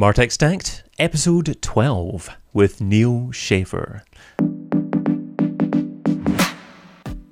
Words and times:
Martech 0.00 0.32
Stacked, 0.32 0.84
episode 0.98 1.60
12 1.60 2.30
with 2.54 2.80
Neal 2.80 3.30
Schaffer. 3.32 4.02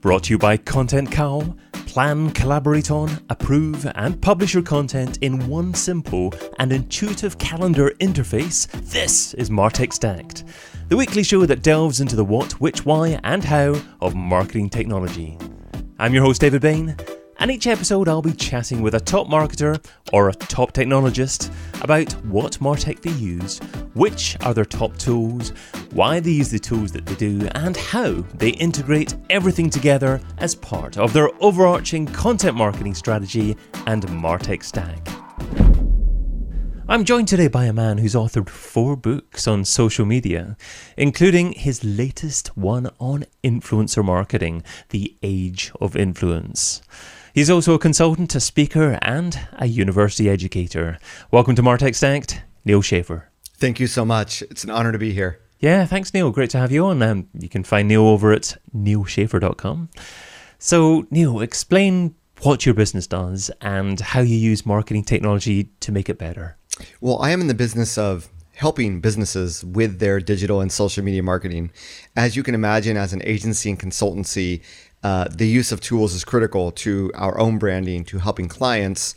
Brought 0.02 0.24
to 0.24 0.34
you 0.34 0.38
by 0.38 0.58
ContentCal. 0.58 1.56
Plan, 1.72 2.30
collaborate 2.32 2.90
on, 2.90 3.24
approve, 3.30 3.90
and 3.94 4.20
publish 4.20 4.52
your 4.52 4.62
content 4.62 5.16
in 5.22 5.48
one 5.48 5.72
simple 5.72 6.34
and 6.58 6.70
intuitive 6.70 7.38
calendar 7.38 7.90
interface. 8.00 8.70
This 8.90 9.32
is 9.32 9.48
Martech 9.48 9.94
Stacked, 9.94 10.44
the 10.88 10.96
weekly 10.98 11.22
show 11.22 11.46
that 11.46 11.62
delves 11.62 12.02
into 12.02 12.16
the 12.16 12.24
what, 12.24 12.52
which, 12.60 12.84
why, 12.84 13.18
and 13.24 13.42
how 13.42 13.80
of 14.02 14.14
marketing 14.14 14.68
technology. 14.68 15.38
I'm 15.98 16.12
your 16.12 16.22
host, 16.22 16.42
David 16.42 16.60
Bain, 16.60 16.94
and 17.38 17.50
each 17.50 17.66
episode 17.66 18.08
I'll 18.08 18.22
be 18.22 18.32
chatting 18.32 18.82
with 18.82 18.94
a 18.94 19.00
top 19.00 19.28
marketer 19.28 19.84
or 20.12 20.28
a 20.28 20.34
top 20.34 20.72
technologist 20.72 21.52
about 21.82 22.12
what 22.24 22.58
Martech 22.60 23.00
they 23.00 23.12
use, 23.12 23.58
which 23.94 24.36
are 24.40 24.54
their 24.54 24.64
top 24.64 24.96
tools, 24.96 25.50
why 25.92 26.20
they 26.20 26.32
use 26.32 26.50
the 26.50 26.58
tools 26.58 26.92
that 26.92 27.06
they 27.06 27.14
do, 27.14 27.46
and 27.54 27.76
how 27.76 28.12
they 28.34 28.50
integrate 28.50 29.14
everything 29.30 29.70
together 29.70 30.20
as 30.38 30.54
part 30.54 30.98
of 30.98 31.12
their 31.12 31.30
overarching 31.40 32.06
content 32.06 32.56
marketing 32.56 32.94
strategy 32.94 33.56
and 33.86 34.02
Martech 34.08 34.62
stack. 34.62 35.06
I'm 36.90 37.04
joined 37.04 37.28
today 37.28 37.48
by 37.48 37.66
a 37.66 37.72
man 37.74 37.98
who's 37.98 38.14
authored 38.14 38.48
four 38.48 38.96
books 38.96 39.46
on 39.46 39.66
social 39.66 40.06
media, 40.06 40.56
including 40.96 41.52
his 41.52 41.84
latest 41.84 42.56
one 42.56 42.88
on 42.98 43.26
influencer 43.44 44.02
marketing, 44.02 44.62
The 44.88 45.14
Age 45.22 45.70
of 45.82 45.94
Influence. 45.94 46.80
He's 47.34 47.50
also 47.50 47.74
a 47.74 47.78
consultant, 47.78 48.34
a 48.34 48.40
speaker, 48.40 48.98
and 49.02 49.38
a 49.58 49.66
university 49.66 50.28
educator. 50.28 50.98
Welcome 51.30 51.54
to 51.56 51.62
Martech 51.62 51.94
Stacked, 51.94 52.42
Neal 52.64 52.82
Schaffer. 52.82 53.30
Thank 53.54 53.80
you 53.80 53.86
so 53.86 54.04
much. 54.04 54.42
It's 54.42 54.64
an 54.64 54.70
honor 54.70 54.92
to 54.92 54.98
be 54.98 55.12
here. 55.12 55.40
Yeah, 55.60 55.84
thanks, 55.84 56.14
Neal. 56.14 56.30
Great 56.30 56.50
to 56.50 56.58
have 56.58 56.72
you 56.72 56.86
on. 56.86 57.02
Um, 57.02 57.28
you 57.38 57.48
can 57.48 57.64
find 57.64 57.88
Neal 57.88 58.06
over 58.06 58.32
at 58.32 58.56
nealschaffer.com. 58.74 59.90
So, 60.58 61.06
Neal, 61.10 61.40
explain 61.40 62.14
what 62.42 62.64
your 62.64 62.74
business 62.74 63.06
does 63.06 63.50
and 63.60 63.98
how 64.00 64.20
you 64.20 64.36
use 64.36 64.64
marketing 64.64 65.04
technology 65.04 65.70
to 65.80 65.92
make 65.92 66.08
it 66.08 66.18
better. 66.18 66.56
Well, 67.00 67.20
I 67.20 67.30
am 67.30 67.40
in 67.40 67.48
the 67.48 67.54
business 67.54 67.98
of 67.98 68.28
helping 68.58 69.00
businesses 69.00 69.64
with 69.64 70.00
their 70.00 70.18
digital 70.18 70.60
and 70.60 70.72
social 70.72 71.04
media 71.04 71.22
marketing. 71.22 71.70
As 72.16 72.34
you 72.34 72.42
can 72.42 72.56
imagine, 72.56 72.96
as 72.96 73.12
an 73.12 73.22
agency 73.24 73.70
and 73.70 73.78
consultancy, 73.78 74.62
uh, 75.04 75.28
the 75.30 75.46
use 75.46 75.70
of 75.70 75.80
tools 75.80 76.12
is 76.12 76.24
critical 76.24 76.72
to 76.72 77.12
our 77.14 77.38
own 77.38 77.58
branding, 77.58 78.04
to 78.06 78.18
helping 78.18 78.48
clients, 78.48 79.14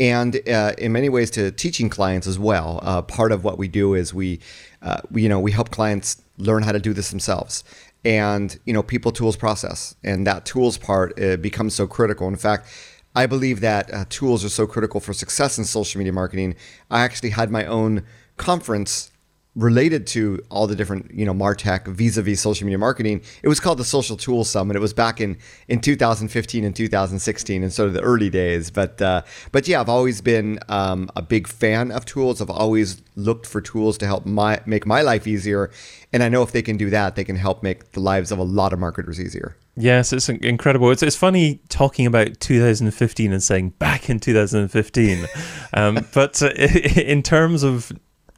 and 0.00 0.40
uh, 0.48 0.72
in 0.76 0.90
many 0.90 1.08
ways 1.08 1.30
to 1.30 1.52
teaching 1.52 1.88
clients 1.88 2.26
as 2.26 2.36
well. 2.36 2.80
Uh, 2.82 3.00
part 3.00 3.30
of 3.30 3.44
what 3.44 3.58
we 3.58 3.68
do 3.68 3.94
is 3.94 4.12
we, 4.12 4.40
uh, 4.82 5.00
we, 5.08 5.22
you 5.22 5.28
know, 5.28 5.38
we 5.38 5.52
help 5.52 5.70
clients 5.70 6.20
learn 6.38 6.64
how 6.64 6.72
to 6.72 6.80
do 6.80 6.92
this 6.92 7.10
themselves. 7.10 7.62
And 8.04 8.58
you 8.64 8.72
know, 8.72 8.82
people, 8.82 9.12
tools, 9.12 9.36
process, 9.36 9.94
and 10.02 10.26
that 10.26 10.44
tools 10.44 10.78
part 10.78 11.20
uh, 11.20 11.36
becomes 11.36 11.76
so 11.76 11.86
critical. 11.86 12.26
In 12.26 12.36
fact, 12.36 12.66
I 13.14 13.26
believe 13.26 13.60
that 13.60 13.92
uh, 13.92 14.04
tools 14.08 14.44
are 14.44 14.48
so 14.48 14.66
critical 14.66 15.00
for 15.00 15.12
success 15.12 15.58
in 15.58 15.64
social 15.64 15.98
media 15.98 16.12
marketing. 16.12 16.56
I 16.90 17.02
actually 17.02 17.30
had 17.30 17.50
my 17.50 17.66
own 17.66 18.04
conference 18.40 19.10
related 19.56 20.06
to 20.06 20.40
all 20.48 20.66
the 20.66 20.76
different, 20.76 21.12
you 21.12 21.24
know, 21.24 21.34
Martech 21.34 21.86
vis-a-vis 21.86 22.40
social 22.40 22.64
media 22.64 22.78
marketing. 22.78 23.20
It 23.42 23.48
was 23.48 23.58
called 23.58 23.78
the 23.78 23.84
Social 23.84 24.16
Tools 24.16 24.48
Summit. 24.48 24.76
It 24.76 24.80
was 24.80 24.94
back 24.94 25.20
in 25.20 25.36
in 25.68 25.80
2015 25.80 26.64
and 26.64 26.74
2016, 26.74 27.62
and 27.62 27.72
sort 27.72 27.88
of 27.88 27.94
the 27.94 28.00
early 28.00 28.30
days. 28.30 28.70
But 28.70 29.02
uh, 29.02 29.22
but 29.52 29.66
yeah, 29.66 29.80
I've 29.80 29.88
always 29.88 30.20
been 30.20 30.58
um, 30.68 31.10
a 31.16 31.22
big 31.22 31.48
fan 31.48 31.90
of 31.90 32.04
tools. 32.04 32.40
I've 32.40 32.50
always 32.50 33.02
looked 33.16 33.46
for 33.46 33.60
tools 33.60 33.98
to 33.98 34.06
help 34.06 34.24
my 34.24 34.60
make 34.66 34.86
my 34.86 35.02
life 35.02 35.26
easier, 35.26 35.70
and 36.12 36.22
I 36.22 36.28
know 36.28 36.42
if 36.42 36.52
they 36.52 36.62
can 36.62 36.76
do 36.76 36.88
that, 36.90 37.16
they 37.16 37.24
can 37.24 37.36
help 37.36 37.62
make 37.62 37.92
the 37.92 38.00
lives 38.00 38.30
of 38.30 38.38
a 38.38 38.44
lot 38.44 38.72
of 38.72 38.78
marketers 38.78 39.20
easier. 39.20 39.56
Yes, 39.76 40.12
it's 40.12 40.28
incredible. 40.28 40.90
It's, 40.90 41.02
it's 41.02 41.16
funny 41.16 41.60
talking 41.68 42.04
about 42.04 42.38
2015 42.40 43.32
and 43.32 43.42
saying 43.42 43.70
back 43.78 44.10
in 44.10 44.20
2015. 44.20 45.26
um, 45.74 46.06
but 46.12 46.42
uh, 46.42 46.48
in 46.50 47.22
terms 47.22 47.62
of 47.62 47.90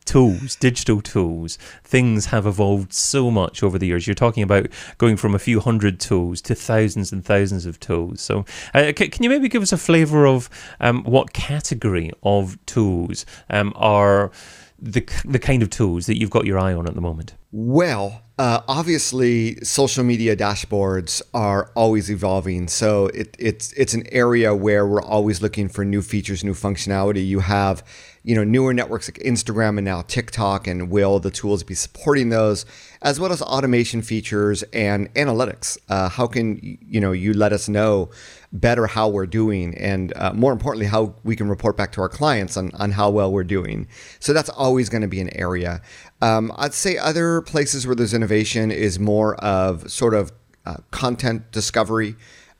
tools, 0.04 0.56
digital 0.56 1.00
tools, 1.00 1.58
things 1.84 2.26
have 2.26 2.46
evolved 2.46 2.92
so 2.92 3.30
much 3.30 3.62
over 3.62 3.78
the 3.78 3.86
years. 3.86 4.06
You're 4.06 4.14
talking 4.14 4.42
about 4.42 4.66
going 4.98 5.16
from 5.16 5.34
a 5.34 5.38
few 5.38 5.60
hundred 5.60 6.00
tools 6.00 6.40
to 6.42 6.54
thousands 6.54 7.12
and 7.12 7.24
thousands 7.24 7.66
of 7.66 7.78
tools. 7.80 8.20
So, 8.20 8.44
uh, 8.74 8.92
c- 8.96 9.08
can 9.08 9.22
you 9.22 9.30
maybe 9.30 9.48
give 9.48 9.62
us 9.62 9.72
a 9.72 9.78
flavor 9.78 10.26
of 10.26 10.48
um, 10.80 11.04
what 11.04 11.32
category 11.32 12.10
of 12.22 12.58
tools 12.66 13.26
um, 13.50 13.72
are 13.76 14.30
the 14.78 15.06
the 15.24 15.38
kind 15.38 15.62
of 15.62 15.70
tools 15.70 16.06
that 16.06 16.18
you've 16.18 16.30
got 16.30 16.44
your 16.44 16.58
eye 16.58 16.74
on 16.74 16.86
at 16.86 16.94
the 16.94 17.00
moment? 17.00 17.34
Well, 17.52 18.21
uh, 18.38 18.62
obviously, 18.66 19.56
social 19.62 20.04
media 20.04 20.34
dashboards 20.34 21.20
are 21.34 21.70
always 21.76 22.10
evolving. 22.10 22.66
So 22.66 23.06
it, 23.08 23.36
it's 23.38 23.72
it's 23.74 23.92
an 23.92 24.04
area 24.10 24.54
where 24.54 24.86
we're 24.86 25.02
always 25.02 25.42
looking 25.42 25.68
for 25.68 25.84
new 25.84 26.00
features, 26.00 26.42
new 26.42 26.54
functionality. 26.54 27.26
You 27.26 27.40
have 27.40 27.84
you 28.24 28.34
know 28.34 28.42
newer 28.42 28.72
networks 28.72 29.08
like 29.08 29.18
Instagram 29.18 29.76
and 29.76 29.84
now 29.84 30.02
TikTok, 30.02 30.66
and 30.66 30.90
will 30.90 31.18
the 31.18 31.30
tools 31.30 31.62
be 31.62 31.74
supporting 31.74 32.30
those, 32.30 32.64
as 33.02 33.20
well 33.20 33.32
as 33.32 33.42
automation 33.42 34.00
features 34.00 34.62
and 34.72 35.12
analytics? 35.14 35.76
Uh, 35.90 36.08
how 36.08 36.26
can 36.26 36.58
you 36.62 37.00
know 37.00 37.12
you 37.12 37.34
let 37.34 37.52
us 37.52 37.68
know 37.68 38.10
better 38.52 38.86
how 38.86 39.08
we're 39.08 39.26
doing, 39.26 39.74
and 39.76 40.12
uh, 40.16 40.32
more 40.32 40.52
importantly, 40.52 40.86
how 40.86 41.14
we 41.24 41.36
can 41.36 41.48
report 41.48 41.76
back 41.76 41.92
to 41.92 42.00
our 42.00 42.08
clients 42.08 42.56
on 42.56 42.70
on 42.74 42.92
how 42.92 43.10
well 43.10 43.30
we're 43.30 43.44
doing. 43.44 43.88
So 44.20 44.32
that's 44.32 44.48
always 44.48 44.88
going 44.88 45.02
to 45.02 45.08
be 45.08 45.20
an 45.20 45.34
area. 45.36 45.82
Um, 46.22 46.52
I'd 46.56 46.72
say 46.72 46.96
other 46.96 47.42
places 47.42 47.84
where 47.84 47.96
there's 47.96 48.14
innovation 48.14 48.70
is 48.70 49.00
more 49.00 49.34
of 49.44 49.90
sort 49.90 50.14
of 50.14 50.32
uh, 50.64 50.76
content 50.92 51.50
discovery 51.50 52.14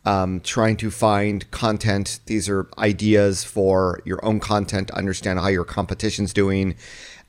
um, 0.05 0.41
trying 0.41 0.77
to 0.79 0.91
find 0.91 1.49
content. 1.53 2.19
These 2.27 2.49
are 2.49 2.69
ideas 2.77 3.45
for 3.45 4.01
your 4.05 4.23
own 4.25 4.41
content 4.41 4.91
understand 4.91 5.39
how 5.39 5.47
your 5.47 5.65
competition's 5.65 6.33
doing. 6.33 6.75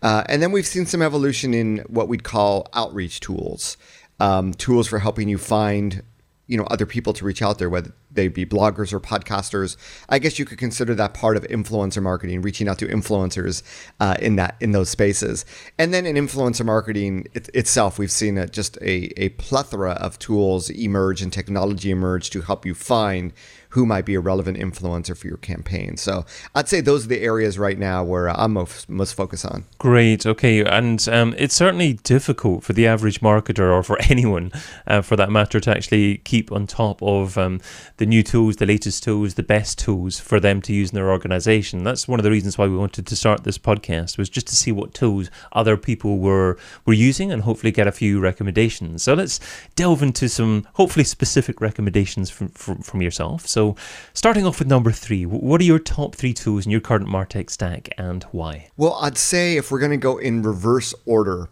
Uh, 0.01 0.23
and 0.27 0.41
then 0.41 0.51
we've 0.51 0.65
seen 0.65 0.87
some 0.87 1.03
evolution 1.03 1.53
in 1.53 1.77
what 1.87 2.07
we'd 2.07 2.23
call 2.23 2.67
outreach 2.73 3.19
tools, 3.19 3.77
um, 4.19 4.55
tools 4.55 4.87
for 4.87 4.99
helping 4.99 5.29
you 5.29 5.37
find 5.37 6.01
you 6.47 6.57
know 6.57 6.65
other 6.65 6.85
people 6.85 7.13
to 7.13 7.25
reach 7.25 7.41
out 7.41 7.57
there 7.57 7.69
whether 7.69 7.93
they 8.11 8.27
be 8.27 8.45
bloggers 8.45 8.93
or 8.93 8.99
podcasters. 8.99 9.77
I 10.09 10.19
guess 10.19 10.37
you 10.37 10.45
could 10.45 10.57
consider 10.57 10.93
that 10.95 11.13
part 11.13 11.37
of 11.37 11.43
influencer 11.43 12.01
marketing 12.01 12.41
reaching 12.41 12.67
out 12.67 12.79
to 12.79 12.87
influencers 12.87 13.63
uh, 13.99 14.15
in 14.19 14.35
that 14.35 14.55
in 14.59 14.71
those 14.71 14.89
spaces. 14.89 15.45
And 15.77 15.93
then 15.93 16.05
in 16.05 16.15
influencer 16.15 16.65
marketing 16.65 17.27
it, 17.33 17.49
itself 17.53 17.97
we've 17.97 18.11
seen 18.11 18.37
a, 18.37 18.47
just 18.47 18.77
a, 18.77 19.11
a 19.21 19.29
plethora 19.29 19.91
of 19.93 20.19
tools 20.19 20.69
emerge 20.69 21.21
and 21.21 21.31
technology 21.31 21.91
emerge 21.91 22.29
to 22.31 22.41
help 22.41 22.65
you 22.65 22.73
find 22.73 23.33
who 23.73 23.87
might 23.87 24.05
be 24.05 24.13
a 24.13 24.19
relevant 24.19 24.55
influencer 24.55 25.17
for 25.17 25.25
your 25.25 25.37
campaign. 25.37 25.97
So 25.97 26.25
I'd 26.53 26.69
say 26.69 26.79
those 26.79 27.05
are 27.05 27.09
the 27.09 27.21
areas 27.21 27.57
right 27.57 27.79
now 27.79 28.03
where 28.03 28.29
I'm 28.29 28.53
most, 28.53 28.87
most 28.87 29.13
focused 29.13 29.47
on. 29.47 29.65
Great. 29.79 30.27
Okay. 30.27 30.63
And 30.63 31.07
um, 31.09 31.33
it's 31.39 31.55
certainly 31.55 31.93
difficult 31.93 32.63
for 32.63 32.73
the 32.73 32.85
average 32.85 33.21
marketer 33.21 33.71
or 33.71 33.81
for 33.81 33.97
anyone, 34.11 34.51
uh, 34.85 35.01
for 35.01 35.15
that 35.15 35.31
matter, 35.31 35.59
to 35.59 35.71
actually 35.71 36.17
keep 36.19 36.51
on 36.51 36.67
top 36.67 37.01
of 37.01 37.35
um, 37.35 37.61
the 37.97 38.05
new 38.05 38.21
tools, 38.21 38.57
the 38.57 38.67
latest 38.67 39.03
tools, 39.03 39.33
the 39.33 39.41
best 39.41 39.79
tools 39.79 40.19
for 40.19 40.39
them 40.39 40.61
to 40.61 40.71
use 40.71 40.91
in 40.91 40.95
their 40.95 41.09
organization. 41.09 41.83
That's 41.83 42.07
one 42.07 42.19
of 42.19 42.23
the 42.23 42.29
reasons 42.29 42.59
why 42.59 42.67
we 42.67 42.77
wanted 42.77 43.07
to 43.07 43.15
start 43.15 43.43
this 43.43 43.57
podcast 43.57 44.19
was 44.19 44.29
just 44.29 44.45
to 44.47 44.55
see 44.55 44.71
what 44.71 44.93
tools 44.93 45.31
other 45.51 45.77
people 45.77 46.19
were 46.19 46.59
were 46.85 46.93
using 46.93 47.31
and 47.31 47.41
hopefully 47.41 47.71
get 47.71 47.87
a 47.87 47.91
few 47.91 48.19
recommendations. 48.19 49.01
So 49.01 49.15
let's 49.15 49.39
delve 49.75 50.03
into 50.03 50.29
some 50.29 50.67
hopefully 50.73 51.05
specific 51.05 51.59
recommendations 51.59 52.29
from 52.29 52.49
from, 52.49 52.83
from 52.83 53.01
yourself. 53.01 53.47
So 53.47 53.62
so, 53.63 53.75
starting 54.13 54.45
off 54.45 54.59
with 54.59 54.67
number 54.67 54.91
three, 54.91 55.25
what 55.25 55.61
are 55.61 55.63
your 55.63 55.79
top 55.79 56.15
three 56.15 56.33
tools 56.33 56.65
in 56.65 56.71
your 56.71 56.81
current 56.81 57.07
Martech 57.07 57.49
stack 57.49 57.89
and 57.97 58.23
why? 58.31 58.67
Well, 58.75 58.97
I'd 59.01 59.17
say 59.17 59.55
if 59.55 59.71
we're 59.71 59.79
going 59.79 59.91
to 59.91 59.97
go 59.97 60.17
in 60.17 60.41
reverse 60.41 60.93
order, 61.05 61.49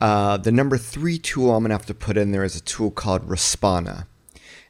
uh, 0.00 0.38
the 0.38 0.52
number 0.52 0.78
three 0.78 1.18
tool 1.18 1.54
I'm 1.54 1.62
going 1.62 1.68
to 1.70 1.74
have 1.74 1.86
to 1.86 1.94
put 1.94 2.16
in 2.16 2.32
there 2.32 2.44
is 2.44 2.56
a 2.56 2.62
tool 2.62 2.90
called 2.90 3.28
Respona. 3.28 4.06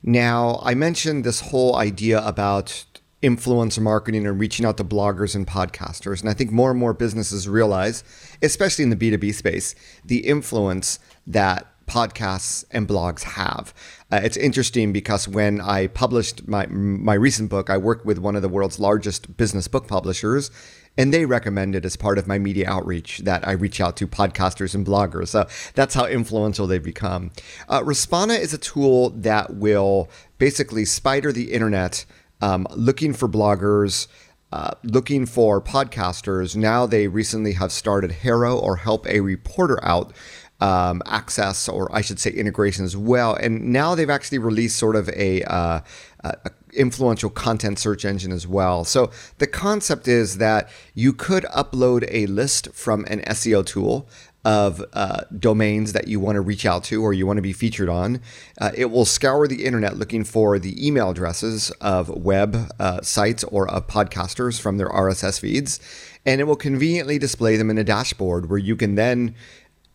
Now, 0.02 0.60
I 0.64 0.74
mentioned 0.74 1.22
this 1.22 1.40
whole 1.40 1.76
idea 1.76 2.26
about 2.26 2.84
influencer 3.22 3.80
marketing 3.80 4.26
and 4.26 4.40
reaching 4.40 4.66
out 4.66 4.78
to 4.78 4.84
bloggers 4.84 5.36
and 5.36 5.46
podcasters. 5.46 6.20
And 6.20 6.30
I 6.30 6.34
think 6.34 6.50
more 6.50 6.70
and 6.70 6.80
more 6.80 6.94
businesses 6.94 7.46
realize, 7.48 8.02
especially 8.42 8.82
in 8.82 8.90
the 8.90 8.96
B2B 8.96 9.34
space, 9.34 9.74
the 10.04 10.26
influence 10.26 10.98
that 11.26 11.69
podcasts 11.90 12.64
and 12.70 12.86
blogs 12.86 13.24
have. 13.24 13.74
Uh, 14.12 14.20
it's 14.22 14.36
interesting 14.36 14.92
because 14.92 15.26
when 15.26 15.60
I 15.60 15.88
published 15.88 16.46
my 16.46 16.66
my 16.66 17.14
recent 17.14 17.50
book, 17.50 17.68
I 17.68 17.76
worked 17.76 18.06
with 18.06 18.18
one 18.18 18.36
of 18.36 18.42
the 18.42 18.48
world's 18.48 18.78
largest 18.78 19.36
business 19.36 19.66
book 19.66 19.88
publishers, 19.88 20.50
and 20.96 21.12
they 21.12 21.26
recommended 21.26 21.84
as 21.84 21.96
part 21.96 22.16
of 22.16 22.28
my 22.28 22.38
media 22.38 22.70
outreach 22.70 23.18
that 23.18 23.46
I 23.46 23.52
reach 23.52 23.80
out 23.80 23.96
to 23.96 24.06
podcasters 24.06 24.74
and 24.74 24.86
bloggers. 24.86 25.28
So 25.28 25.46
that's 25.74 25.94
how 25.94 26.06
influential 26.06 26.66
they've 26.66 26.82
become. 26.82 27.32
Uh, 27.68 27.80
Respona 27.80 28.38
is 28.38 28.54
a 28.54 28.58
tool 28.58 29.10
that 29.10 29.54
will 29.54 30.08
basically 30.38 30.84
spider 30.84 31.32
the 31.32 31.52
internet, 31.52 32.06
um, 32.40 32.66
looking 32.70 33.12
for 33.12 33.28
bloggers 33.28 34.06
uh, 34.52 34.72
looking 34.82 35.26
for 35.26 35.60
podcasters, 35.60 36.56
now 36.56 36.84
they 36.84 37.06
recently 37.06 37.52
have 37.52 37.70
started 37.70 38.10
HARO 38.10 38.58
or 38.58 38.76
Help 38.76 39.06
a 39.06 39.20
Reporter 39.20 39.78
Out. 39.84 40.12
Um, 40.62 41.02
access, 41.06 41.70
or 41.70 41.88
I 41.90 42.02
should 42.02 42.20
say, 42.20 42.30
integration 42.32 42.84
as 42.84 42.94
well. 42.94 43.34
And 43.34 43.72
now 43.72 43.94
they've 43.94 44.10
actually 44.10 44.36
released 44.36 44.76
sort 44.76 44.94
of 44.94 45.08
a, 45.08 45.42
uh, 45.44 45.80
a 46.22 46.50
influential 46.74 47.30
content 47.30 47.78
search 47.78 48.04
engine 48.04 48.32
as 48.32 48.46
well. 48.46 48.84
So 48.84 49.10
the 49.38 49.46
concept 49.46 50.08
is 50.08 50.38
that 50.38 50.68
you 50.94 51.12
could 51.12 51.44
upload 51.44 52.06
a 52.10 52.26
list 52.26 52.72
from 52.72 53.04
an 53.06 53.20
SEO 53.20 53.64
tool 53.64 54.08
of 54.44 54.82
uh, 54.94 55.20
domains 55.38 55.92
that 55.92 56.08
you 56.08 56.18
want 56.18 56.36
to 56.36 56.40
reach 56.40 56.64
out 56.64 56.82
to 56.84 57.02
or 57.02 57.12
you 57.12 57.26
want 57.26 57.36
to 57.36 57.42
be 57.42 57.52
featured 57.52 57.90
on. 57.90 58.20
Uh, 58.58 58.70
it 58.74 58.86
will 58.86 59.04
scour 59.04 59.46
the 59.46 59.64
internet 59.64 59.98
looking 59.98 60.24
for 60.24 60.58
the 60.58 60.86
email 60.86 61.10
addresses 61.10 61.70
of 61.80 62.08
web 62.08 62.70
uh, 62.78 63.02
sites 63.02 63.44
or 63.44 63.68
of 63.70 63.86
podcasters 63.86 64.58
from 64.58 64.78
their 64.78 64.88
RSS 64.88 65.40
feeds, 65.40 65.78
and 66.24 66.40
it 66.40 66.44
will 66.44 66.56
conveniently 66.56 67.18
display 67.18 67.56
them 67.56 67.68
in 67.68 67.76
a 67.76 67.84
dashboard 67.84 68.48
where 68.48 68.58
you 68.58 68.76
can 68.76 68.94
then 68.94 69.34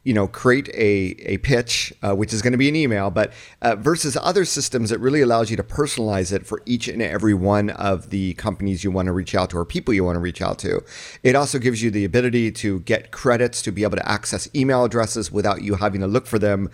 you 0.05 0.13
know, 0.13 0.27
create 0.27 0.69
a, 0.69 1.15
a 1.25 1.37
pitch, 1.39 1.91
uh, 2.03 2.15
which 2.15 2.31
is 2.31 2.43
going 2.43 2.51
to 2.51 2.57
be 2.57 2.69
an 2.69 2.75
email, 2.75 3.09
but 3.09 3.33
uh, 3.63 3.75
versus 3.75 4.15
other 4.21 4.45
systems, 4.45 4.91
it 4.91 4.99
really 4.99 5.21
allows 5.21 5.49
you 5.49 5.57
to 5.57 5.63
personalize 5.63 6.31
it 6.31 6.45
for 6.45 6.61
each 6.67 6.87
and 6.87 7.01
every 7.01 7.33
one 7.33 7.71
of 7.71 8.11
the 8.11 8.35
companies 8.35 8.83
you 8.83 8.91
want 8.91 9.07
to 9.07 9.11
reach 9.11 9.33
out 9.33 9.49
to 9.49 9.57
or 9.57 9.65
people 9.65 9.95
you 9.95 10.03
want 10.03 10.15
to 10.15 10.19
reach 10.19 10.43
out 10.43 10.59
to. 10.59 10.83
It 11.23 11.35
also 11.35 11.57
gives 11.57 11.81
you 11.81 11.89
the 11.89 12.05
ability 12.05 12.51
to 12.51 12.81
get 12.81 13.09
credits 13.09 13.63
to 13.63 13.71
be 13.71 13.81
able 13.81 13.97
to 13.97 14.07
access 14.07 14.47
email 14.53 14.85
addresses 14.85 15.31
without 15.31 15.63
you 15.63 15.73
having 15.75 16.01
to 16.01 16.07
look 16.07 16.27
for 16.27 16.37
them. 16.37 16.69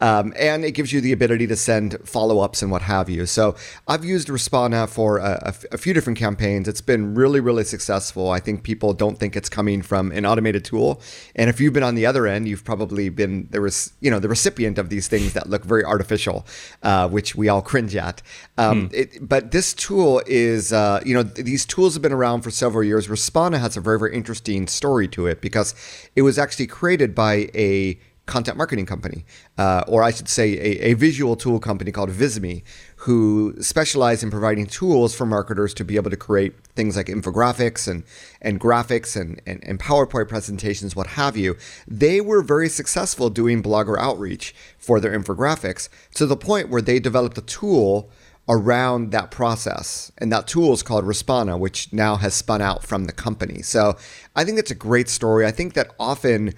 Um, 0.00 0.34
and 0.38 0.64
it 0.64 0.72
gives 0.72 0.92
you 0.92 1.00
the 1.00 1.12
ability 1.12 1.46
to 1.46 1.56
send 1.56 1.96
follow 2.04 2.40
ups 2.40 2.60
and 2.60 2.70
what 2.70 2.82
have 2.82 3.08
you. 3.08 3.24
So 3.24 3.56
I've 3.88 4.04
used 4.04 4.28
Respona 4.28 4.88
for 4.88 5.18
a, 5.18 5.40
a, 5.42 5.48
f- 5.48 5.64
a 5.72 5.78
few 5.78 5.94
different 5.94 6.18
campaigns. 6.18 6.68
It's 6.68 6.82
been 6.82 7.14
really, 7.14 7.40
really 7.40 7.64
successful. 7.64 8.30
I 8.30 8.38
think 8.38 8.62
people 8.62 8.92
don't 8.92 9.18
think 9.18 9.36
it's 9.36 9.48
coming 9.48 9.80
from 9.80 10.12
an 10.12 10.26
automated 10.26 10.64
tool. 10.64 11.00
And 11.34 11.48
if 11.48 11.60
you've 11.60 11.72
been 11.72 11.82
on 11.82 11.94
the 11.94 12.04
other 12.04 12.26
end, 12.26 12.46
you've 12.46 12.64
probably 12.64 13.08
been 13.08 13.48
there 13.50 13.62
was 13.62 13.92
you 14.00 14.10
know 14.10 14.18
the 14.18 14.28
recipient 14.28 14.76
of 14.78 14.90
these 14.90 15.08
things 15.08 15.32
that 15.32 15.48
look 15.48 15.64
very 15.64 15.84
artificial, 15.84 16.46
uh, 16.82 17.08
which 17.08 17.34
we 17.34 17.48
all 17.48 17.62
cringe 17.62 17.96
at. 17.96 18.20
Um, 18.58 18.88
hmm. 18.88 18.94
it, 18.94 19.26
but 19.26 19.50
this 19.50 19.72
tool 19.72 20.22
is 20.26 20.72
uh, 20.72 21.00
you 21.06 21.14
know 21.14 21.22
these 21.22 21.64
tools 21.64 21.94
have 21.94 22.02
been 22.02 22.12
around 22.12 22.42
for 22.42 22.50
several 22.50 22.84
years. 22.84 23.08
Respona 23.08 23.58
has 23.60 23.76
a 23.76 23.80
very 23.80 23.98
very 23.98 24.14
interesting 24.14 24.66
story 24.66 25.08
to 25.08 25.26
it 25.26 25.40
because 25.40 25.74
it 26.14 26.22
was 26.22 26.38
actually 26.38 26.66
created 26.66 27.14
by 27.14 27.48
a 27.54 27.98
content 28.26 28.56
marketing 28.56 28.86
company, 28.86 29.24
uh, 29.56 29.84
or 29.86 30.02
I 30.02 30.10
should 30.10 30.28
say, 30.28 30.54
a, 30.54 30.90
a, 30.90 30.94
visual 30.94 31.36
tool 31.36 31.60
company 31.60 31.92
called 31.92 32.10
Visme, 32.10 32.62
who 32.96 33.54
specialize 33.60 34.24
in 34.24 34.32
providing 34.32 34.66
tools 34.66 35.14
for 35.14 35.24
marketers 35.24 35.72
to 35.74 35.84
be 35.84 35.94
able 35.94 36.10
to 36.10 36.16
create 36.16 36.52
things 36.74 36.96
like 36.96 37.06
infographics 37.06 37.86
and, 37.86 38.02
and 38.42 38.60
graphics 38.60 39.18
and, 39.18 39.40
and, 39.46 39.62
and 39.64 39.78
PowerPoint 39.78 40.28
presentations, 40.28 40.96
what 40.96 41.06
have 41.08 41.36
you. 41.36 41.56
They 41.86 42.20
were 42.20 42.42
very 42.42 42.68
successful 42.68 43.30
doing 43.30 43.62
blogger 43.62 43.96
outreach 43.96 44.54
for 44.76 44.98
their 44.98 45.16
infographics 45.16 45.88
to 46.14 46.26
the 46.26 46.36
point 46.36 46.68
where 46.68 46.82
they 46.82 46.98
developed 46.98 47.38
a 47.38 47.42
tool 47.42 48.10
around 48.48 49.10
that 49.10 49.30
process. 49.30 50.10
And 50.18 50.32
that 50.32 50.46
tool 50.46 50.72
is 50.72 50.82
called 50.82 51.04
Respona, 51.04 51.58
which 51.58 51.92
now 51.92 52.16
has 52.16 52.34
spun 52.34 52.60
out 52.60 52.84
from 52.84 53.04
the 53.04 53.12
company. 53.12 53.62
So 53.62 53.96
I 54.34 54.44
think 54.44 54.58
it's 54.58 54.70
a 54.70 54.76
great 54.76 55.08
story. 55.08 55.46
I 55.46 55.50
think 55.50 55.74
that 55.74 55.90
often 55.98 56.54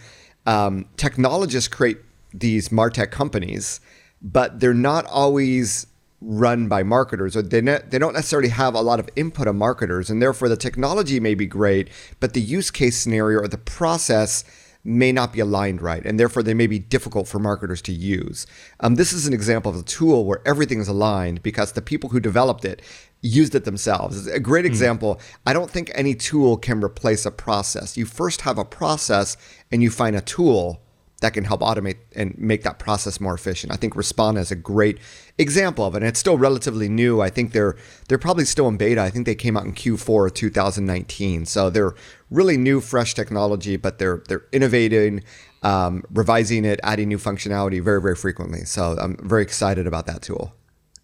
um, 0.48 0.86
technologists 0.96 1.68
create 1.68 1.98
these 2.32 2.70
martech 2.70 3.10
companies, 3.10 3.80
but 4.22 4.60
they're 4.60 4.72
not 4.72 5.04
always 5.04 5.86
run 6.20 6.68
by 6.68 6.82
marketers 6.82 7.36
or 7.36 7.42
they, 7.42 7.60
ne- 7.60 7.82
they 7.90 7.98
don't 7.98 8.14
necessarily 8.14 8.48
have 8.48 8.74
a 8.74 8.80
lot 8.80 8.98
of 8.98 9.08
input 9.14 9.46
of 9.46 9.54
marketers 9.54 10.10
and 10.10 10.20
therefore 10.20 10.48
the 10.48 10.56
technology 10.56 11.20
may 11.20 11.32
be 11.32 11.46
great 11.46 11.88
but 12.18 12.32
the 12.32 12.40
use 12.40 12.72
case 12.72 12.98
scenario 12.98 13.38
or 13.38 13.46
the 13.46 13.56
process 13.56 14.42
may 14.88 15.12
not 15.12 15.32
be 15.32 15.40
aligned 15.40 15.82
right 15.82 16.04
and 16.04 16.18
therefore 16.18 16.42
they 16.42 16.54
may 16.54 16.66
be 16.66 16.78
difficult 16.78 17.28
for 17.28 17.38
marketers 17.38 17.82
to 17.82 17.92
use 17.92 18.46
um, 18.80 18.94
this 18.94 19.12
is 19.12 19.26
an 19.26 19.32
example 19.32 19.70
of 19.70 19.78
a 19.78 19.82
tool 19.82 20.24
where 20.24 20.40
everything 20.46 20.80
is 20.80 20.88
aligned 20.88 21.42
because 21.42 21.72
the 21.72 21.82
people 21.82 22.10
who 22.10 22.20
developed 22.20 22.64
it 22.64 22.82
used 23.20 23.54
it 23.54 23.64
themselves. 23.64 24.26
It's 24.26 24.36
a 24.36 24.40
great 24.40 24.64
hmm. 24.64 24.70
example. 24.70 25.16
Mm. 25.16 25.36
I 25.46 25.52
don't 25.52 25.70
think 25.70 25.90
any 25.94 26.14
tool 26.14 26.56
can 26.56 26.82
replace 26.82 27.26
a 27.26 27.30
process. 27.30 27.96
You 27.96 28.06
first 28.06 28.42
have 28.42 28.58
a 28.58 28.64
process 28.64 29.36
and 29.72 29.82
you 29.82 29.90
find 29.90 30.16
a 30.16 30.20
tool 30.20 30.80
that 31.20 31.32
can 31.32 31.44
help 31.44 31.60
automate 31.62 31.96
and 32.14 32.38
make 32.38 32.62
that 32.62 32.78
process 32.78 33.20
more 33.20 33.34
efficient. 33.34 33.72
I 33.72 33.76
think 33.76 33.94
Respona 33.94 34.38
is 34.38 34.52
a 34.52 34.56
great 34.56 34.98
example 35.36 35.84
of 35.84 35.94
it. 35.94 35.98
And 35.98 36.06
it's 36.06 36.20
still 36.20 36.38
relatively 36.38 36.88
new. 36.88 37.20
I 37.20 37.28
think 37.28 37.52
they're 37.52 37.76
they're 38.06 38.18
probably 38.18 38.44
still 38.44 38.68
in 38.68 38.76
beta. 38.76 39.00
I 39.00 39.10
think 39.10 39.26
they 39.26 39.34
came 39.34 39.56
out 39.56 39.64
in 39.64 39.72
Q4 39.72 40.28
of 40.28 40.34
2019. 40.34 41.44
So 41.46 41.70
they're 41.70 41.94
really 42.30 42.56
new, 42.56 42.80
fresh 42.80 43.14
technology, 43.14 43.76
but 43.76 43.98
they're 43.98 44.22
they're 44.28 44.44
innovating, 44.52 45.24
um, 45.62 46.04
revising 46.12 46.64
it, 46.64 46.80
adding 46.82 47.08
new 47.08 47.18
functionality 47.18 47.82
very, 47.82 48.00
very 48.00 48.16
frequently. 48.16 48.64
So 48.64 48.96
I'm 49.00 49.16
very 49.16 49.42
excited 49.42 49.86
about 49.86 50.06
that 50.06 50.22
tool. 50.22 50.54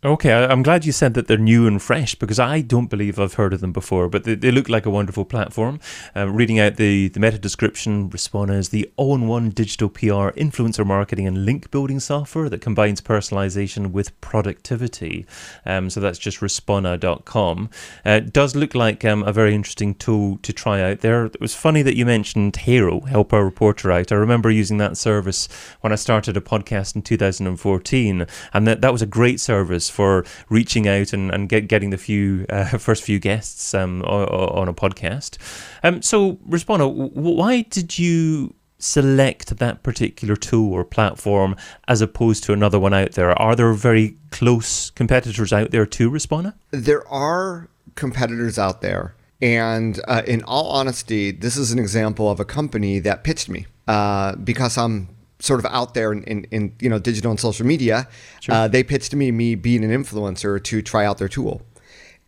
Okay, 0.05 0.35
I'm 0.35 0.63
glad 0.63 0.85
you 0.85 0.93
said 0.93 1.15
that 1.15 1.29
they're 1.29 1.39
new 1.39 1.67
and 1.67 1.81
fresh 1.81 2.15
because 2.15 2.39
I 2.39 2.61
don't 2.61 2.91
believe 2.91 3.19
I've 3.19 3.35
heard 3.35 3.55
of 3.55 3.63
them 3.63 3.73
before, 3.73 4.11
but 4.11 4.25
they, 4.25 4.35
they 4.35 4.51
look 4.51 4.69
like 4.69 4.85
a 4.85 4.91
wonderful 4.91 5.25
platform. 5.25 5.81
Uh, 6.15 6.29
reading 6.29 6.59
out 6.61 6.77
the, 6.77 7.09
the 7.09 7.19
meta 7.19 7.39
description, 7.39 8.11
Respona 8.11 8.59
is 8.59 8.69
the 8.69 8.93
all 8.97 9.15
in 9.15 9.27
one 9.29 9.49
digital 9.49 9.89
PR, 9.89 10.29
influencer 10.37 10.85
marketing, 10.85 11.27
and 11.27 11.47
link 11.47 11.71
building 11.71 12.01
software 12.01 12.51
that 12.51 12.61
combines 12.61 13.01
personalization 13.01 13.93
with 13.93 14.21
productivity. 14.21 15.25
Um, 15.65 15.89
so 15.89 16.01
that's 16.01 16.19
just 16.19 16.41
respona.com. 16.41 17.71
Uh, 18.05 18.11
it 18.11 18.31
does 18.35 18.55
look 18.55 18.75
like 18.75 19.07
um, 19.07 19.23
a 19.23 19.33
very 19.33 19.55
interesting 19.55 19.95
tool 19.95 20.37
to 20.43 20.53
try 20.53 20.83
out 20.83 21.01
there. 21.01 21.25
It 21.25 21.41
was 21.41 21.55
funny 21.55 21.81
that 21.81 21.97
you 21.97 22.05
mentioned 22.05 22.57
HARO, 22.57 23.09
Help 23.09 23.33
a 23.33 23.43
Reporter 23.43 23.91
Out. 23.91 24.13
I 24.13 24.17
remember 24.17 24.51
using 24.51 24.77
that 24.77 24.99
service 24.99 25.49
when 25.81 25.95
I 25.95 25.97
started 25.97 26.37
a 26.37 26.43
podcast 26.43 26.95
in 26.95 27.01
2014, 27.01 28.27
and 28.53 28.67
that, 28.67 28.83
that 28.83 28.93
was 28.93 29.01
a 29.01 29.07
great 29.07 29.41
service 29.41 29.94
for 29.95 30.25
reaching 30.49 30.89
out 30.89 31.13
and, 31.13 31.31
and 31.31 31.49
get, 31.49 31.69
getting 31.69 31.91
the 31.91 31.99
few 31.99 32.45
uh, 32.51 32.65
first 32.79 33.03
few 33.03 33.19
guests 33.19 33.73
um, 33.75 34.03
on, 34.03 34.69
a 34.69 34.75
podcast. 34.75 35.39
Um, 35.83 36.03
so, 36.03 36.35
Respona, 36.49 36.91
why 36.93 37.63
did 37.63 37.99
you 37.99 38.55
select 38.79 39.57
that 39.59 39.83
particular 39.83 40.37
tool 40.37 40.73
or 40.73 40.85
platform 40.85 41.57
as 41.89 42.01
opposed 42.01 42.45
to 42.45 42.53
another 42.53 42.79
one 42.79 42.93
out 42.93 43.13
there? 43.13 43.31
Are 43.41 43.57
there 43.57 43.73
very 43.73 44.17
close 44.31 44.91
competitors 44.91 45.53
out 45.53 45.71
there 45.71 45.87
to 45.87 46.11
Respona? 46.11 46.55
There 46.71 47.07
are 47.09 47.69
competitors 47.95 48.59
out 48.59 48.81
there. 48.81 49.15
And 49.41 50.01
uh, 50.09 50.23
in 50.27 50.43
all 50.45 50.71
honesty, 50.71 51.31
this 51.31 51.57
is 51.57 51.73
an 51.73 51.79
example 51.79 52.31
of 52.31 52.41
a 52.41 52.45
company 52.45 52.99
that 53.01 53.25
pitched 53.25 53.49
me 53.49 53.67
uh, 53.87 54.37
because 54.37 54.79
I'm 54.79 55.14
sort 55.39 55.61
of 55.61 55.67
out 55.67 55.95
there 55.95 56.13
in, 56.13 56.23
in, 56.25 56.45
in 56.51 56.75
you 56.81 56.89
know 56.89 56.99
digital 56.99 57.31
and 57.31 57.41
social 57.41 57.67
media, 57.67 58.09
sure. 58.41 58.55
uh, 58.55 58.69
they 58.69 58.83
pitched 58.83 59.11
to 59.11 59.17
me 59.17 59.31
me 59.31 59.55
being 59.55 59.85
an 59.85 59.91
influencer 59.91 60.63
to 60.63 60.83
try 60.83 61.05
out 61.05 61.19
their 61.19 61.29
tool, 61.29 61.63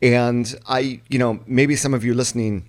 and 0.03 0.55
I 0.69 1.01
you 1.09 1.19
know 1.19 1.41
maybe 1.47 1.77
some 1.77 1.95
of 1.95 2.05
you 2.05 2.15
listening 2.15 2.69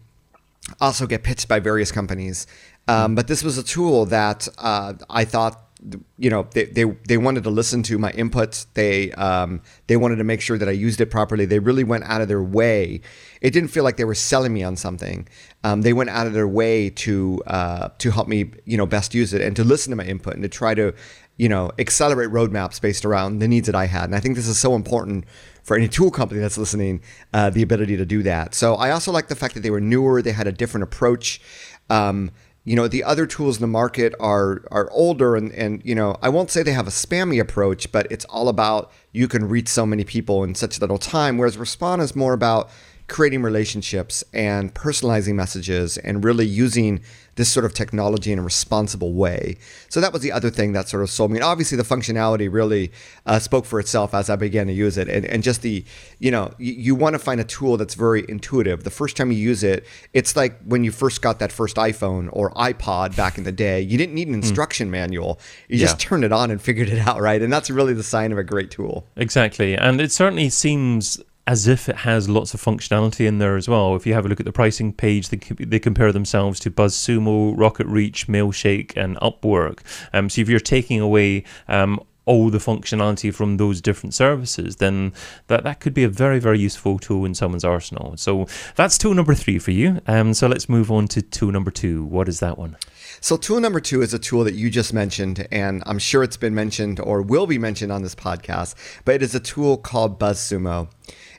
also 0.82 1.08
get 1.08 1.24
pitched 1.24 1.48
by 1.48 1.60
various 1.60 1.92
companies, 1.92 2.48
um, 2.88 3.16
but 3.16 3.28
this 3.28 3.44
was 3.44 3.58
a 3.58 3.64
tool 3.64 4.06
that 4.06 4.48
uh, 4.58 4.94
I 5.10 5.26
thought 5.26 5.67
you 6.18 6.30
know 6.30 6.48
they, 6.52 6.66
they 6.66 6.86
they 7.08 7.18
wanted 7.18 7.44
to 7.44 7.50
listen 7.50 7.84
to 7.84 7.98
my 7.98 8.12
inputs. 8.14 8.66
They 8.74 9.12
um, 9.14 9.62
they 9.88 9.98
wanted 9.98 10.18
to 10.18 10.24
make 10.24 10.42
sure 10.42 10.58
that 10.58 10.68
I 10.68 10.72
used 10.72 11.00
it 11.02 11.08
properly. 11.08 11.46
They 11.46 11.60
really 11.60 11.84
went 11.84 12.04
out 12.06 12.22
of 12.22 12.28
their 12.28 12.42
way. 12.42 13.02
It 13.42 13.52
didn't 13.52 13.70
feel 13.70 13.84
like 13.84 13.98
they 13.98 14.06
were 14.06 14.16
selling 14.16 14.54
me 14.54 14.64
on 14.64 14.76
something. 14.76 15.28
Um, 15.64 15.84
they 15.84 15.94
went 15.94 16.10
out 16.10 16.26
of 16.26 16.34
their 16.34 16.48
way 16.48 16.90
to 16.90 17.44
uh, 17.46 17.90
to 18.00 18.12
help 18.12 18.28
me 18.28 18.52
you 18.66 18.78
know 18.78 18.86
best 18.86 19.14
use 19.14 19.34
it 19.34 19.42
and 19.42 19.56
to 19.56 19.64
listen 19.64 19.92
to 19.92 19.96
my 19.96 20.06
input 20.06 20.34
and 20.34 20.44
to 20.44 20.50
try 20.50 20.74
to 20.74 20.94
you 21.38 21.48
know 21.48 21.72
accelerate 21.78 22.30
roadmaps 22.30 22.82
based 22.82 23.06
around 23.06 23.40
the 23.40 23.48
needs 23.48 23.68
that 23.68 23.76
I 23.76 23.86
had. 23.86 24.06
And 24.06 24.16
I 24.16 24.20
think 24.20 24.36
this 24.36 24.48
is 24.48 24.58
so 24.58 24.74
important 24.76 25.26
for 25.64 25.78
any 25.78 25.88
tool 25.88 26.10
company 26.10 26.40
that's 26.40 26.58
listening 26.58 27.02
uh, 27.34 27.50
the 27.50 27.62
ability 27.62 27.98
to 27.98 28.06
do 28.06 28.24
that. 28.24 28.56
So 28.56 28.76
I 28.76 28.90
also 28.92 29.12
like 29.12 29.28
the 29.28 29.36
fact 29.36 29.54
that 29.54 29.62
they 29.62 29.70
were 29.70 29.82
newer. 29.82 30.22
They 30.22 30.32
had 30.32 30.48
a 30.48 30.52
different 30.52 30.84
approach. 30.86 31.42
Um, 31.90 32.32
you 32.68 32.76
know 32.76 32.90
the 32.90 33.02
other 33.02 33.26
tools 33.26 33.56
in 33.56 33.62
the 33.62 33.68
market 33.68 34.14
are 34.20 34.62
are 34.72 34.92
older 34.92 35.38
and 35.38 35.54
and 35.54 35.82
you 35.86 35.96
know 35.96 36.18
I 36.22 36.28
won't 36.28 36.52
say 36.52 36.64
they 36.64 36.74
have 36.74 36.86
a 36.86 36.92
spammy 36.92 37.40
approach 37.40 37.90
but 37.94 38.12
it's 38.12 38.26
all 38.26 38.50
about 38.50 38.92
you 39.14 39.30
can 39.30 39.48
reach 39.48 39.70
so 39.70 39.86
many 39.86 40.04
people 40.04 40.44
in 40.44 40.54
such 40.54 40.82
little 40.82 40.98
time 40.98 41.38
whereas 41.38 41.56
Respona 41.56 42.02
is 42.02 42.14
more 42.14 42.34
about 42.34 42.70
creating 43.08 43.42
relationships 43.42 44.22
and 44.34 44.74
personalizing 44.76 45.36
messages 45.36 45.98
and 45.98 46.26
really 46.26 46.46
using 46.46 47.02
this 47.38 47.50
sort 47.50 47.66
of 47.66 47.74
technology 47.74 48.32
in 48.32 48.40
a 48.40 48.42
responsible 48.42 49.14
way. 49.14 49.58
So 49.90 50.02
that 50.02 50.12
was 50.12 50.22
the 50.22 50.32
other 50.32 50.50
thing 50.50 50.74
that 50.74 50.90
sort 50.90 51.04
of 51.04 51.10
sold 51.10 51.32
me. 51.32 51.38
And 51.38 51.44
obviously, 51.44 51.78
the 51.78 51.84
functionality 51.84 52.52
really 52.52 52.92
uh, 53.26 53.40
spoke 53.40 53.66
for 53.66 53.80
itself 53.80 54.14
as 54.14 54.30
I 54.30 54.36
began 54.36 54.68
to 54.68 54.74
use 54.74 54.98
it. 54.98 55.08
And, 55.08 55.26
and 55.26 55.42
just 55.42 55.62
the, 55.62 55.86
you 56.20 56.32
know, 56.32 56.54
you, 56.58 56.74
you 56.74 56.96
want 56.96 57.14
to 57.14 57.20
find 57.20 57.40
a 57.40 57.44
tool 57.44 57.78
that's 57.78 57.94
very 57.94 58.26
intuitive. 58.28 58.84
The 58.84 58.90
first 58.90 59.16
time 59.16 59.32
you 59.32 59.38
use 59.38 59.64
it, 59.64 59.86
it's 60.14 60.36
like 60.36 60.60
when 60.66 60.84
you 60.84 60.92
first 60.92 61.22
got 61.22 61.40
that 61.40 61.52
first 61.52 61.78
iPhone 61.78 62.30
or 62.34 62.52
iPod 62.52 63.16
back 63.16 63.38
in 63.38 63.44
the 63.44 63.52
day. 63.52 63.82
You 63.82 63.98
didn't 63.98 64.16
need 64.16 64.28
an 64.28 64.34
hmm. 64.34 64.42
instruction 64.42 64.88
mm. 64.88 64.92
manual. 64.92 65.40
You 65.68 65.78
yeah. 65.78 65.86
just 65.86 66.00
turned 66.00 66.24
it 66.24 66.32
on 66.32 66.52
and 66.52 66.62
figured 66.62 66.90
it 66.90 67.08
out, 67.08 67.22
right? 67.22 67.42
And 67.42 67.54
that's 67.54 67.70
really 67.70 67.94
the 67.94 68.04
sign 68.04 68.32
of 68.32 68.38
a 68.38 68.44
great 68.44 68.72
tool. 68.72 69.08
Exactly. 69.16 69.78
And 69.78 70.02
it 70.02 70.12
certainly 70.12 70.50
seems 70.50 71.22
as 71.48 71.66
if 71.66 71.88
it 71.88 71.96
has 71.96 72.28
lots 72.28 72.54
of 72.54 72.62
functionality 72.62 73.26
in 73.26 73.38
there 73.40 73.56
as 73.56 73.70
well. 73.70 73.96
If 73.96 74.06
you 74.06 74.14
have 74.14 74.26
a 74.26 74.28
look 74.28 74.42
at 74.42 74.46
the 74.46 74.52
pricing 74.52 74.92
page, 74.92 75.30
they, 75.30 75.38
they 75.38 75.80
compare 75.80 76.12
themselves 76.12 76.60
to 76.60 76.70
BuzzSumo, 76.70 77.56
RocketReach, 77.56 78.26
Mailshake, 78.26 78.96
and 78.98 79.16
Upwork. 79.18 79.80
Um, 80.14 80.30
so 80.30 80.42
if 80.42 80.50
you're 80.50 80.60
taking 80.60 81.00
away 81.00 81.46
um, 81.70 82.02
all 82.26 82.50
the 82.50 82.58
functionality 82.58 83.34
from 83.34 83.56
those 83.56 83.80
different 83.80 84.14
services, 84.14 84.76
then 84.76 85.14
that, 85.48 85.64
that 85.64 85.80
could 85.80 85.94
be 85.94 86.04
a 86.04 86.10
very, 86.10 86.38
very 86.38 86.60
useful 86.60 87.00
tool 87.00 87.24
in 87.24 87.34
someone's 87.34 87.64
arsenal. 87.64 88.18
So 88.18 88.46
that's 88.76 88.98
tool 88.98 89.14
number 89.14 89.34
three 89.34 89.58
for 89.58 89.72
you. 89.72 90.02
Um, 90.06 90.34
so 90.34 90.48
let's 90.48 90.68
move 90.68 90.92
on 90.92 91.08
to 91.10 91.22
tool 91.22 91.54
number 91.54 91.72
two. 91.72 92.04
What 92.04 92.28
is 92.28 92.42
that 92.42 92.58
one? 92.58 92.76
So, 93.20 93.36
tool 93.36 93.60
number 93.60 93.80
two 93.80 94.04
is 94.04 94.14
a 94.14 94.20
tool 94.20 94.44
that 94.44 94.54
you 94.54 94.70
just 94.70 94.94
mentioned, 94.94 95.48
and 95.52 95.82
I'm 95.88 95.98
sure 95.98 96.22
it's 96.22 96.38
been 96.38 96.54
mentioned 96.54 97.00
or 97.00 97.24
will 97.24 97.48
be 97.48 97.58
mentioned 97.58 97.92
on 97.92 98.04
this 98.04 98.14
podcast, 98.14 98.76
but 99.06 99.16
it 99.16 99.24
is 99.24 99.34
a 99.34 99.40
tool 99.40 99.78
called 99.78 100.20
BuzzSumo. 100.20 100.88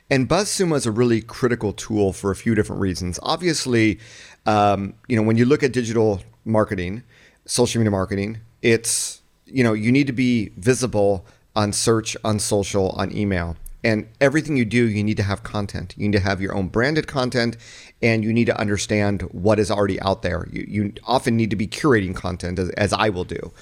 And 0.09 0.27
BuzzSumo 0.27 0.75
is 0.75 0.85
a 0.85 0.91
really 0.91 1.21
critical 1.21 1.71
tool 1.71 2.13
for 2.13 2.31
a 2.31 2.35
few 2.35 2.55
different 2.55 2.81
reasons. 2.81 3.19
Obviously, 3.21 3.99
um, 4.45 4.95
you 5.07 5.15
know, 5.15 5.21
when 5.21 5.37
you 5.37 5.45
look 5.45 5.61
at 5.61 5.71
digital 5.71 6.21
marketing, 6.45 7.03
social 7.45 7.79
media 7.79 7.91
marketing, 7.91 8.39
it's 8.61 9.21
you 9.51 9.63
know, 9.63 9.73
you 9.73 9.91
need 9.91 10.07
to 10.07 10.13
be 10.13 10.51
visible 10.57 11.25
on 11.55 11.73
search, 11.73 12.15
on 12.23 12.39
social, 12.39 12.89
on 12.89 13.15
email. 13.15 13.57
And 13.83 14.07
everything 14.19 14.57
you 14.57 14.65
do, 14.65 14.89
you 14.89 15.03
need 15.03 15.17
to 15.17 15.23
have 15.23 15.43
content. 15.43 15.95
You 15.97 16.09
need 16.09 16.17
to 16.17 16.23
have 16.23 16.41
your 16.41 16.53
own 16.53 16.67
branded 16.67 17.07
content 17.07 17.55
and 18.01 18.23
you 18.23 18.33
need 18.33 18.45
to 18.45 18.59
understand 18.59 19.21
what 19.31 19.57
is 19.57 19.71
already 19.71 19.99
out 20.01 20.21
there. 20.21 20.47
You, 20.51 20.65
you 20.67 20.93
often 21.05 21.37
need 21.37 21.49
to 21.49 21.55
be 21.55 21.67
curating 21.67 22.13
content, 22.13 22.59
as, 22.59 22.69
as 22.71 22.93
I 22.93 23.09
will 23.09 23.23
do. 23.23 23.53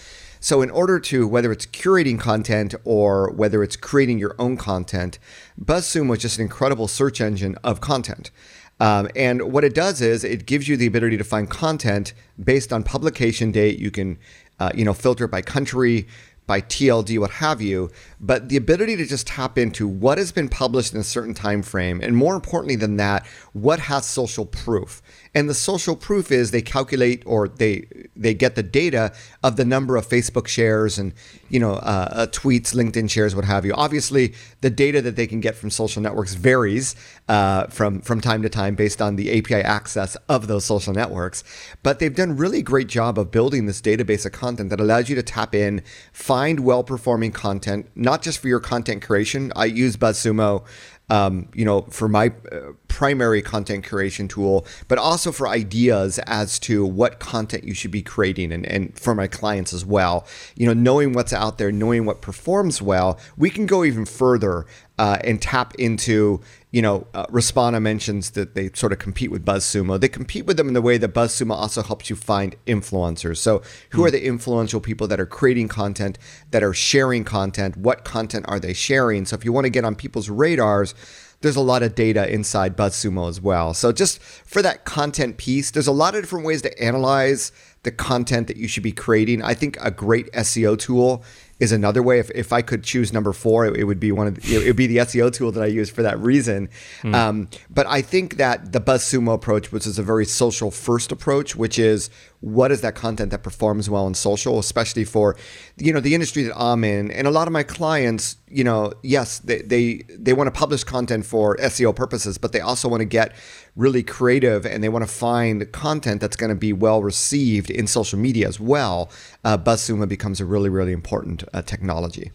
So, 0.47 0.61
in 0.61 0.69
order 0.69 0.97
to, 0.97 1.27
whether 1.27 1.51
it's 1.51 1.65
curating 1.65 2.17
content 2.17 2.73
or 2.85 3.33
whether 3.33 3.63
it's 3.63 3.75
creating 3.75 4.17
your 4.17 4.33
own 4.39 4.55
content, 4.55 5.19
BuzzSumo 5.61 6.15
is 6.15 6.21
just 6.21 6.37
an 6.37 6.43
incredible 6.43 6.87
search 6.87 7.19
engine 7.19 7.57
of 7.65 7.81
content. 7.81 8.31
Um, 8.79 9.09
and 9.13 9.51
what 9.51 9.65
it 9.65 9.75
does 9.75 9.99
is 9.99 10.23
it 10.23 10.45
gives 10.45 10.69
you 10.69 10.77
the 10.77 10.87
ability 10.87 11.17
to 11.17 11.25
find 11.25 11.49
content 11.49 12.13
based 12.41 12.71
on 12.71 12.83
publication 12.83 13.51
date. 13.51 13.77
You 13.77 13.91
can 13.91 14.19
uh, 14.59 14.71
you 14.73 14.85
know, 14.85 14.93
filter 14.93 15.25
it 15.25 15.31
by 15.31 15.41
country, 15.41 16.07
by 16.47 16.61
TLD, 16.61 17.19
what 17.19 17.31
have 17.31 17.61
you, 17.61 17.91
but 18.21 18.47
the 18.47 18.55
ability 18.55 18.95
to 18.95 19.05
just 19.05 19.27
tap 19.27 19.57
into 19.57 19.85
what 19.85 20.17
has 20.17 20.31
been 20.31 20.47
published 20.47 20.93
in 20.93 20.99
a 20.99 21.03
certain 21.03 21.33
time 21.33 21.61
frame, 21.61 21.99
and 22.01 22.15
more 22.15 22.35
importantly 22.35 22.77
than 22.77 22.95
that, 22.97 23.27
what 23.51 23.79
has 23.79 24.05
social 24.05 24.45
proof. 24.45 25.01
And 25.35 25.49
the 25.49 25.53
social 25.53 25.95
proof 25.95 26.31
is 26.31 26.49
they 26.51 26.61
calculate 26.61 27.21
or 27.25 27.47
they 27.47 27.85
they 28.15 28.33
get 28.33 28.55
the 28.55 28.63
data 28.63 29.13
of 29.43 29.57
the 29.57 29.65
number 29.65 29.97
of 29.97 30.07
Facebook 30.07 30.47
shares 30.47 30.97
and 30.97 31.13
you 31.49 31.59
know 31.59 31.73
uh, 31.73 32.09
uh, 32.11 32.27
tweets, 32.27 32.73
LinkedIn 32.73 33.09
shares, 33.09 33.35
what 33.35 33.45
have 33.45 33.65
you. 33.65 33.73
Obviously, 33.73 34.33
the 34.61 34.69
data 34.69 35.01
that 35.01 35.15
they 35.15 35.27
can 35.27 35.39
get 35.39 35.55
from 35.55 35.69
social 35.69 36.01
networks 36.01 36.33
varies 36.33 36.95
uh, 37.27 37.67
from 37.67 38.01
from 38.01 38.21
time 38.21 38.41
to 38.41 38.49
time 38.49 38.73
based 38.73 39.01
on 39.01 39.17
the 39.17 39.37
API 39.37 39.61
access 39.61 40.15
of 40.29 40.47
those 40.47 40.65
social 40.65 40.93
networks. 40.93 41.43
But 41.83 41.99
they've 41.99 42.15
done 42.15 42.37
really 42.37 42.61
great 42.61 42.87
job 42.87 43.19
of 43.19 43.29
building 43.29 43.65
this 43.65 43.81
database 43.81 44.25
of 44.25 44.31
content 44.31 44.69
that 44.69 44.79
allows 44.79 45.09
you 45.09 45.15
to 45.15 45.23
tap 45.23 45.53
in, 45.53 45.83
find 46.13 46.36
well 46.59 46.83
performing 46.83 47.31
content, 47.31 47.89
not 47.95 48.21
just 48.21 48.39
for 48.39 48.47
your 48.47 48.59
content 48.59 49.01
creation. 49.01 49.51
I 49.55 49.65
use 49.65 49.97
BuzzSumo 49.97 50.65
um, 51.09 51.47
you 51.53 51.63
know, 51.63 51.81
for 51.83 52.07
my 52.07 52.33
uh, 52.51 52.73
primary 52.87 53.41
content 53.41 53.85
creation 53.85 54.27
tool, 54.27 54.65
but 54.87 54.97
also 54.97 55.31
for 55.31 55.47
ideas 55.47 56.19
as 56.25 56.59
to 56.59 56.85
what 56.85 57.19
content 57.19 57.63
you 57.63 57.73
should 57.73 57.91
be 57.91 58.01
creating 58.01 58.51
and, 58.51 58.65
and 58.65 58.97
for 58.99 59.15
my 59.15 59.27
clients 59.27 59.73
as 59.73 59.85
well. 59.85 60.27
You 60.55 60.67
know, 60.67 60.73
knowing 60.73 61.13
what's 61.13 61.31
out 61.31 61.57
there, 61.57 61.71
knowing 61.71 62.05
what 62.05 62.21
performs 62.21 62.81
well, 62.81 63.19
we 63.37 63.49
can 63.49 63.65
go 63.65 63.85
even 63.85 64.05
further 64.05 64.65
uh, 64.99 65.17
and 65.23 65.41
tap 65.41 65.75
into, 65.75 66.41
you 66.77 66.83
know, 66.83 67.07
uh, 67.15 67.25
Respona 67.31 67.81
mentions 67.81 68.29
that 68.31 68.53
they 68.53 68.69
sort 68.75 68.91
of 68.91 68.99
compete 68.99 69.31
with 69.31 69.43
BuzzSumo. 69.43 69.99
They 69.99 70.07
compete 70.07 70.45
with 70.45 70.57
them 70.57 70.67
in 70.67 70.75
the 70.75 70.81
way 70.81 70.99
that 70.99 71.11
BuzzSumo 71.11 71.55
also 71.55 71.81
helps 71.81 72.07
you 72.07 72.15
find 72.15 72.55
influencers. 72.67 73.37
So, 73.37 73.63
who 73.89 74.03
mm. 74.03 74.05
are 74.05 74.11
the 74.11 74.23
influential 74.23 74.79
people 74.79 75.07
that 75.07 75.19
are 75.19 75.25
creating 75.25 75.69
content, 75.69 76.19
that 76.51 76.61
are 76.61 76.75
sharing 76.75 77.23
content? 77.23 77.77
What 77.77 78.05
content 78.05 78.45
are 78.47 78.59
they 78.59 78.73
sharing? 78.73 79.25
So, 79.25 79.35
if 79.35 79.43
you 79.43 79.51
want 79.51 79.65
to 79.65 79.71
get 79.71 79.85
on 79.85 79.95
people's 79.95 80.29
radars, 80.29 80.93
there's 81.41 81.55
a 81.55 81.61
lot 81.61 81.81
of 81.81 81.95
data 81.95 82.31
inside 82.31 82.77
BuzzSumo 82.77 83.27
as 83.27 83.41
well. 83.41 83.73
So, 83.73 83.91
just 83.91 84.21
for 84.21 84.61
that 84.61 84.85
content 84.85 85.37
piece, 85.37 85.71
there's 85.71 85.87
a 85.87 85.91
lot 85.91 86.13
of 86.13 86.21
different 86.21 86.45
ways 86.45 86.61
to 86.61 86.79
analyze 86.79 87.51
the 87.81 87.91
content 87.91 88.45
that 88.49 88.57
you 88.57 88.67
should 88.67 88.83
be 88.83 88.91
creating. 88.91 89.41
I 89.41 89.55
think 89.55 89.79
a 89.81 89.89
great 89.89 90.31
SEO 90.33 90.77
tool 90.77 91.23
is 91.59 91.71
another 91.71 92.03
way. 92.03 92.19
If, 92.19 92.29
if 92.31 92.53
I 92.53 92.61
could 92.61 92.83
choose 92.83 93.11
number 93.11 93.33
four, 93.33 93.65
it, 93.65 93.77
it 93.77 93.83
would 93.85 93.99
be 93.99 94.11
one 94.11 94.27
of 94.27 94.35
the, 94.35 94.55
it 94.55 94.67
would 94.67 94.75
be 94.75 94.87
the 94.87 94.97
SEO 94.97 95.31
tool 95.33 95.51
that 95.51 95.63
I 95.63 95.67
use 95.67 95.89
for 95.89 96.03
that 96.03 96.19
reason. 96.19 96.69
Mm. 97.01 97.15
Um, 97.15 97.49
but 97.69 97.87
I 97.87 98.01
think 98.01 98.37
that 98.37 98.71
the 98.71 98.81
BuzzSumo 98.81 99.33
approach, 99.33 99.71
which 99.71 99.87
is 99.87 99.97
a 99.97 100.03
very 100.03 100.25
social 100.25 100.71
first 100.71 101.11
approach, 101.11 101.55
which 101.55 101.79
is 101.79 102.09
what 102.39 102.71
is 102.71 102.81
that 102.81 102.93
content 102.93 103.31
that 103.31 103.41
performs 103.41 103.89
well 103.89 104.05
in 104.07 104.13
social, 104.13 104.59
especially 104.59 105.03
for 105.03 105.35
you 105.77 105.91
know 105.91 105.99
the 105.99 106.13
industry 106.13 106.43
that 106.43 106.57
I'm 106.57 106.83
in, 106.83 107.11
and 107.11 107.27
a 107.27 107.31
lot 107.31 107.47
of 107.47 107.51
my 107.51 107.63
clients, 107.63 108.37
you 108.47 108.63
know, 108.63 108.93
yes, 109.03 109.39
they 109.39 109.61
they, 109.61 110.03
they 110.09 110.33
want 110.33 110.47
to 110.47 110.51
publish 110.51 110.83
content 110.83 111.25
for 111.25 111.57
SEO 111.57 111.95
purposes, 111.95 112.37
but 112.37 112.51
they 112.51 112.59
also 112.59 112.87
want 112.87 113.01
to 113.01 113.05
get 113.05 113.33
really 113.75 114.03
creative 114.03 114.65
and 114.65 114.83
they 114.83 114.89
want 114.89 115.05
to 115.05 115.11
find 115.11 115.71
content 115.71 116.21
that's 116.21 116.35
going 116.35 116.49
to 116.49 116.55
be 116.55 116.73
well 116.73 117.01
received 117.01 117.69
in 117.69 117.87
social 117.87 118.19
media 118.19 118.47
as 118.47 118.59
well. 118.59 119.09
Uh, 119.43 119.57
BuzzSumo 119.57 120.07
becomes 120.07 120.39
a 120.39 120.45
really 120.45 120.69
really 120.69 120.93
important 120.93 121.43
uh, 121.53 121.61
technology. 121.61 122.31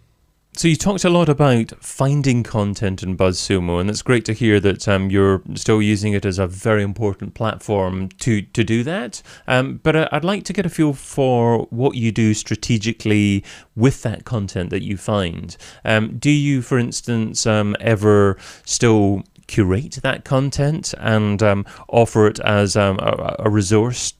So 0.54 0.68
you 0.68 0.76
talked 0.76 1.02
a 1.04 1.08
lot 1.08 1.30
about 1.30 1.72
finding 1.82 2.42
content 2.42 3.02
in 3.02 3.16
BuzzSumo, 3.16 3.80
and 3.80 3.88
it's 3.88 4.02
great 4.02 4.26
to 4.26 4.34
hear 4.34 4.60
that 4.60 4.86
um, 4.86 5.08
you're 5.08 5.40
still 5.54 5.80
using 5.80 6.12
it 6.12 6.26
as 6.26 6.38
a 6.38 6.46
very 6.46 6.82
important 6.82 7.32
platform 7.32 8.10
to 8.18 8.42
to 8.42 8.62
do 8.62 8.82
that. 8.82 9.22
Um, 9.48 9.80
but 9.82 9.96
uh, 9.96 10.08
I'd 10.12 10.24
like 10.24 10.44
to 10.44 10.52
get 10.52 10.66
a 10.66 10.68
feel 10.68 10.92
for 10.92 11.66
what 11.70 11.96
you 11.96 12.12
do 12.12 12.34
strategically 12.34 13.42
with 13.74 14.02
that 14.02 14.26
content 14.26 14.68
that 14.68 14.82
you 14.82 14.98
find. 14.98 15.56
Um, 15.86 16.18
do 16.18 16.30
you, 16.30 16.60
for 16.60 16.78
instance, 16.78 17.46
um, 17.46 17.74
ever 17.80 18.36
still 18.66 19.22
curate 19.46 20.00
that 20.02 20.26
content 20.26 20.92
and 20.98 21.42
um, 21.42 21.64
offer 21.88 22.26
it 22.26 22.40
as 22.40 22.76
um, 22.76 22.98
a, 22.98 23.36
a 23.38 23.50
resource 23.50 24.12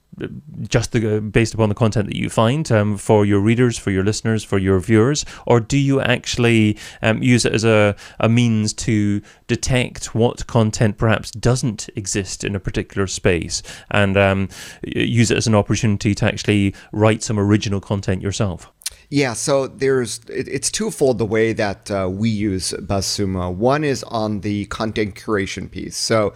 just 0.68 0.92
the, 0.92 1.20
based 1.20 1.54
upon 1.54 1.68
the 1.68 1.74
content 1.74 2.06
that 2.06 2.16
you 2.16 2.28
find 2.28 2.70
um, 2.70 2.96
for 2.96 3.24
your 3.24 3.40
readers, 3.40 3.78
for 3.78 3.90
your 3.90 4.04
listeners, 4.04 4.44
for 4.44 4.58
your 4.58 4.78
viewers, 4.78 5.24
or 5.46 5.60
do 5.60 5.78
you 5.78 6.00
actually 6.00 6.76
um, 7.02 7.22
use 7.22 7.44
it 7.44 7.52
as 7.52 7.64
a, 7.64 7.96
a 8.20 8.28
means 8.28 8.72
to 8.72 9.22
detect 9.46 10.14
what 10.14 10.46
content 10.46 10.98
perhaps 10.98 11.30
doesn't 11.30 11.88
exist 11.96 12.44
in 12.44 12.54
a 12.54 12.60
particular 12.60 13.06
space 13.06 13.62
and 13.90 14.16
um, 14.16 14.48
use 14.82 15.30
it 15.30 15.36
as 15.36 15.46
an 15.46 15.54
opportunity 15.54 16.14
to 16.14 16.26
actually 16.26 16.74
write 16.92 17.22
some 17.22 17.38
original 17.38 17.80
content 17.80 18.22
yourself? 18.22 18.70
Yeah, 19.12 19.34
so 19.34 19.66
there's 19.66 20.20
it's 20.26 20.70
twofold 20.70 21.18
the 21.18 21.26
way 21.26 21.52
that 21.52 21.90
uh, 21.90 22.08
we 22.10 22.30
use 22.30 22.72
BuzzSumo. 22.72 23.52
One 23.54 23.84
is 23.84 24.02
on 24.04 24.40
the 24.40 24.64
content 24.66 25.16
curation 25.16 25.70
piece. 25.70 25.98
So 25.98 26.32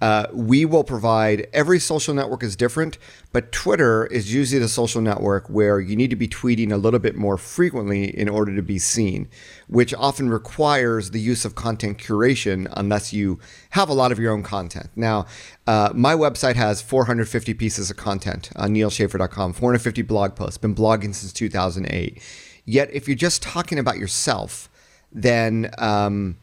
uh, 0.00 0.26
we 0.32 0.64
will 0.64 0.84
provide 0.84 1.46
every 1.52 1.78
social 1.78 2.12
network 2.12 2.42
is 2.42 2.54
different, 2.54 2.98
but 3.32 3.50
Twitter 3.50 4.06
is 4.06 4.32
usually 4.32 4.58
the 4.58 4.68
social 4.68 5.00
network 5.00 5.48
where 5.48 5.80
you 5.80 5.96
need 5.96 6.10
to 6.10 6.16
be 6.16 6.28
tweeting 6.28 6.70
a 6.70 6.76
little 6.76 7.00
bit 7.00 7.16
more 7.16 7.38
frequently 7.38 8.04
in 8.16 8.28
order 8.28 8.54
to 8.54 8.62
be 8.62 8.78
seen, 8.78 9.28
which 9.68 9.94
often 9.94 10.28
requires 10.28 11.12
the 11.12 11.20
use 11.20 11.46
of 11.46 11.54
content 11.54 11.96
curation 11.96 12.70
unless 12.76 13.12
you 13.12 13.38
have 13.70 13.88
a 13.88 13.94
lot 13.94 14.12
of 14.12 14.18
your 14.18 14.32
own 14.32 14.42
content. 14.42 14.90
Now, 14.96 15.24
uh, 15.66 15.90
my 15.94 16.14
website 16.14 16.56
has 16.56 16.82
450 16.82 17.54
pieces 17.54 17.90
of 17.90 17.96
content 17.96 18.50
on 18.54 18.74
nealschaffer.com, 18.74 19.54
450 19.54 20.02
blog 20.02 20.36
posts, 20.36 20.58
been 20.58 20.74
blogging 20.74 21.14
since 21.14 21.32
2008. 21.32 22.22
Yet, 22.66 22.90
if 22.92 23.08
you're 23.08 23.16
just 23.16 23.42
talking 23.42 23.78
about 23.78 23.96
yourself, 23.96 24.68
then 25.12 25.70
um, 25.78 26.36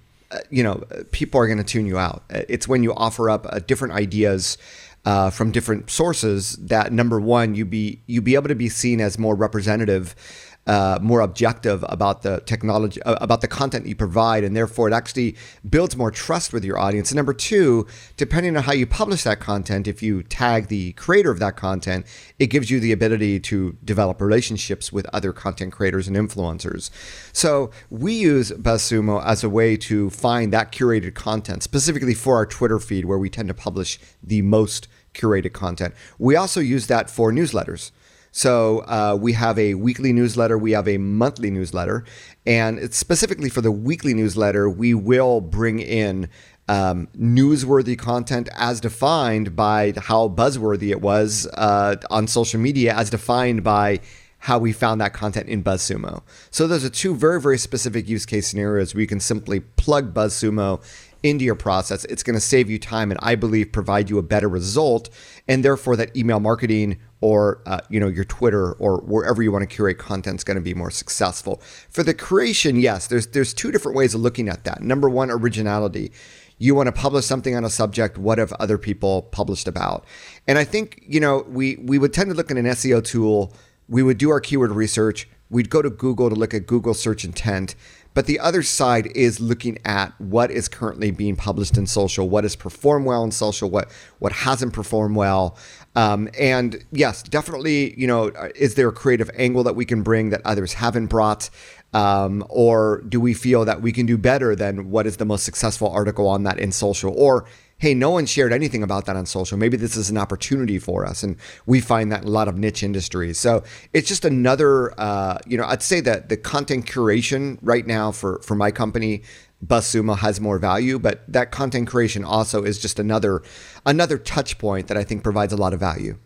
you 0.49 0.63
know, 0.63 0.83
people 1.11 1.39
are 1.39 1.47
going 1.47 1.57
to 1.57 1.63
tune 1.63 1.85
you 1.85 1.97
out. 1.97 2.23
Uh, 2.33 2.41
it's 2.49 2.67
when 2.67 2.83
you 2.83 2.93
offer 2.93 3.29
up 3.29 3.45
uh, 3.49 3.59
different 3.59 3.93
ideas 3.93 4.57
uh, 5.05 5.29
from 5.29 5.51
different 5.51 5.89
sources 5.89 6.55
that 6.57 6.93
number 6.93 7.19
one, 7.19 7.55
you 7.55 7.65
be 7.65 8.01
you 8.07 8.21
be 8.21 8.35
able 8.35 8.47
to 8.47 8.55
be 8.55 8.69
seen 8.69 9.01
as 9.01 9.19
more 9.19 9.35
representative 9.35 10.15
uh, 10.65 10.97
more 11.01 11.21
objective 11.21 11.83
about 11.89 12.21
the 12.21 12.41
technology, 12.45 13.01
uh, 13.03 13.15
about 13.19 13.41
the 13.41 13.47
content 13.47 13.85
you 13.85 13.95
provide, 13.95 14.43
and 14.43 14.55
therefore 14.55 14.87
it 14.87 14.93
actually 14.93 15.35
builds 15.69 15.97
more 15.97 16.11
trust 16.11 16.53
with 16.53 16.63
your 16.63 16.79
audience. 16.79 17.11
And 17.11 17.17
number 17.17 17.33
two, 17.33 17.85
depending 18.17 18.55
on 18.55 18.63
how 18.63 18.73
you 18.73 18.87
publish 18.87 19.23
that 19.23 19.39
content, 19.39 19.87
if 19.87 20.01
you 20.01 20.23
tag 20.23 20.67
the 20.67 20.93
creator 20.93 21.31
of 21.31 21.39
that 21.39 21.55
content, 21.55 22.05
it 22.39 22.47
gives 22.47 22.71
you 22.71 22.79
the 22.79 22.91
ability 22.91 23.39
to 23.41 23.77
develop 23.83 24.21
relationships 24.21 24.93
with 24.93 25.05
other 25.11 25.33
content 25.33 25.73
creators 25.73 26.07
and 26.07 26.15
influencers. 26.15 26.89
So 27.33 27.71
we 27.89 28.13
use 28.13 28.51
BuzzSumo 28.51 29.23
as 29.25 29.43
a 29.43 29.49
way 29.49 29.75
to 29.77 30.09
find 30.09 30.53
that 30.53 30.71
curated 30.71 31.13
content, 31.13 31.63
specifically 31.63 32.13
for 32.13 32.35
our 32.37 32.45
Twitter 32.45 32.79
feed, 32.79 33.05
where 33.05 33.17
we 33.17 33.29
tend 33.29 33.49
to 33.49 33.53
publish 33.53 33.99
the 34.21 34.41
most 34.41 34.87
curated 35.13 35.53
content. 35.53 35.93
We 36.17 36.35
also 36.35 36.59
use 36.59 36.87
that 36.87 37.09
for 37.09 37.31
newsletters. 37.31 37.91
So 38.35 38.79
uh, 38.79 39.15
we 39.21 39.33
have 39.33 39.59
a 39.59 39.75
weekly 39.75 40.11
newsletter, 40.11 40.57
we 40.57 40.71
have 40.71 40.87
a 40.87 40.97
monthly 40.97 41.51
newsletter, 41.51 42.03
and 42.47 42.91
specifically 42.91 43.47
for 43.47 43.61
the 43.61 43.71
weekly 43.71 44.15
newsletter, 44.15 44.67
we 44.67 44.95
will 44.95 45.39
bring 45.39 45.77
in 45.77 46.29
um, 46.67 47.07
newsworthy 47.15 47.95
content 47.95 48.49
as 48.55 48.81
defined 48.81 49.55
by 49.55 49.93
how 49.97 50.29
buzzworthy 50.29 50.89
it 50.89 50.99
was 50.99 51.47
uh, 51.53 51.95
on 52.09 52.27
social 52.27 52.59
media, 52.59 52.95
as 52.95 53.11
defined 53.11 53.63
by 53.63 53.99
how 54.39 54.57
we 54.57 54.73
found 54.73 54.99
that 54.99 55.13
content 55.13 55.47
in 55.47 55.63
BuzzSumo. 55.63 56.23
So 56.49 56.65
those 56.65 56.83
are 56.83 56.89
two 56.89 57.15
very, 57.15 57.39
very 57.39 57.59
specific 57.59 58.09
use 58.09 58.25
case 58.25 58.47
scenarios 58.47 58.95
where 58.95 59.01
you 59.01 59.07
can 59.07 59.19
simply 59.19 59.59
plug 59.59 60.11
BuzzSumo 60.11 60.83
into 61.23 61.45
your 61.45 61.55
process. 61.55 62.03
It's 62.05 62.23
going 62.23 62.33
to 62.33 62.41
save 62.41 62.69
you 62.69 62.77
time 62.77 63.09
and 63.09 63.19
I 63.23 63.35
believe 63.35 63.71
provide 63.71 64.09
you 64.09 64.17
a 64.17 64.23
better 64.23 64.49
result. 64.49 65.09
And 65.47 65.63
therefore, 65.63 65.95
that 65.95 66.15
email 66.15 66.41
marketing 66.41 66.99
or 67.23 67.61
uh, 67.65 67.79
you 67.89 68.01
know 68.01 68.09
your 68.09 68.25
Twitter 68.25 68.73
or 68.73 68.97
wherever 68.97 69.41
you 69.41 69.49
want 69.49 69.61
to 69.61 69.73
curate 69.73 69.97
content 69.97 70.41
is 70.41 70.43
going 70.43 70.55
to 70.55 70.61
be 70.61 70.73
more 70.73 70.91
successful. 70.91 71.61
For 71.89 72.03
the 72.03 72.13
creation, 72.13 72.75
yes, 72.75 73.07
there's 73.07 73.27
there's 73.27 73.53
two 73.53 73.71
different 73.71 73.95
ways 73.95 74.13
of 74.13 74.19
looking 74.19 74.49
at 74.49 74.65
that. 74.65 74.81
Number 74.81 75.09
one, 75.09 75.31
originality. 75.31 76.11
You 76.57 76.75
want 76.75 76.87
to 76.87 76.91
publish 76.91 77.25
something 77.25 77.55
on 77.55 77.63
a 77.63 77.69
subject. 77.69 78.17
What 78.17 78.39
have 78.39 78.51
other 78.53 78.77
people 78.77 79.21
published 79.21 79.69
about? 79.69 80.05
And 80.49 80.57
I 80.57 80.65
think 80.65 81.01
you 81.07 81.21
know 81.21 81.45
we 81.47 81.77
we 81.77 81.97
would 81.97 82.13
tend 82.13 82.29
to 82.29 82.35
look 82.35 82.51
at 82.51 82.57
an 82.57 82.65
SEO 82.65 83.01
tool 83.01 83.53
we 83.87 84.03
would 84.03 84.17
do 84.17 84.29
our 84.29 84.39
keyword 84.39 84.71
research. 84.71 85.27
We'd 85.49 85.69
go 85.69 85.81
to 85.81 85.89
Google 85.89 86.29
to 86.29 86.35
look 86.35 86.53
at 86.53 86.67
Google 86.67 86.93
search 86.93 87.23
intent. 87.23 87.75
But 88.13 88.27
the 88.27 88.39
other 88.39 88.61
side 88.61 89.07
is 89.15 89.39
looking 89.39 89.79
at 89.85 90.19
what 90.19 90.51
is 90.51 90.67
currently 90.67 91.09
being 91.11 91.35
published 91.35 91.77
in 91.77 91.87
social, 91.87 92.29
what 92.29 92.43
has 92.43 92.55
performed 92.55 93.05
well 93.05 93.23
in 93.23 93.31
social, 93.31 93.69
what 93.69 93.89
what 94.19 94.31
hasn't 94.31 94.73
performed 94.73 95.15
well. 95.15 95.57
Um, 95.95 96.29
and 96.39 96.83
yes, 96.91 97.23
definitely, 97.23 97.99
you 97.99 98.07
know, 98.07 98.31
is 98.55 98.75
there 98.75 98.89
a 98.89 98.93
creative 98.93 99.29
angle 99.35 99.63
that 99.63 99.75
we 99.75 99.85
can 99.85 100.01
bring 100.01 100.29
that 100.31 100.41
others 100.45 100.73
haven't 100.73 101.07
brought? 101.07 101.49
Um, 101.93 102.43
or 102.49 103.03
do 103.07 103.21
we 103.21 103.35
feel 103.35 103.65
that 103.65 103.81
we 103.81 103.91
can 103.91 104.07
do 104.07 104.17
better 104.17 104.55
than 104.55 104.89
what 104.89 105.05
is 105.05 105.17
the 105.17 105.25
most 105.25 105.43
successful 105.43 105.89
article 105.89 106.27
on 106.27 106.43
that 106.43 106.57
in 106.57 106.71
social? 106.71 107.13
Or 107.15 107.45
hey, 107.77 107.93
no 107.93 108.11
one 108.11 108.25
shared 108.25 108.53
anything 108.53 108.81
about 108.81 109.05
that 109.05 109.17
on 109.17 109.25
social. 109.25 109.57
Maybe 109.57 109.75
this 109.75 109.97
is 109.97 110.09
an 110.09 110.17
opportunity 110.17 110.79
for 110.79 111.05
us. 111.05 111.21
And 111.21 111.35
we 111.65 111.81
find 111.81 112.13
that 112.13 112.21
in 112.21 112.27
a 112.29 112.31
lot 112.31 112.47
of 112.47 112.57
niche 112.57 112.81
industries. 112.81 113.37
So 113.37 113.61
it's 113.91 114.07
just 114.07 114.23
another, 114.23 114.97
uh, 114.97 115.39
you 115.45 115.57
know, 115.57 115.65
I'd 115.65 115.83
say 115.83 115.99
that 115.99 116.29
the 116.29 116.37
content 116.37 116.85
curation 116.85 117.57
right 117.61 117.85
now 117.85 118.13
for, 118.13 118.39
for 118.41 118.55
my 118.55 118.71
company, 118.71 119.23
BuzzSumo 119.63 120.17
has 120.17 120.41
more 120.41 120.59
value, 120.59 120.99
but 120.99 121.23
that 121.27 121.51
content 121.51 121.87
creation 121.87 122.23
also 122.23 122.63
is 122.63 122.79
just 122.79 122.99
another 122.99 123.41
another 123.85 124.17
touch 124.17 124.57
point 124.57 124.87
that 124.87 124.97
I 124.97 125.03
think 125.03 125.23
provides 125.23 125.53
a 125.53 125.57
lot 125.57 125.73
of 125.73 125.79
value. 125.79 126.17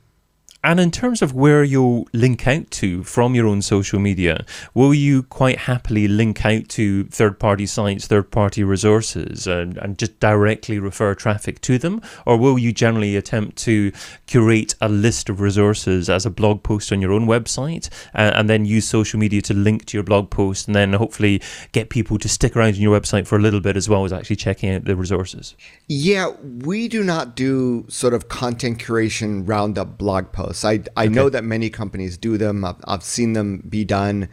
And 0.68 0.82
in 0.82 0.92
terms 0.92 1.22
of 1.22 1.34
where 1.34 1.64
you'll 1.64 2.10
link 2.12 2.46
out 2.46 2.70
to 2.72 3.02
from 3.06 3.34
your 3.34 3.48
own 3.48 3.62
social 3.62 4.02
media, 4.02 4.46
will 4.74 4.94
you 4.94 5.24
quite 5.24 5.60
happily 5.60 6.10
link 6.10 6.46
out 6.46 6.68
to 6.72 7.06
third 7.06 7.40
party 7.40 7.66
sites, 7.66 8.06
third 8.06 8.32
party 8.32 8.66
resources, 8.66 9.48
and, 9.48 9.78
and, 9.78 9.98
just 9.98 10.20
directly 10.20 10.78
refer 10.78 11.16
traffic 11.16 11.62
to 11.62 11.78
them? 11.78 12.02
Or 12.26 12.36
will 12.36 12.60
you 12.60 12.74
generally 12.74 13.16
attempt 13.16 13.56
to 13.60 13.94
curate 14.26 14.76
a 14.82 14.90
list 14.90 15.30
of 15.30 15.40
resources 15.40 16.10
as 16.10 16.26
a 16.26 16.30
blog 16.30 16.64
post 16.64 16.92
on 16.92 17.00
your 17.00 17.14
own 17.14 17.28
website 17.28 17.88
and, 18.14 18.36
and 18.36 18.50
then 18.50 18.66
use 18.66 18.86
social 18.86 19.18
media 19.18 19.42
to 19.44 19.54
link 19.54 19.86
to 19.86 19.96
your 19.96 20.04
blog 20.04 20.30
post 20.30 20.68
and 20.68 20.76
then 20.76 20.92
hopefully 20.92 21.42
get 21.72 21.88
people 21.88 22.18
to 22.18 22.28
stick 22.28 22.58
around 22.58 22.76
on 22.76 22.82
your 22.82 23.00
website 23.00 23.26
for 23.26 23.38
a 23.38 23.42
little 23.42 23.62
bit 23.62 23.78
as 23.78 23.88
well 23.88 24.04
as 24.04 24.12
actually 24.12 24.36
checking 24.36 24.70
out 24.70 24.84
the 24.84 24.98
resources? 24.98 25.56
Yeah, 25.88 26.32
we 26.42 26.90
do 26.90 27.06
not 27.06 27.38
do 27.38 27.86
sort 27.88 28.14
of 28.14 28.28
content 28.28 28.80
curation 28.80 29.48
roundup 29.48 29.98
blog 29.98 30.34
posts 30.34 30.57
I, 30.66 30.82
I 30.96 31.06
okay. 31.06 31.10
know 31.10 31.30
that 31.30 31.44
many 31.44 31.70
companies 31.70 32.18
do 32.18 32.38
them. 32.38 32.64
I've, 32.64 32.78
I've 32.86 33.04
seen 33.04 33.34
them 33.34 33.64
be 33.68 33.86
done. 33.86 34.30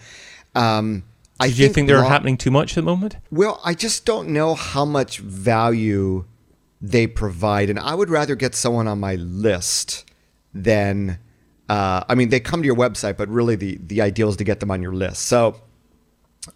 Um, 0.54 1.04
I 1.40 1.50
do 1.50 1.62
you 1.62 1.68
think 1.68 1.88
they're 1.88 2.04
happening 2.04 2.36
too 2.36 2.50
much 2.50 2.72
at 2.72 2.76
the 2.76 2.82
moment? 2.82 3.16
Well, 3.30 3.60
I 3.64 3.74
just 3.74 4.04
don't 4.04 4.28
know 4.28 4.54
how 4.54 4.84
much 4.84 5.18
value 5.18 6.24
they 6.80 7.06
provide, 7.06 7.70
and 7.70 7.78
I 7.78 7.94
would 7.94 8.10
rather 8.10 8.34
get 8.36 8.54
someone 8.54 8.86
on 8.88 9.00
my 9.00 9.16
list 9.16 10.04
than. 10.52 11.18
Uh, 11.68 12.04
I 12.08 12.14
mean, 12.14 12.28
they 12.28 12.40
come 12.40 12.60
to 12.60 12.66
your 12.66 12.76
website, 12.76 13.16
but 13.16 13.28
really 13.28 13.56
the 13.56 13.78
the 13.82 14.00
ideal 14.00 14.28
is 14.28 14.36
to 14.36 14.44
get 14.44 14.60
them 14.60 14.70
on 14.70 14.82
your 14.82 14.94
list. 14.94 15.22
So, 15.22 15.60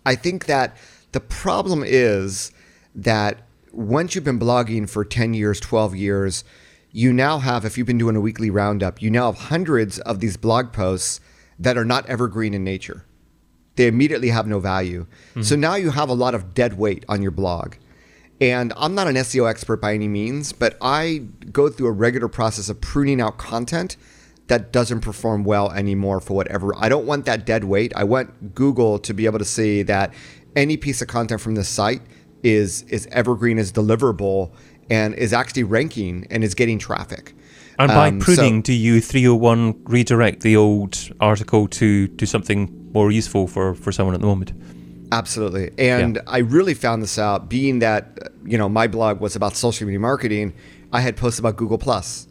I 0.07 0.15
think 0.15 0.47
that 0.47 0.77
the 1.13 1.21
problem 1.21 1.83
is 1.85 2.53
that 2.95 3.43
once 3.73 4.15
you've 4.15 4.25
been 4.25 4.39
blogging 4.39 4.89
for 4.89 5.05
ten 5.05 5.35
years, 5.35 5.59
twelve 5.61 5.97
years, 5.97 6.45
you 6.91 7.13
now 7.13 7.39
have, 7.39 7.65
if 7.65 7.77
you've 7.77 7.87
been 7.87 7.99
doing 7.99 8.17
a 8.17 8.21
weekly 8.21 8.51
roundup, 8.51 9.03
you 9.03 9.11
now 9.11 9.33
have 9.33 9.43
hundreds 9.49 9.99
of 10.01 10.21
these 10.21 10.37
blog 10.37 10.73
posts 10.73 11.21
that 11.59 11.77
are 11.77 11.85
not 11.85 12.07
evergreen 12.07 12.55
in 12.55 12.65
nature. 12.65 13.05
They 13.77 13.87
immediately 13.87 14.31
have 14.31 14.47
no 14.47 14.59
value. 14.59 15.07
Mm-hmm. 15.31 15.43
So 15.43 15.57
now 15.57 15.75
you 15.75 15.91
have 15.91 16.09
a 16.09 16.15
lot 16.15 16.35
of 16.35 16.55
dead 16.55 16.79
weight 16.79 17.05
on 17.09 17.23
your 17.23 17.31
blog. 17.31 17.75
And 18.41 18.73
I'm 18.77 18.95
not 18.95 19.09
an 19.09 19.17
SEO 19.17 19.49
expert 19.49 19.81
by 19.81 19.95
any 19.95 20.09
means, 20.09 20.53
but 20.53 20.77
I 20.81 21.27
go 21.53 21.69
through 21.69 21.89
a 21.89 21.93
regular 21.93 22.29
process 22.29 22.69
of 22.69 22.81
pruning 22.81 23.21
out 23.21 23.37
content 23.37 23.97
that 24.47 24.73
doesn't 24.73 25.01
perform 25.01 25.45
well 25.45 25.71
anymore 25.73 26.21
for 26.21 26.35
whatever. 26.35 26.73
I 26.77 26.89
don't 26.89 27.07
want 27.07 27.27
that 27.27 27.45
dead 27.45 27.65
weight. 27.65 27.93
I 27.95 28.05
want 28.05 28.55
Google 28.55 28.99
to 29.01 29.13
be 29.13 29.27
able 29.27 29.39
to 29.39 29.45
see 29.45 29.83
that 29.83 30.15
any 30.57 30.77
piece 30.77 31.03
of 31.03 31.09
content 31.09 31.41
from 31.41 31.55
this 31.55 31.69
site 31.69 32.03
is 32.43 32.83
is 32.83 33.07
evergreen, 33.11 33.59
is 33.59 33.73
deliverable, 33.73 34.53
and 34.91 35.15
is 35.15 35.33
actually 35.33 35.65
ranking 35.65 36.27
and 36.31 36.43
is 36.45 36.55
getting 36.55 36.79
traffic. 36.79 37.35
And 37.79 37.89
by 37.89 38.09
um, 38.09 38.19
pruning, 38.19 38.59
so, 38.59 38.63
do 38.63 38.73
you 38.73 39.01
301 39.01 39.85
redirect 39.85 40.41
the 40.41 40.57
old 40.57 40.99
article 41.21 41.69
to, 41.69 42.09
to 42.09 42.27
something 42.27 42.91
more 42.93 43.13
useful 43.13 43.47
for, 43.47 43.75
for 43.75 43.93
someone 43.93 44.15
at 44.15 44.21
the 44.21 44.27
moment? 44.27 44.53
Absolutely. 45.13 45.71
And 45.79 46.17
yeah. 46.17 46.23
I 46.27 46.39
really 46.39 46.75
found 46.75 47.03
this 47.03 47.19
out 47.19 47.49
being 47.49 47.79
that, 47.79 48.33
you 48.45 48.59
know, 48.59 48.69
my 48.69 48.89
blog 48.89 49.21
was 49.21 49.37
about 49.37 49.57
social 49.57 49.87
media 49.87 50.01
marketing. 50.01 50.55
I 50.93 51.01
had 51.01 51.17
posts 51.17 51.39
about 51.39 51.57
Google 51.57 51.79
Plus. 51.79 52.27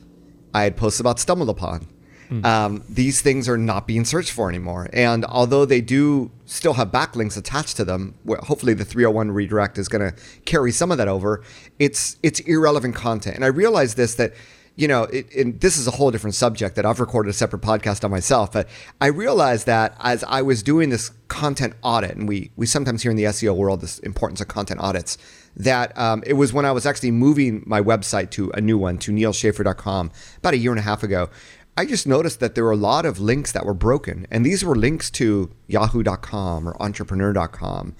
I 0.54 0.64
had 0.64 0.76
posts 0.76 1.00
about 1.00 1.18
StumbleUpon. 1.18 1.86
Mm. 2.30 2.46
Um, 2.46 2.84
these 2.90 3.22
things 3.22 3.48
are 3.48 3.58
not 3.58 3.88
being 3.88 4.06
searched 4.06 4.32
for 4.32 4.50
anymore. 4.50 4.90
And 4.92 5.26
although 5.26 5.66
they 5.66 5.82
do 5.82 6.32
still 6.46 6.74
have 6.74 6.92
backlinks 6.92 7.38
attached 7.38 7.78
to 7.78 7.86
them, 7.86 8.16
hopefully 8.28 8.74
the 8.74 8.86
301 8.86 9.32
redirect 9.32 9.78
is 9.78 9.88
going 9.88 10.12
to 10.12 10.18
carry 10.46 10.72
some 10.72 10.92
of 10.92 10.98
that 10.98 11.08
over. 11.08 11.44
It's 11.80 12.18
it's 12.24 12.40
irrelevant 12.42 12.96
content. 12.96 13.36
And 13.36 13.46
I 13.46 13.50
realized 13.50 13.98
this 13.98 14.16
that 14.16 14.34
you 14.78 14.88
know, 14.88 15.06
it, 15.06 15.26
it, 15.32 15.60
this 15.60 15.76
is 15.76 15.88
a 15.88 15.92
whole 15.92 16.12
different 16.12 16.36
subject 16.36 16.76
that 16.76 16.86
I've 16.86 17.00
recorded 17.00 17.32
a 17.32 17.34
separate 17.34 17.64
podcast 17.64 18.04
on 18.04 18.12
myself. 18.12 18.52
But 18.52 18.70
I 19.02 19.08
realized 19.08 19.66
that 19.66 19.98
as 20.00 20.24
I 20.24 20.44
was 20.44 20.62
doing 20.62 20.92
this 20.92 21.10
content 21.30 21.74
audit, 21.82 22.16
and 22.16 22.28
we 22.28 22.52
we 22.56 22.68
sometimes 22.68 23.02
hear 23.02 23.10
in 23.10 23.18
the 23.18 23.24
SEO 23.24 23.56
world 23.56 23.82
this 23.82 23.98
importance 24.00 24.40
of 24.40 24.48
content 24.48 24.80
audits, 24.80 25.18
that 25.56 25.98
um, 25.98 26.24
it 26.28 26.34
was 26.34 26.54
when 26.54 26.64
I 26.64 26.72
was 26.72 26.86
actually 26.86 27.10
moving 27.10 27.64
my 27.66 27.82
website 27.82 28.30
to 28.32 28.52
a 28.52 28.62
new 28.62 28.78
one 28.78 29.00
to 29.00 29.12
nealschaffer.com 29.12 30.12
about 30.38 30.54
a 30.54 30.58
year 30.58 30.72
and 30.72 30.80
a 30.80 30.84
half 30.84 31.02
ago, 31.02 31.30
I 31.78 31.86
just 31.86 32.08
noticed 32.08 32.40
that 32.40 32.56
there 32.56 32.64
were 32.64 32.72
a 32.72 32.76
lot 32.76 33.06
of 33.06 33.20
links 33.20 33.52
that 33.52 33.64
were 33.64 33.76
broken, 33.76 34.26
and 34.32 34.44
these 34.44 34.66
were 34.66 34.76
links 34.76 35.12
to 35.12 35.52
yahoo.com 35.68 36.68
or 36.68 36.82
entrepreneur.com. 36.82 37.96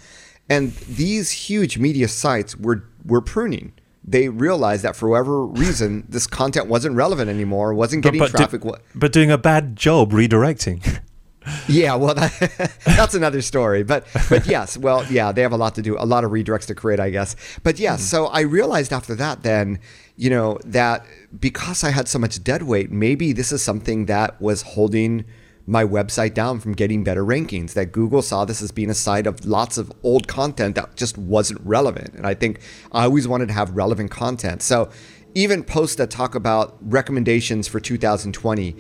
And 0.50 0.72
these 0.72 1.30
huge 1.32 1.78
media 1.78 2.08
sites 2.08 2.58
were, 2.58 2.90
were 3.06 3.22
pruning. 3.22 3.74
They 4.04 4.30
realized 4.30 4.84
that 4.84 4.96
for 4.96 5.10
whatever 5.10 5.46
reason, 5.46 6.06
this 6.10 6.26
content 6.26 6.68
wasn't 6.68 6.96
relevant 6.96 7.30
anymore, 7.30 7.76
wasn't 7.76 8.02
getting 8.02 8.20
but, 8.20 8.32
but 8.32 8.38
traffic. 8.38 8.62
Do, 8.62 8.74
but 8.96 9.14
doing 9.14 9.30
a 9.30 9.38
bad 9.38 9.76
job 9.76 10.12
redirecting. 10.12 11.02
yeah, 11.68 11.94
well, 11.96 12.16
that, 12.16 12.80
that's 12.86 13.14
another 13.14 13.42
story. 13.42 13.84
But 13.84 14.08
but 14.30 14.48
yes, 14.48 14.76
well, 14.78 15.06
yeah, 15.06 15.32
they 15.32 15.42
have 15.44 15.52
a 15.52 15.58
lot 15.58 15.76
to 15.76 15.82
do, 15.82 15.98
a 16.00 16.06
lot 16.06 16.24
of 16.24 16.32
redirects 16.32 16.66
to 16.68 16.76
create, 16.76 17.00
I 17.00 17.10
guess. 17.10 17.36
But 17.64 17.80
yes, 17.80 18.02
mm. 18.02 18.06
so 18.06 18.26
I 18.28 18.42
realized 18.42 18.92
after 18.92 19.14
that, 19.16 19.44
then 19.44 19.80
you 20.16 20.30
know, 20.30 20.58
that 20.66 21.06
because 21.40 21.84
I 21.84 21.92
had 21.92 22.08
so 22.08 22.20
much 22.20 22.44
dead 22.44 22.64
weight, 22.64 22.92
maybe 22.92 23.34
this 23.34 23.52
is 23.52 23.62
something 23.62 24.06
that 24.06 24.40
was 24.42 24.62
holding 24.62 25.26
my 25.66 25.84
website 25.84 26.34
down 26.34 26.60
from 26.60 26.74
getting 26.74 27.04
better 27.04 27.24
rankings. 27.24 27.74
That 27.74 27.92
Google 27.92 28.22
saw 28.22 28.46
this 28.46 28.62
as 28.62 28.72
being 28.72 28.90
a 28.90 28.96
site 28.96 29.28
of 29.28 29.46
lots 29.46 29.78
of 29.78 29.92
old 30.04 30.28
content 30.28 30.76
that 30.76 30.96
just 30.96 31.18
wasn't 31.18 31.60
relevant. 31.66 32.14
And 32.14 32.26
I 32.26 32.34
think 32.34 32.62
I 32.92 33.04
always 33.04 33.28
wanted 33.28 33.50
to 33.50 33.54
have 33.54 33.72
relevant 33.72 34.10
content. 34.10 34.62
So 34.62 34.90
even 35.36 35.64
posts 35.64 35.98
that 35.98 36.10
talk 36.10 36.36
about 36.36 36.78
recommendations 36.82 37.68
for 37.68 37.82
2020, 37.82 38.76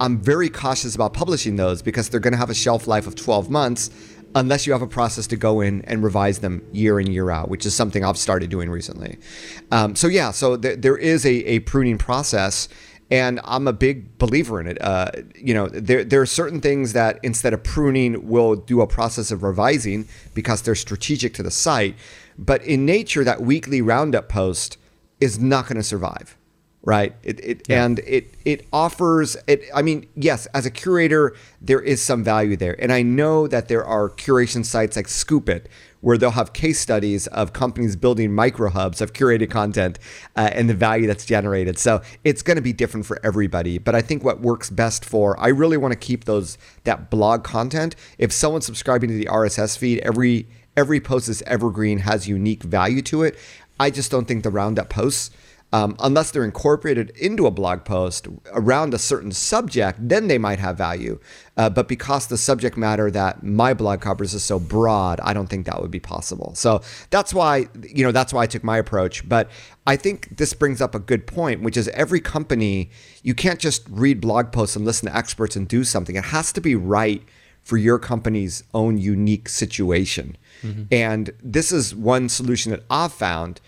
I'm 0.00 0.18
very 0.18 0.48
cautious 0.48 0.94
about 0.94 1.12
publishing 1.12 1.56
those 1.56 1.82
because 1.82 2.08
they're 2.08 2.20
going 2.20 2.32
to 2.32 2.38
have 2.38 2.48
a 2.48 2.54
shelf 2.54 2.86
life 2.86 3.06
of 3.06 3.14
12 3.14 3.50
months 3.50 3.90
unless 4.34 4.66
you 4.66 4.72
have 4.72 4.82
a 4.82 4.86
process 4.86 5.26
to 5.26 5.36
go 5.36 5.60
in 5.60 5.82
and 5.82 6.02
revise 6.02 6.38
them 6.38 6.64
year 6.72 7.00
in 7.00 7.10
year 7.10 7.30
out 7.30 7.48
which 7.48 7.66
is 7.66 7.74
something 7.74 8.04
i've 8.04 8.16
started 8.16 8.50
doing 8.50 8.70
recently. 8.70 9.18
Um, 9.70 9.96
so 9.96 10.06
yeah 10.06 10.30
so 10.30 10.56
th- 10.56 10.80
there 10.80 10.96
is 10.96 11.24
a, 11.24 11.30
a 11.30 11.60
pruning 11.60 11.98
process 11.98 12.68
and 13.10 13.40
i'm 13.44 13.66
a 13.66 13.72
big 13.72 14.18
believer 14.18 14.60
in 14.60 14.66
it. 14.66 14.80
Uh, 14.80 15.10
you 15.34 15.54
know 15.54 15.68
there, 15.68 16.04
there 16.04 16.20
are 16.20 16.26
certain 16.26 16.60
things 16.60 16.92
that 16.92 17.18
instead 17.22 17.52
of 17.52 17.62
pruning 17.62 18.28
we'll 18.28 18.56
do 18.56 18.80
a 18.80 18.86
process 18.86 19.30
of 19.30 19.42
revising 19.42 20.06
because 20.34 20.62
they're 20.62 20.74
strategic 20.74 21.34
to 21.34 21.42
the 21.42 21.50
site 21.50 21.96
but 22.38 22.62
in 22.64 22.86
nature 22.86 23.24
that 23.24 23.40
weekly 23.40 23.82
roundup 23.82 24.28
post 24.28 24.78
is 25.20 25.38
not 25.38 25.66
going 25.66 25.76
to 25.76 25.82
survive 25.82 26.36
right? 26.82 27.14
It, 27.22 27.40
it 27.44 27.62
yeah. 27.68 27.84
and 27.84 27.98
it 28.00 28.34
it 28.44 28.66
offers 28.72 29.36
it 29.46 29.64
i 29.74 29.82
mean 29.82 30.08
yes 30.14 30.46
as 30.54 30.64
a 30.64 30.70
curator 30.70 31.36
there 31.60 31.80
is 31.80 32.02
some 32.02 32.24
value 32.24 32.56
there. 32.56 32.80
And 32.80 32.92
i 32.92 33.02
know 33.02 33.46
that 33.46 33.68
there 33.68 33.84
are 33.84 34.08
curation 34.08 34.64
sites 34.64 34.96
like 34.96 35.08
Scoop.it 35.08 35.68
where 36.00 36.16
they'll 36.16 36.30
have 36.30 36.54
case 36.54 36.80
studies 36.80 37.26
of 37.26 37.52
companies 37.52 37.94
building 37.94 38.32
micro 38.32 38.70
hubs 38.70 39.02
of 39.02 39.12
curated 39.12 39.50
content 39.50 39.98
uh, 40.34 40.48
and 40.54 40.70
the 40.70 40.74
value 40.74 41.06
that's 41.06 41.26
generated. 41.26 41.78
So 41.78 42.00
it's 42.24 42.40
going 42.40 42.56
to 42.56 42.62
be 42.62 42.72
different 42.72 43.04
for 43.04 43.20
everybody 43.22 43.76
but 43.76 43.94
i 43.94 44.00
think 44.00 44.24
what 44.24 44.40
works 44.40 44.70
best 44.70 45.04
for 45.04 45.38
i 45.38 45.48
really 45.48 45.76
want 45.76 45.92
to 45.92 45.98
keep 45.98 46.24
those 46.24 46.56
that 46.84 47.10
blog 47.10 47.44
content. 47.44 47.94
If 48.18 48.32
someone's 48.32 48.66
subscribing 48.66 49.10
to 49.10 49.16
the 49.16 49.26
rss 49.26 49.76
feed 49.76 49.98
every 49.98 50.46
every 50.76 51.00
post 51.00 51.28
is 51.28 51.42
evergreen 51.42 51.98
has 51.98 52.28
unique 52.28 52.62
value 52.62 53.02
to 53.02 53.22
it. 53.22 53.36
I 53.78 53.90
just 53.90 54.10
don't 54.10 54.26
think 54.26 54.44
the 54.44 54.50
roundup 54.50 54.90
posts 54.90 55.30
um, 55.72 55.94
unless 56.00 56.30
they're 56.30 56.44
incorporated 56.44 57.10
into 57.10 57.46
a 57.46 57.50
blog 57.50 57.84
post 57.84 58.26
around 58.52 58.92
a 58.92 58.98
certain 58.98 59.30
subject, 59.30 59.98
then 60.08 60.26
they 60.26 60.38
might 60.38 60.58
have 60.58 60.76
value. 60.76 61.20
Uh, 61.56 61.70
but 61.70 61.86
because 61.86 62.26
the 62.26 62.36
subject 62.36 62.76
matter 62.76 63.10
that 63.10 63.44
my 63.44 63.72
blog 63.72 64.00
covers 64.00 64.34
is 64.34 64.42
so 64.42 64.58
broad, 64.58 65.20
I 65.20 65.32
don't 65.32 65.46
think 65.46 65.66
that 65.66 65.80
would 65.80 65.90
be 65.90 66.00
possible. 66.00 66.54
So 66.56 66.82
that's 67.10 67.32
why, 67.32 67.68
you 67.82 68.04
know, 68.04 68.10
that's 68.10 68.32
why 68.32 68.42
I 68.42 68.46
took 68.46 68.64
my 68.64 68.78
approach. 68.78 69.28
But 69.28 69.48
I 69.86 69.96
think 69.96 70.36
this 70.36 70.52
brings 70.54 70.80
up 70.80 70.94
a 70.94 70.98
good 70.98 71.26
point, 71.26 71.62
which 71.62 71.76
is 71.76 71.88
every 71.88 72.20
company, 72.20 72.90
you 73.22 73.34
can't 73.34 73.60
just 73.60 73.86
read 73.88 74.20
blog 74.20 74.50
posts 74.50 74.74
and 74.74 74.84
listen 74.84 75.08
to 75.08 75.16
experts 75.16 75.54
and 75.54 75.68
do 75.68 75.84
something. 75.84 76.16
It 76.16 76.26
has 76.26 76.52
to 76.52 76.60
be 76.60 76.74
right 76.74 77.22
for 77.62 77.76
your 77.76 77.98
company's 77.98 78.64
own 78.74 78.98
unique 78.98 79.48
situation. 79.48 80.36
Mm-hmm. 80.62 80.84
And 80.90 81.30
this 81.42 81.70
is 81.70 81.94
one 81.94 82.28
solution 82.28 82.72
that 82.72 82.84
I've 82.90 83.12
found 83.12 83.60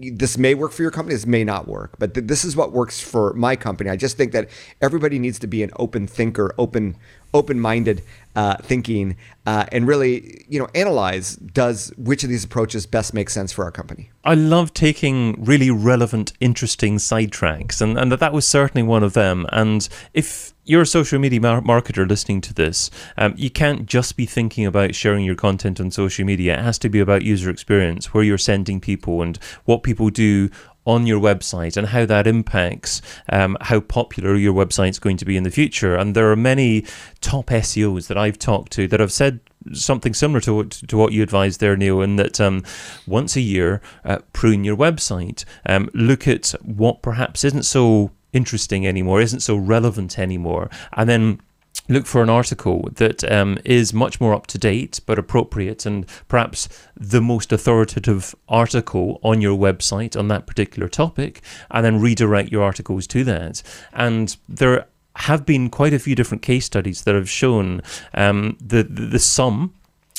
this 0.00 0.38
may 0.38 0.54
work 0.54 0.72
for 0.72 0.82
your 0.82 0.90
company, 0.90 1.14
this 1.14 1.26
may 1.26 1.44
not 1.44 1.68
work, 1.68 1.98
but 1.98 2.14
th- 2.14 2.26
this 2.26 2.44
is 2.44 2.56
what 2.56 2.72
works 2.72 3.00
for 3.00 3.32
my 3.34 3.56
company. 3.56 3.90
I 3.90 3.96
just 3.96 4.16
think 4.16 4.32
that 4.32 4.48
everybody 4.80 5.18
needs 5.18 5.38
to 5.40 5.46
be 5.46 5.62
an 5.62 5.70
open 5.76 6.06
thinker, 6.06 6.54
open 6.58 6.96
open-minded 7.32 8.02
uh, 8.34 8.56
thinking, 8.56 9.16
uh, 9.46 9.64
and 9.70 9.86
really, 9.86 10.44
you 10.48 10.58
know, 10.58 10.68
analyze 10.74 11.36
does 11.36 11.92
which 11.96 12.24
of 12.24 12.28
these 12.28 12.44
approaches 12.44 12.86
best 12.86 13.14
make 13.14 13.30
sense 13.30 13.52
for 13.52 13.64
our 13.64 13.70
company. 13.70 14.10
I 14.24 14.34
love 14.34 14.74
taking 14.74 15.36
really 15.44 15.70
relevant, 15.70 16.32
interesting 16.40 16.96
sidetracks, 16.96 17.80
and 17.80 17.98
and 17.98 18.10
that 18.10 18.20
that 18.20 18.32
was 18.32 18.46
certainly 18.46 18.82
one 18.82 19.02
of 19.02 19.12
them. 19.12 19.46
And 19.52 19.88
if 20.14 20.52
you're 20.70 20.82
a 20.82 20.86
social 20.86 21.18
media 21.18 21.40
mar- 21.40 21.60
marketer 21.62 22.08
listening 22.08 22.40
to 22.40 22.54
this, 22.54 22.92
um, 23.18 23.34
you 23.36 23.50
can't 23.50 23.86
just 23.86 24.16
be 24.16 24.24
thinking 24.24 24.64
about 24.64 24.94
sharing 24.94 25.24
your 25.24 25.34
content 25.34 25.80
on 25.80 25.90
social 25.90 26.24
media. 26.24 26.54
It 26.54 26.60
has 26.60 26.78
to 26.78 26.88
be 26.88 27.00
about 27.00 27.22
user 27.22 27.50
experience, 27.50 28.14
where 28.14 28.22
you're 28.22 28.38
sending 28.38 28.80
people, 28.80 29.20
and 29.20 29.36
what 29.64 29.82
people 29.82 30.10
do 30.10 30.48
on 30.86 31.06
your 31.06 31.20
website 31.20 31.76
and 31.76 31.88
how 31.88 32.06
that 32.06 32.26
impacts 32.26 33.02
um, 33.30 33.56
how 33.62 33.80
popular 33.80 34.36
your 34.36 34.54
website 34.54 34.90
is 34.90 34.98
going 35.00 35.16
to 35.16 35.24
be 35.24 35.36
in 35.36 35.42
the 35.42 35.50
future. 35.50 35.96
And 35.96 36.14
there 36.14 36.30
are 36.30 36.36
many 36.36 36.84
top 37.20 37.46
SEOs 37.46 38.06
that 38.06 38.16
I've 38.16 38.38
talked 38.38 38.72
to 38.72 38.86
that 38.88 39.00
have 39.00 39.12
said 39.12 39.40
something 39.72 40.14
similar 40.14 40.40
to 40.40 40.54
what, 40.54 40.70
to 40.70 40.96
what 40.96 41.12
you 41.12 41.22
advised 41.22 41.58
there, 41.58 41.76
Neal, 41.76 42.00
in 42.00 42.14
that 42.16 42.40
um, 42.40 42.62
once 43.06 43.34
a 43.34 43.40
year, 43.40 43.82
uh, 44.04 44.18
prune 44.32 44.62
your 44.62 44.76
website. 44.76 45.44
Um, 45.66 45.90
look 45.92 46.28
at 46.28 46.54
what 46.62 47.02
perhaps 47.02 47.44
isn't 47.44 47.64
so 47.64 48.12
interesting 48.32 48.86
anymore, 48.86 49.20
isn't 49.20 49.40
so 49.40 49.56
relevant 49.56 50.18
anymore, 50.18 50.70
and 50.92 51.08
then 51.08 51.40
look 51.88 52.06
for 52.06 52.22
an 52.22 52.30
article 52.30 52.88
that 52.94 53.30
um, 53.30 53.58
is 53.64 53.92
much 53.92 54.20
more 54.20 54.34
up 54.34 54.46
to 54.46 54.58
date 54.58 55.00
but 55.06 55.18
appropriate 55.18 55.86
and 55.86 56.06
perhaps 56.28 56.68
the 56.96 57.20
most 57.20 57.52
authoritative 57.52 58.34
article 58.48 59.18
on 59.22 59.40
your 59.40 59.58
website 59.58 60.16
on 60.16 60.28
that 60.28 60.46
particular 60.46 60.88
topic, 60.88 61.42
and 61.70 61.84
then 61.84 62.00
redirect 62.00 62.50
your 62.50 62.62
articles 62.62 63.06
to 63.06 63.24
that. 63.24 63.62
And 63.92 64.36
there 64.48 64.86
have 65.16 65.44
been 65.44 65.70
quite 65.70 65.92
a 65.92 65.98
few 65.98 66.14
different 66.14 66.42
case 66.42 66.64
studies 66.64 67.02
that 67.02 67.14
have 67.14 67.28
shown 67.28 67.82
um, 68.14 68.56
the, 68.60 68.82
the, 68.84 69.06
the 69.06 69.18
sum 69.18 69.74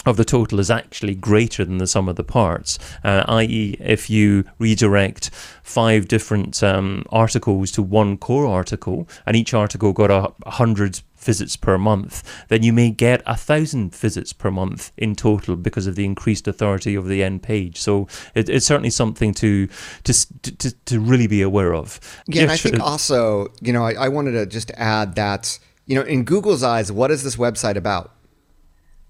of 0.05 0.17
the 0.17 0.25
total 0.25 0.59
is 0.59 0.71
actually 0.71 1.15
greater 1.15 1.63
than 1.63 1.77
the 1.77 1.87
sum 1.87 2.09
of 2.09 2.15
the 2.15 2.23
parts, 2.23 2.79
uh, 3.03 3.23
i.e., 3.27 3.77
if 3.79 4.09
you 4.09 4.43
redirect 4.59 5.29
five 5.63 6.07
different 6.07 6.61
um, 6.63 7.03
articles 7.09 7.71
to 7.71 7.81
one 7.81 8.17
core 8.17 8.47
article, 8.47 9.07
and 9.25 9.35
each 9.35 9.53
article 9.53 9.93
got 9.93 10.09
a 10.11 10.49
hundred 10.49 11.01
visits 11.21 11.55
per 11.55 11.77
month, 11.77 12.23
then 12.47 12.63
you 12.63 12.73
may 12.73 12.89
get 12.89 13.21
a 13.25 13.37
thousand 13.37 13.95
visits 13.95 14.33
per 14.33 14.49
month 14.49 14.91
in 14.97 15.15
total 15.15 15.55
because 15.55 15.87
of 15.87 15.95
the 15.95 16.03
increased 16.03 16.47
authority 16.47 16.95
of 16.95 17.07
the 17.07 17.23
end 17.23 17.43
page. 17.43 17.79
So 17.79 18.07
it, 18.33 18.49
it's 18.49 18.65
certainly 18.65 18.89
something 18.89 19.33
to, 19.35 19.67
to 20.03 20.13
to 20.41 20.71
to 20.85 20.99
really 20.99 21.27
be 21.27 21.41
aware 21.41 21.73
of. 21.73 21.99
Yeah, 22.27 22.43
and 22.43 22.51
I 22.51 22.57
think 22.57 22.79
also, 22.81 23.53
you 23.61 23.71
know, 23.71 23.85
I, 23.85 23.93
I 23.93 24.07
wanted 24.09 24.31
to 24.31 24.45
just 24.45 24.71
add 24.71 25.15
that, 25.15 25.59
you 25.85 25.95
know, 25.95 26.01
in 26.01 26.23
Google's 26.23 26.63
eyes, 26.63 26.91
what 26.91 27.11
is 27.11 27.23
this 27.23 27.35
website 27.35 27.75
about? 27.75 28.11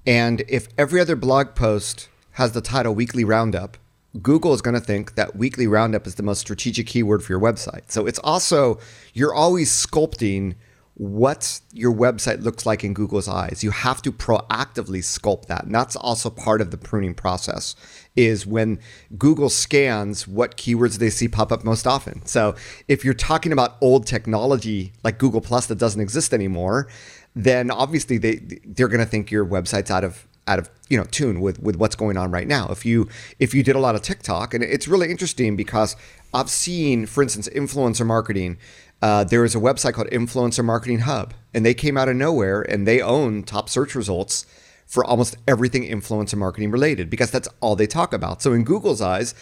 And 0.06 0.44
if 0.48 0.68
every 0.78 1.00
other 1.00 1.16
blog 1.16 1.56
post 1.56 2.10
has 2.32 2.54
the 2.54 2.62
title 2.62 2.96
Weekly 2.96 3.24
Roundup, 3.24 3.78
Google 4.22 4.54
is 4.54 4.62
going 4.62 4.74
to 4.74 4.82
think 4.82 5.16
that 5.16 5.36
Weekly 5.36 5.68
Roundup 5.68 6.06
is 6.06 6.16
the 6.16 6.24
most 6.24 6.40
strategic 6.40 6.88
keyword 6.88 7.24
for 7.24 7.34
your 7.34 7.40
website. 7.40 7.92
So 7.92 8.06
it's 8.08 8.20
also, 8.20 8.80
you're 9.14 9.34
always 9.34 9.72
sculpting 9.72 10.56
what 10.96 11.62
your 11.72 11.94
website 11.94 12.44
looks 12.44 12.66
like 12.66 12.84
in 12.84 12.94
Google's 12.94 13.28
eyes. 13.28 13.64
You 13.64 13.72
have 13.72 14.02
to 14.02 14.12
proactively 14.12 15.00
sculpt 15.00 15.46
that. 15.48 15.64
And 15.64 15.74
that's 15.74 15.96
also 15.96 16.30
part 16.30 16.62
of 16.62 16.70
the 16.70 16.78
pruning 16.78 17.14
process 17.14 17.76
is 18.16 18.46
when 18.46 18.80
Google 19.18 19.50
scans 19.50 20.28
what 20.28 20.58
keywords 20.58 21.00
they 21.00 21.10
see 21.10 21.28
pop 21.28 21.52
up 21.52 21.64
most 21.64 21.88
often. 21.88 22.26
So 22.26 22.56
if 22.88 23.06
you're 23.06 23.14
talking 23.14 23.54
about 23.54 23.78
old 23.82 24.06
technology 24.06 24.92
like 25.04 25.18
Google 25.18 25.42
Plus 25.42 25.66
that 25.68 25.78
doesn't 25.78 26.02
exist 26.02 26.34
anymore, 26.34 26.88
then 27.36 27.72
obviously 27.72 28.18
they 28.18 28.36
they're 28.66 28.88
going 28.88 29.00
to 29.00 29.06
think 29.06 29.32
your 29.32 29.46
website's 29.46 29.92
out 29.92 30.04
of 30.04 30.28
out 30.48 30.60
of 30.60 30.70
you 30.90 30.98
know 30.98 31.06
tune 31.06 31.40
with 31.40 31.62
with 31.62 31.76
what's 31.78 31.96
going 31.96 32.18
on 32.18 32.32
right 32.32 32.48
now. 32.48 32.68
If 32.70 32.86
you 32.86 33.08
if 33.40 33.54
you 33.54 33.64
did 33.64 33.76
a 33.76 33.80
lot 33.80 33.96
of 33.96 34.02
TikTok, 34.02 34.54
and 34.54 34.64
it's 34.64 34.88
really 34.88 35.10
interesting 35.10 35.56
because 35.56 35.96
I've 36.34 36.50
seen, 36.50 37.06
for 37.06 37.24
instance, 37.24 37.48
influencer 37.50 38.06
marketing. 38.06 38.58
Uh, 39.02 39.24
there 39.24 39.44
is 39.44 39.56
a 39.56 39.58
website 39.58 39.94
called 39.94 40.08
Influencer 40.10 40.64
Marketing 40.64 41.00
Hub, 41.00 41.34
and 41.56 41.66
they 41.66 41.74
came 41.74 41.98
out 41.98 42.08
of 42.08 42.16
nowhere, 42.16 42.62
and 42.62 42.88
they 42.88 43.02
own 43.02 43.42
top 43.42 43.68
search 43.68 43.96
results 43.96 44.46
for 44.86 45.04
almost 45.04 45.38
everything 45.48 45.84
influencer 45.84 46.36
marketing 46.36 46.70
related 46.70 47.10
because 47.10 47.32
that's 47.32 47.48
all 47.62 47.76
they 47.76 47.88
talk 47.88 48.14
about. 48.14 48.44
So 48.44 48.54
in 48.54 48.64
Google's 48.64 49.02
eyes, 49.02 49.34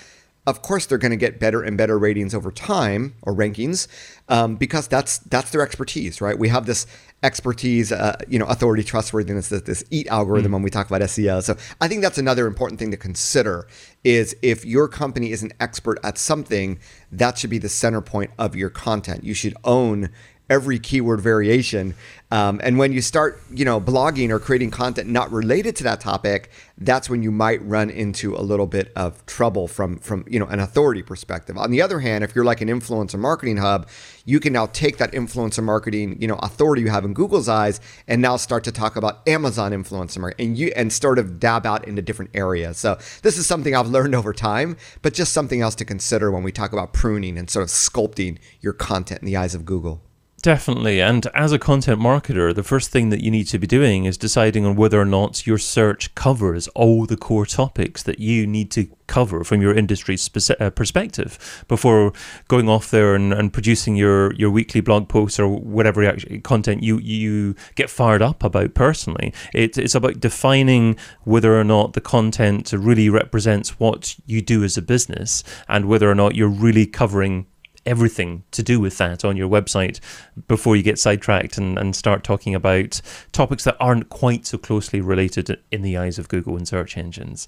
of 0.47 0.61
course 0.61 0.85
they're 0.85 0.97
going 0.97 1.11
to 1.11 1.17
get 1.17 1.39
better 1.39 1.61
and 1.61 1.77
better 1.77 1.97
ratings 1.97 2.33
over 2.33 2.51
time 2.51 3.15
or 3.21 3.33
rankings 3.33 3.87
um, 4.29 4.55
because 4.55 4.87
that's 4.87 5.19
that's 5.19 5.51
their 5.51 5.61
expertise 5.61 6.21
right 6.21 6.39
we 6.39 6.47
have 6.47 6.65
this 6.65 6.87
expertise, 7.21 7.91
uh, 7.91 8.17
you 8.27 8.39
know, 8.39 8.45
authority, 8.45 8.83
trustworthiness, 8.83 9.49
this, 9.49 9.61
this 9.63 9.83
EAT 9.89 10.07
algorithm 10.07 10.51
mm. 10.51 10.55
when 10.55 10.63
we 10.63 10.69
talk 10.69 10.87
about 10.87 11.01
SEO. 11.01 11.43
So 11.43 11.57
I 11.81 11.87
think 11.87 12.01
that's 12.01 12.17
another 12.17 12.47
important 12.47 12.79
thing 12.79 12.91
to 12.91 12.97
consider 12.97 13.67
is 14.03 14.35
if 14.41 14.65
your 14.65 14.87
company 14.87 15.31
is 15.31 15.43
an 15.43 15.51
expert 15.59 15.99
at 16.03 16.17
something, 16.17 16.79
that 17.11 17.37
should 17.37 17.49
be 17.49 17.57
the 17.57 17.69
center 17.69 18.01
point 18.01 18.31
of 18.37 18.55
your 18.55 18.69
content. 18.69 19.23
You 19.23 19.33
should 19.33 19.55
own 19.63 20.09
every 20.49 20.79
keyword 20.79 21.21
variation. 21.21 21.95
Um, 22.31 22.61
and 22.63 22.77
when 22.77 22.93
you 22.93 23.01
start, 23.01 23.41
you 23.49 23.65
know, 23.65 23.81
blogging 23.81 24.29
or 24.29 24.39
creating 24.39 24.69
content 24.69 25.09
not 25.09 25.31
related 25.31 25.75
to 25.77 25.83
that 25.85 25.99
topic, 25.99 26.51
that's 26.77 27.09
when 27.09 27.23
you 27.23 27.31
might 27.31 27.65
run 27.65 27.89
into 27.89 28.35
a 28.35 28.41
little 28.41 28.67
bit 28.67 28.91
of 28.95 29.25
trouble 29.25 29.67
from 29.67 29.97
from 29.97 30.23
you 30.27 30.39
know 30.39 30.45
an 30.45 30.59
authority 30.59 31.01
perspective. 31.01 31.57
On 31.57 31.71
the 31.71 31.81
other 31.81 31.99
hand, 31.99 32.23
if 32.23 32.35
you're 32.35 32.45
like 32.45 32.61
an 32.61 32.67
influencer 32.67 33.17
marketing 33.17 33.57
hub, 33.57 33.87
you 34.25 34.39
can 34.39 34.53
now 34.53 34.67
take 34.67 34.97
that 34.97 35.11
influencer 35.11 35.63
marketing, 35.63 36.21
you 36.21 36.27
know, 36.27 36.35
authority 36.35 36.83
you 36.83 36.89
have 36.89 37.03
in 37.03 37.13
Google's 37.13 37.49
eyes 37.49 37.81
and 38.07 38.21
now 38.21 38.37
start 38.37 38.63
to 38.65 38.71
talk 38.71 38.95
about 38.95 39.27
Amazon 39.27 39.71
influencer 39.71 40.31
and 40.37 40.55
you 40.55 40.71
and 40.75 40.93
sort 40.93 41.17
of 41.17 41.39
dab 41.39 41.65
out 41.65 41.87
into 41.87 42.01
different 42.01 42.31
areas. 42.35 42.77
So 42.77 42.99
this 43.23 43.39
is 43.39 43.47
something 43.47 43.75
I've 43.75 43.87
learned 43.87 44.13
over 44.13 44.33
time, 44.33 44.77
but 45.01 45.15
just 45.15 45.33
something 45.33 45.61
else 45.61 45.75
to 45.75 45.85
consider 45.85 46.29
when 46.31 46.43
we 46.43 46.51
talk 46.51 46.73
about 46.73 46.93
pruning 46.93 47.37
and 47.39 47.49
sort 47.49 47.63
of 47.63 47.69
sculpting 47.69 48.37
your 48.61 48.73
content 48.73 49.21
in 49.21 49.25
the 49.25 49.35
eyes 49.35 49.55
of 49.55 49.65
Google. 49.65 50.03
Definitely. 50.41 51.01
And 51.01 51.27
as 51.33 51.51
a 51.51 51.59
content 51.59 51.99
marketer, 51.99 52.55
the 52.55 52.63
first 52.63 52.91
thing 52.91 53.09
that 53.09 53.21
you 53.21 53.29
need 53.29 53.45
to 53.45 53.59
be 53.59 53.67
doing 53.67 54.05
is 54.05 54.17
deciding 54.17 54.65
on 54.65 54.75
whether 54.75 54.99
or 54.99 55.05
not 55.05 55.45
your 55.45 55.57
search 55.57 56.15
covers 56.15 56.69
all 56.69 57.05
the 57.05 57.17
core 57.17 57.45
topics 57.45 58.03
that 58.03 58.19
you 58.19 58.47
need 58.47 58.71
to 58.71 58.87
cover 59.07 59.43
from 59.43 59.61
your 59.61 59.73
industry 59.73 60.15
uh, 60.59 60.69
perspective 60.69 61.65
before 61.67 62.13
going 62.47 62.69
off 62.69 62.89
there 62.89 63.15
and, 63.15 63.33
and 63.33 63.51
producing 63.51 63.97
your, 63.97 64.33
your 64.35 64.51
weekly 64.51 64.79
blog 64.79 65.09
posts 65.09 65.39
or 65.39 65.47
whatever 65.47 66.15
content 66.43 66.83
you, 66.83 66.99
you 66.99 67.55
get 67.75 67.89
fired 67.89 68.21
up 68.21 68.41
about 68.43 68.73
personally. 68.73 69.33
It, 69.53 69.77
it's 69.77 69.95
about 69.95 70.21
defining 70.21 70.95
whether 71.23 71.59
or 71.59 71.65
not 71.65 71.93
the 71.93 72.01
content 72.01 72.71
really 72.71 73.09
represents 73.09 73.79
what 73.79 74.15
you 74.25 74.41
do 74.41 74.63
as 74.63 74.77
a 74.77 74.81
business 74.81 75.43
and 75.67 75.85
whether 75.85 76.09
or 76.09 76.15
not 76.15 76.35
you're 76.35 76.47
really 76.47 76.85
covering 76.85 77.47
everything 77.85 78.43
to 78.51 78.63
do 78.63 78.79
with 78.79 78.97
that 78.97 79.23
on 79.25 79.37
your 79.37 79.49
website 79.49 79.99
before 80.47 80.75
you 80.75 80.83
get 80.83 80.99
sidetracked 80.99 81.57
and, 81.57 81.77
and 81.77 81.95
start 81.95 82.23
talking 82.23 82.53
about 82.55 83.01
topics 83.31 83.63
that 83.63 83.77
aren't 83.79 84.09
quite 84.09 84.45
so 84.45 84.57
closely 84.57 85.01
related 85.01 85.59
in 85.71 85.81
the 85.81 85.97
eyes 85.97 86.19
of 86.19 86.29
Google 86.29 86.55
and 86.57 86.67
search 86.67 86.97
engines. 86.97 87.47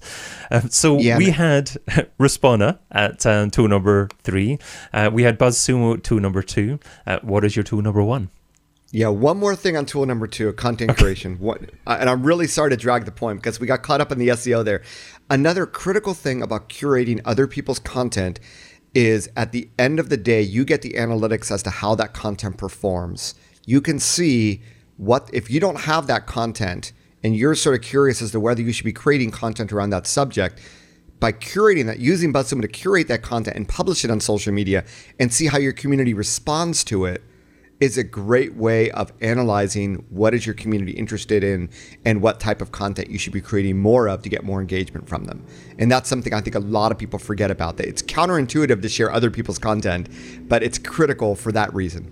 Uh, 0.50 0.60
so 0.68 0.98
yeah, 0.98 1.18
we 1.18 1.30
had 1.30 1.66
Respona 2.18 2.78
at 2.90 3.24
um, 3.26 3.50
tool 3.50 3.68
number 3.68 4.08
three. 4.22 4.58
Uh, 4.92 5.10
we 5.12 5.22
had 5.22 5.38
BuzzSumo 5.38 5.96
at 5.96 6.04
tool 6.04 6.20
number 6.20 6.42
two. 6.42 6.78
Uh, 7.06 7.18
what 7.22 7.44
is 7.44 7.56
your 7.56 7.62
tool 7.62 7.82
number 7.82 8.02
one? 8.02 8.30
Yeah, 8.94 9.08
one 9.08 9.38
more 9.38 9.56
thing 9.56 9.74
on 9.74 9.86
tool 9.86 10.04
number 10.04 10.26
two, 10.26 10.52
content 10.52 10.90
okay. 10.90 11.02
creation. 11.02 11.38
What, 11.38 11.62
and 11.86 12.10
I'm 12.10 12.22
really 12.22 12.46
sorry 12.46 12.68
to 12.70 12.76
drag 12.76 13.06
the 13.06 13.10
point 13.10 13.38
because 13.38 13.58
we 13.58 13.66
got 13.66 13.82
caught 13.82 14.02
up 14.02 14.12
in 14.12 14.18
the 14.18 14.28
SEO 14.28 14.62
there. 14.62 14.82
Another 15.30 15.64
critical 15.64 16.12
thing 16.12 16.42
about 16.42 16.68
curating 16.68 17.22
other 17.24 17.46
people's 17.46 17.78
content 17.78 18.38
is 18.94 19.28
at 19.36 19.52
the 19.52 19.68
end 19.78 19.98
of 19.98 20.08
the 20.08 20.16
day, 20.16 20.42
you 20.42 20.64
get 20.64 20.82
the 20.82 20.94
analytics 20.94 21.50
as 21.50 21.62
to 21.62 21.70
how 21.70 21.94
that 21.94 22.12
content 22.12 22.58
performs. 22.58 23.34
You 23.64 23.80
can 23.80 23.98
see 23.98 24.62
what, 24.96 25.30
if 25.32 25.50
you 25.50 25.60
don't 25.60 25.80
have 25.80 26.06
that 26.08 26.26
content 26.26 26.92
and 27.22 27.36
you're 27.36 27.54
sort 27.54 27.76
of 27.76 27.82
curious 27.82 28.20
as 28.20 28.32
to 28.32 28.40
whether 28.40 28.62
you 28.62 28.72
should 28.72 28.84
be 28.84 28.92
creating 28.92 29.30
content 29.30 29.72
around 29.72 29.90
that 29.90 30.06
subject, 30.06 30.60
by 31.20 31.30
curating 31.32 31.86
that, 31.86 32.00
using 32.00 32.32
BuzzSumo 32.32 32.62
to 32.62 32.68
curate 32.68 33.06
that 33.08 33.22
content 33.22 33.56
and 33.56 33.68
publish 33.68 34.04
it 34.04 34.10
on 34.10 34.18
social 34.18 34.52
media 34.52 34.84
and 35.20 35.32
see 35.32 35.46
how 35.46 35.58
your 35.58 35.72
community 35.72 36.14
responds 36.14 36.82
to 36.84 37.04
it 37.04 37.22
is 37.82 37.98
a 37.98 38.04
great 38.04 38.54
way 38.54 38.92
of 38.92 39.12
analyzing 39.20 39.96
what 40.08 40.32
is 40.32 40.46
your 40.46 40.54
community 40.54 40.92
interested 40.92 41.42
in 41.42 41.68
and 42.04 42.22
what 42.22 42.38
type 42.38 42.62
of 42.62 42.70
content 42.70 43.10
you 43.10 43.18
should 43.18 43.32
be 43.32 43.40
creating 43.40 43.76
more 43.76 44.08
of 44.08 44.22
to 44.22 44.28
get 44.28 44.44
more 44.44 44.60
engagement 44.60 45.08
from 45.08 45.24
them. 45.24 45.44
And 45.80 45.90
that's 45.90 46.08
something 46.08 46.32
I 46.32 46.40
think 46.40 46.54
a 46.54 46.60
lot 46.60 46.92
of 46.92 46.98
people 46.98 47.18
forget 47.18 47.50
about. 47.50 47.78
That 47.78 47.88
it's 47.88 48.00
counterintuitive 48.00 48.80
to 48.82 48.88
share 48.88 49.10
other 49.10 49.32
people's 49.32 49.58
content, 49.58 50.08
but 50.48 50.62
it's 50.62 50.78
critical 50.78 51.34
for 51.34 51.50
that 51.50 51.74
reason. 51.74 52.08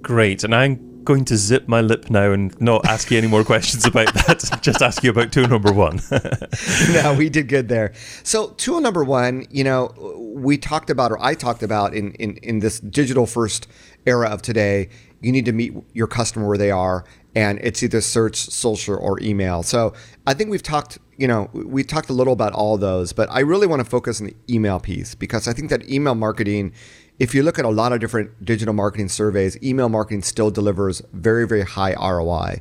Great. 0.00 0.42
And 0.42 0.54
I'm 0.54 1.04
going 1.04 1.26
to 1.26 1.36
zip 1.36 1.68
my 1.68 1.82
lip 1.82 2.08
now 2.08 2.32
and 2.32 2.58
not 2.58 2.86
ask 2.86 3.10
you 3.10 3.18
any 3.18 3.26
more 3.26 3.44
questions 3.52 3.84
about 3.84 4.14
that. 4.14 4.58
Just 4.62 4.80
ask 4.80 5.04
you 5.04 5.10
about 5.10 5.32
tool 5.32 5.48
number 5.48 5.70
one. 5.70 6.00
no, 6.92 7.14
we 7.14 7.28
did 7.28 7.46
good 7.46 7.68
there. 7.68 7.92
So 8.22 8.52
tool 8.52 8.80
number 8.80 9.04
one, 9.04 9.46
you 9.50 9.64
know, 9.64 9.92
we 10.34 10.56
talked 10.56 10.88
about, 10.88 11.10
or 11.12 11.22
I 11.22 11.34
talked 11.34 11.62
about 11.62 11.92
in, 11.92 12.12
in, 12.12 12.38
in 12.38 12.60
this 12.60 12.80
digital 12.80 13.26
first 13.26 13.68
era 14.06 14.28
of 14.28 14.40
today 14.40 14.88
you 15.20 15.32
need 15.32 15.44
to 15.44 15.52
meet 15.52 15.72
your 15.92 16.06
customer 16.06 16.48
where 16.48 16.58
they 16.58 16.70
are 16.70 17.04
and 17.34 17.60
it's 17.62 17.82
either 17.82 18.00
search 18.00 18.36
social 18.36 18.96
or 18.96 19.20
email. 19.20 19.62
So 19.62 19.92
i 20.26 20.34
think 20.34 20.50
we've 20.50 20.62
talked 20.62 20.98
you 21.16 21.26
know 21.26 21.50
we 21.52 21.82
talked 21.82 22.08
a 22.08 22.12
little 22.12 22.32
about 22.32 22.52
all 22.52 22.78
those 22.78 23.12
but 23.12 23.28
i 23.30 23.40
really 23.40 23.66
want 23.66 23.80
to 23.80 23.88
focus 23.88 24.20
on 24.20 24.28
the 24.28 24.36
email 24.48 24.78
piece 24.80 25.14
because 25.14 25.48
i 25.48 25.52
think 25.52 25.68
that 25.70 25.88
email 25.88 26.14
marketing 26.14 26.72
if 27.18 27.34
you 27.34 27.42
look 27.42 27.58
at 27.58 27.64
a 27.64 27.68
lot 27.68 27.92
of 27.92 28.00
different 28.00 28.44
digital 28.44 28.72
marketing 28.72 29.08
surveys 29.08 29.62
email 29.62 29.88
marketing 29.88 30.22
still 30.22 30.50
delivers 30.50 31.02
very 31.12 31.46
very 31.46 31.62
high 31.62 31.94
roi. 31.94 32.60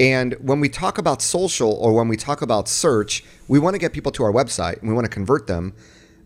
And 0.00 0.34
when 0.40 0.58
we 0.58 0.68
talk 0.68 0.98
about 0.98 1.22
social 1.22 1.70
or 1.70 1.92
when 1.92 2.08
we 2.08 2.16
talk 2.16 2.42
about 2.42 2.68
search 2.68 3.24
we 3.46 3.58
want 3.58 3.74
to 3.74 3.78
get 3.78 3.92
people 3.92 4.10
to 4.12 4.24
our 4.24 4.32
website 4.32 4.80
and 4.80 4.88
we 4.88 4.94
want 4.94 5.04
to 5.04 5.10
convert 5.10 5.46
them. 5.46 5.74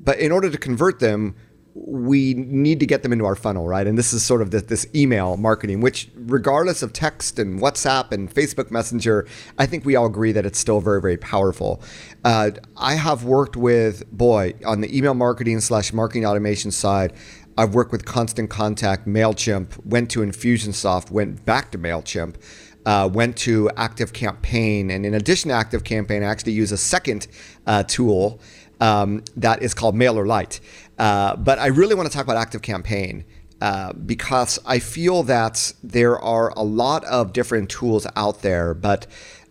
But 0.00 0.18
in 0.18 0.30
order 0.30 0.50
to 0.50 0.58
convert 0.58 1.00
them 1.00 1.34
we 1.78 2.32
need 2.34 2.80
to 2.80 2.86
get 2.86 3.02
them 3.02 3.12
into 3.12 3.26
our 3.26 3.34
funnel, 3.34 3.68
right? 3.68 3.86
And 3.86 3.98
this 3.98 4.12
is 4.12 4.22
sort 4.22 4.40
of 4.40 4.50
the, 4.50 4.60
this 4.60 4.86
email 4.94 5.36
marketing, 5.36 5.82
which, 5.82 6.08
regardless 6.14 6.82
of 6.82 6.92
text 6.92 7.38
and 7.38 7.60
WhatsApp 7.60 8.12
and 8.12 8.32
Facebook 8.32 8.70
Messenger, 8.70 9.26
I 9.58 9.66
think 9.66 9.84
we 9.84 9.94
all 9.94 10.06
agree 10.06 10.32
that 10.32 10.46
it's 10.46 10.58
still 10.58 10.80
very, 10.80 11.02
very 11.02 11.18
powerful. 11.18 11.82
Uh, 12.24 12.52
I 12.76 12.94
have 12.94 13.24
worked 13.24 13.56
with, 13.56 14.10
boy, 14.10 14.54
on 14.64 14.80
the 14.80 14.96
email 14.96 15.14
marketing 15.14 15.60
slash 15.60 15.92
marketing 15.92 16.24
automation 16.24 16.70
side, 16.70 17.12
I've 17.58 17.74
worked 17.74 17.92
with 17.92 18.04
Constant 18.04 18.50
Contact, 18.50 19.06
MailChimp, 19.06 19.84
went 19.86 20.10
to 20.10 20.20
Infusionsoft, 20.20 21.10
went 21.10 21.44
back 21.44 21.70
to 21.72 21.78
MailChimp. 21.78 22.36
Uh, 22.84 23.10
went 23.12 23.36
to 23.36 23.68
ActiveCampaign, 23.76 24.92
and 24.92 25.04
in 25.04 25.12
addition 25.12 25.48
to 25.48 25.56
ActiveCampaign, 25.56 26.22
I 26.22 26.26
actually 26.26 26.52
use 26.52 26.70
a 26.70 26.76
second 26.76 27.26
uh, 27.66 27.82
tool 27.82 28.40
um, 28.80 29.24
that 29.36 29.62
is 29.62 29.74
called 29.74 29.96
MailerLite. 29.96 30.60
Uh, 30.98 31.37
but 31.37 31.59
I 31.59 31.66
really 31.66 31.94
want 31.94 32.11
to 32.11 32.16
talk 32.16 32.26
about 32.26 32.50
ActiveCampaign 32.50 33.24
uh, 33.61 33.92
because 33.92 34.59
I 34.66 34.78
feel 34.78 35.22
that 35.24 35.72
there 35.82 36.18
are 36.18 36.52
a 36.56 36.62
lot 36.62 37.04
of 37.04 37.32
different 37.32 37.70
tools 37.70 38.06
out 38.16 38.42
there, 38.42 38.74
but 38.74 39.06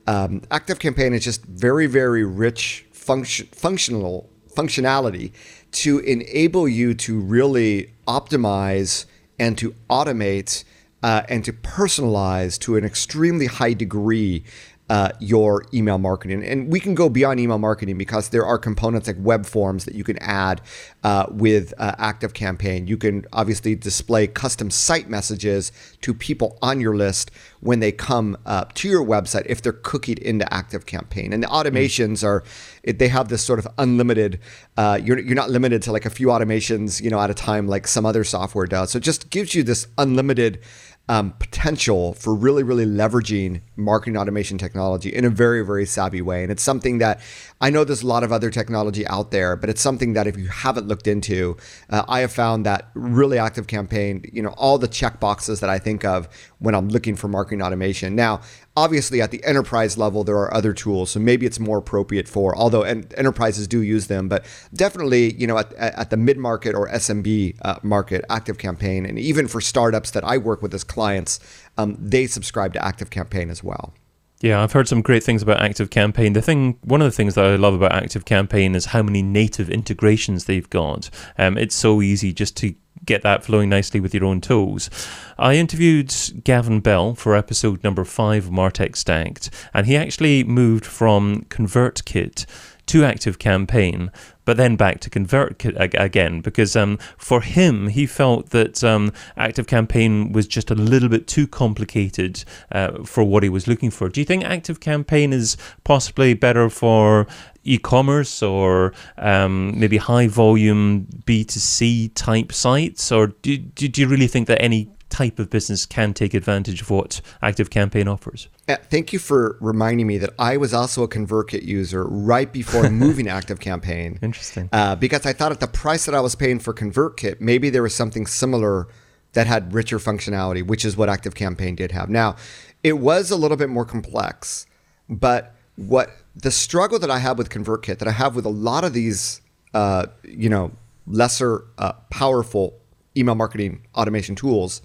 um, 0.07 0.41
ActiveCampaign 0.51 1.13
is 1.13 1.23
just 1.23 1.43
very, 1.45 1.87
very 1.87 2.23
rich 2.23 2.85
function, 2.91 3.47
functional 3.47 4.29
functionality 4.55 5.31
to 5.71 5.99
enable 5.99 6.67
you 6.67 6.93
to 6.93 7.19
really 7.19 7.93
optimize 8.07 9.05
and 9.37 9.57
to 9.57 9.75
automate 9.89 10.63
uh, 11.03 11.23
and 11.27 11.43
to 11.43 11.53
personalize 11.53 12.57
to 12.59 12.77
an 12.77 12.85
extremely 12.85 13.47
high 13.47 13.73
degree 13.73 14.43
uh, 14.89 15.09
your 15.19 15.65
email 15.73 15.97
marketing. 15.97 16.43
And 16.43 16.71
we 16.71 16.79
can 16.79 16.93
go 16.93 17.09
beyond 17.09 17.39
email 17.39 17.57
marketing 17.57 17.97
because 17.97 18.29
there 18.29 18.45
are 18.45 18.57
components 18.57 19.07
like 19.07 19.17
web 19.19 19.45
forms 19.45 19.85
that 19.85 19.95
you 19.95 20.03
can 20.03 20.17
add 20.19 20.61
uh, 21.03 21.25
with 21.31 21.73
uh, 21.77 21.95
ActiveCampaign. 21.95 22.87
You 22.87 22.97
can 22.97 23.25
obviously 23.33 23.75
display 23.75 24.27
custom 24.27 24.69
site 24.69 25.09
messages 25.09 25.71
to 26.01 26.13
people 26.13 26.57
on 26.61 26.79
your 26.79 26.95
list 26.95 27.31
when 27.61 27.79
they 27.79 27.91
come 27.91 28.37
uh, 28.45 28.65
to 28.75 28.87
your 28.87 29.03
website 29.03 29.43
if 29.47 29.61
they're 29.61 29.73
cookied 29.73 30.19
into 30.19 30.45
ActiveCampaign. 30.45 31.33
And 31.33 31.41
the 31.41 31.47
automations 31.47 32.23
mm. 32.23 32.27
are 32.27 32.43
they 32.85 33.07
have 33.07 33.29
this 33.29 33.43
sort 33.43 33.57
of 33.57 33.67
unlimited. 33.79 34.39
Uh, 34.77 34.99
you're 35.03 35.17
you're 35.17 35.35
not 35.35 35.49
limited 35.49 35.81
to 35.83 35.91
like 35.91 36.05
a 36.05 36.11
few 36.11 36.27
automations 36.27 37.01
you 37.01 37.09
know 37.09 37.19
at 37.19 37.31
a 37.31 37.33
time 37.33 37.67
like 37.67 37.87
some 37.87 38.05
other 38.05 38.23
software 38.23 38.67
does. 38.67 38.91
So 38.91 38.97
it 38.97 39.03
just 39.03 39.31
gives 39.31 39.55
you 39.55 39.63
this 39.63 39.87
unlimited 39.97 40.59
um, 41.07 41.33
potential 41.33 42.13
for 42.13 42.33
really, 42.33 42.63
really 42.63 42.85
leveraging 42.85 43.61
marketing 43.75 44.17
automation 44.17 44.57
technology 44.57 45.09
in 45.09 45.23
a 45.23 45.29
very, 45.29 45.63
very 45.63 45.85
savvy 45.85 46.21
way. 46.21 46.41
And 46.41 46.51
it's 46.51 46.63
something 46.63 46.97
that 46.97 47.21
I 47.61 47.69
know 47.69 47.83
there's 47.83 48.01
a 48.01 48.07
lot 48.07 48.23
of 48.23 48.31
other 48.31 48.49
technology 48.49 49.05
out 49.07 49.31
there, 49.31 49.55
but 49.55 49.69
it's 49.69 49.81
something 49.81 50.13
that 50.13 50.25
if 50.25 50.35
you 50.37 50.47
haven't 50.47 50.87
looked 50.87 51.07
into, 51.07 51.57
uh, 51.89 52.03
I 52.07 52.21
have 52.21 52.31
found 52.31 52.65
that 52.65 52.89
really 52.95 53.37
ActiveCampaign, 53.37 54.33
you 54.33 54.41
know, 54.41 54.53
all 54.57 54.77
the 54.77 54.87
check 54.87 55.19
boxes 55.19 55.59
that 55.59 55.69
I 55.69 55.77
think 55.77 56.03
of 56.03 56.27
when 56.59 56.73
I'm 56.73 56.89
looking 56.89 57.15
for 57.15 57.27
marketing 57.27 57.61
automation. 57.61 58.15
Now, 58.15 58.41
obviously 58.77 59.21
at 59.21 59.31
the 59.31 59.43
enterprise 59.43 59.97
level 59.97 60.23
there 60.23 60.37
are 60.37 60.53
other 60.53 60.73
tools 60.73 61.11
so 61.11 61.19
maybe 61.19 61.45
it's 61.45 61.59
more 61.59 61.77
appropriate 61.77 62.27
for 62.27 62.55
although 62.55 62.81
en- 62.81 63.07
enterprises 63.15 63.67
do 63.67 63.81
use 63.81 64.07
them 64.07 64.27
but 64.27 64.45
definitely 64.73 65.33
you 65.35 65.47
know 65.47 65.57
at, 65.57 65.73
at 65.73 66.09
the 66.09 66.17
mid-market 66.17 66.75
or 66.75 66.89
smb 66.89 67.55
uh, 67.61 67.79
market 67.83 68.25
ActiveCampaign 68.29 69.07
and 69.07 69.17
even 69.17 69.47
for 69.47 69.61
startups 69.61 70.11
that 70.11 70.23
i 70.23 70.37
work 70.37 70.61
with 70.61 70.73
as 70.73 70.83
clients 70.95 71.39
um, 71.77 71.95
they 71.99 72.25
subscribe 72.25 72.73
to 72.73 72.79
ActiveCampaign 72.79 73.51
as 73.51 73.63
well 73.63 73.93
yeah, 74.41 74.61
I've 74.61 74.73
heard 74.73 74.87
some 74.87 75.01
great 75.01 75.23
things 75.23 75.41
about 75.41 75.59
ActiveCampaign. 75.59 76.33
The 76.33 76.41
thing, 76.41 76.77
one 76.83 77.01
of 77.01 77.05
the 77.05 77.15
things 77.15 77.35
that 77.35 77.45
I 77.45 77.55
love 77.55 77.73
about 77.73 77.93
ActiveCampaign 77.93 78.75
is 78.75 78.87
how 78.87 79.01
many 79.01 79.21
native 79.21 79.69
integrations 79.69 80.45
they've 80.45 80.69
got. 80.69 81.09
Um, 81.37 81.57
it's 81.57 81.73
so 81.73 82.01
easy 82.01 82.33
just 82.33 82.57
to 82.57 82.75
get 83.05 83.21
that 83.21 83.43
flowing 83.43 83.69
nicely 83.69 83.99
with 83.99 84.13
your 84.13 84.25
own 84.25 84.41
tools. 84.41 84.89
I 85.37 85.55
interviewed 85.55 86.13
Gavin 86.43 86.79
Bell 86.79 87.15
for 87.15 87.35
episode 87.35 87.83
number 87.83 88.03
five 88.03 88.45
of 88.45 88.51
Martech 88.51 88.95
Stacked, 88.95 89.49
and 89.73 89.87
he 89.87 89.95
actually 89.95 90.43
moved 90.43 90.85
from 90.85 91.43
ConvertKit 91.49 92.45
to 92.87 93.01
ActiveCampaign, 93.01 94.11
but 94.45 94.57
then 94.57 94.75
back 94.75 94.99
to 95.01 95.09
ConvertKit 95.09 95.93
again 95.99 96.41
because 96.41 96.75
um, 96.75 96.97
for 97.17 97.41
him, 97.41 97.87
he 97.87 98.05
felt 98.05 98.51
that 98.51 98.83
um, 98.83 99.11
ActiveCampaign 99.37 100.31
was 100.33 100.47
just 100.47 100.69
a 100.69 100.75
little 100.75 101.09
bit 101.09 101.27
too 101.27 101.47
complicated 101.47 102.43
uh, 102.71 103.03
for 103.03 103.23
what 103.23 103.43
he 103.43 103.49
was 103.49 103.67
looking 103.67 103.89
for. 103.89 104.09
Do 104.09 104.21
you 104.21 104.25
think 104.25 104.43
ActiveCampaign 104.43 105.33
is 105.33 105.57
possibly 105.83 106.33
better 106.33 106.69
for 106.69 107.27
e-commerce 107.63 108.43
or 108.43 108.93
um, 109.17 109.79
maybe 109.79 109.97
high 109.97 110.27
volume 110.27 111.07
B2C 111.25 112.11
type 112.13 112.51
sites? 112.51 113.11
Or 113.11 113.27
do, 113.27 113.57
do, 113.57 113.87
do 113.87 114.01
you 114.01 114.07
really 114.07 114.27
think 114.27 114.47
that 114.47 114.61
any 114.61 114.89
type 115.15 115.39
of 115.39 115.49
business 115.49 115.85
can 115.85 116.13
take 116.13 116.33
advantage 116.33 116.81
of 116.81 116.89
what 116.89 117.21
ActiveCampaign 117.41 118.11
offers. 118.11 118.49
Uh, 118.67 118.77
thank 118.89 119.13
you 119.13 119.19
for 119.19 119.57
reminding 119.61 120.07
me 120.07 120.17
that 120.17 120.31
I 120.39 120.57
was 120.57 120.73
also 120.73 121.03
a 121.03 121.07
ConvertKit 121.07 121.63
user 121.63 122.03
right 122.05 122.51
before 122.51 122.89
moving 122.89 123.27
ActiveCampaign. 123.27 124.21
Interesting. 124.23 124.69
Uh, 124.71 124.95
because 124.95 125.25
I 125.25 125.33
thought 125.33 125.51
at 125.51 125.59
the 125.59 125.67
price 125.67 126.05
that 126.05 126.15
I 126.15 126.19
was 126.19 126.33
paying 126.35 126.59
for 126.59 126.73
ConvertKit, 126.73 127.39
maybe 127.39 127.69
there 127.69 127.83
was 127.83 127.93
something 127.93 128.25
similar 128.25 128.87
that 129.33 129.45
had 129.45 129.73
richer 129.73 129.99
functionality, 129.99 130.65
which 130.65 130.83
is 130.83 130.97
what 130.97 131.09
ActiveCampaign 131.09 131.75
did 131.75 131.91
have. 131.91 132.09
Now, 132.09 132.37
it 132.83 132.93
was 132.93 133.29
a 133.29 133.35
little 133.35 133.57
bit 133.57 133.69
more 133.69 133.85
complex, 133.85 134.65
but 135.09 135.53
what 135.75 136.09
the 136.35 136.51
struggle 136.51 136.97
that 136.99 137.11
I 137.11 137.19
have 137.19 137.37
with 137.37 137.49
ConvertKit, 137.49 137.99
that 137.99 138.07
I 138.07 138.11
have 138.11 138.35
with 138.35 138.45
a 138.45 138.49
lot 138.49 138.83
of 138.83 138.93
these, 138.93 139.41
uh, 139.75 140.07
you 140.23 140.49
know, 140.49 140.71
lesser 141.05 141.65
uh, 141.77 141.93
powerful 142.09 142.79
email 143.15 143.35
marketing 143.35 143.85
automation 143.93 144.35
tools, 144.35 144.81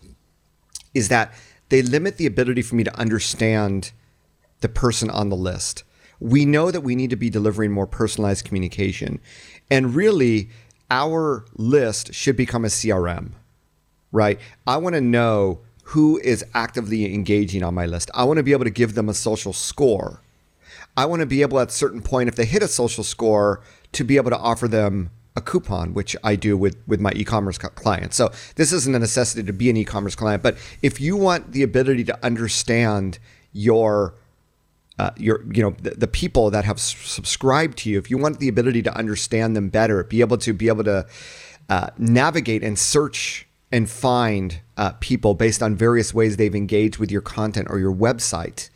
is 0.92 1.08
that 1.08 1.32
they 1.70 1.82
limit 1.82 2.18
the 2.18 2.26
ability 2.26 2.62
for 2.62 2.76
me 2.76 2.84
to 2.84 2.96
understand 2.98 3.92
the 4.60 4.68
person 4.68 5.10
on 5.10 5.30
the 5.30 5.36
list. 5.36 5.84
We 6.20 6.44
know 6.44 6.70
that 6.70 6.82
we 6.82 6.94
need 6.94 7.10
to 7.10 7.16
be 7.16 7.30
delivering 7.30 7.72
more 7.72 7.86
personalized 7.86 8.44
communication. 8.44 9.20
And 9.70 9.94
really, 9.94 10.50
our 10.90 11.46
list 11.54 12.12
should 12.12 12.36
become 12.36 12.64
a 12.64 12.68
CRM. 12.68 13.32
right? 14.12 14.38
I 14.66 14.76
want 14.76 14.94
to 14.94 15.00
know 15.00 15.60
who 15.84 16.18
is 16.18 16.44
actively 16.54 17.12
engaging 17.14 17.62
on 17.62 17.74
my 17.74 17.86
list. 17.86 18.10
I 18.14 18.24
want 18.24 18.36
to 18.36 18.42
be 18.42 18.52
able 18.52 18.64
to 18.64 18.70
give 18.70 18.94
them 18.94 19.08
a 19.08 19.14
social 19.14 19.52
score. 19.52 20.20
I 20.96 21.06
want 21.06 21.20
to 21.20 21.26
be 21.26 21.42
able 21.42 21.60
at 21.60 21.68
a 21.68 21.72
certain 21.72 22.02
point, 22.02 22.28
if 22.28 22.36
they 22.36 22.44
hit 22.44 22.62
a 22.62 22.68
social 22.68 23.04
score, 23.04 23.62
to 23.92 24.04
be 24.04 24.16
able 24.16 24.30
to 24.30 24.38
offer 24.38 24.68
them 24.68 25.10
a 25.36 25.40
coupon, 25.40 25.94
which 25.94 26.16
I 26.24 26.36
do 26.36 26.56
with, 26.56 26.76
with 26.86 27.00
my 27.00 27.12
e-commerce 27.14 27.58
clients. 27.58 28.16
So 28.16 28.30
this 28.56 28.72
isn't 28.72 28.94
a 28.94 28.98
necessity 28.98 29.44
to 29.44 29.52
be 29.52 29.70
an 29.70 29.76
e-commerce 29.76 30.14
client, 30.14 30.42
but 30.42 30.56
if 30.82 31.00
you 31.00 31.16
want 31.16 31.52
the 31.52 31.62
ability 31.62 32.04
to 32.04 32.24
understand 32.24 33.18
your 33.52 34.14
uh, 34.98 35.10
your 35.16 35.42
you 35.50 35.62
know 35.62 35.74
the, 35.80 35.92
the, 35.92 36.06
people 36.06 36.50
that 36.50 36.66
have 36.66 36.76
s- 36.76 36.94
subscribed 37.04 37.78
to 37.78 37.88
you, 37.88 37.98
if 37.98 38.10
you 38.10 38.18
want 38.18 38.38
the 38.38 38.48
ability 38.48 38.82
to 38.82 38.94
understand 38.94 39.56
them 39.56 39.70
better, 39.70 40.04
be 40.04 40.20
able 40.20 40.36
to 40.36 40.52
be 40.52 40.68
able 40.68 40.84
to 40.84 41.06
uh, 41.70 41.88
navigate 41.96 42.62
and 42.62 42.78
search 42.78 43.46
and 43.72 43.88
find 43.88 44.60
uh, 44.76 44.92
people 45.00 45.32
based 45.32 45.62
on 45.62 45.74
various 45.74 46.12
ways 46.12 46.36
they've 46.36 46.54
engaged 46.54 46.98
with 46.98 47.10
your 47.10 47.22
content 47.22 47.68
or 47.70 47.78
your 47.78 47.94
website. 47.94 48.68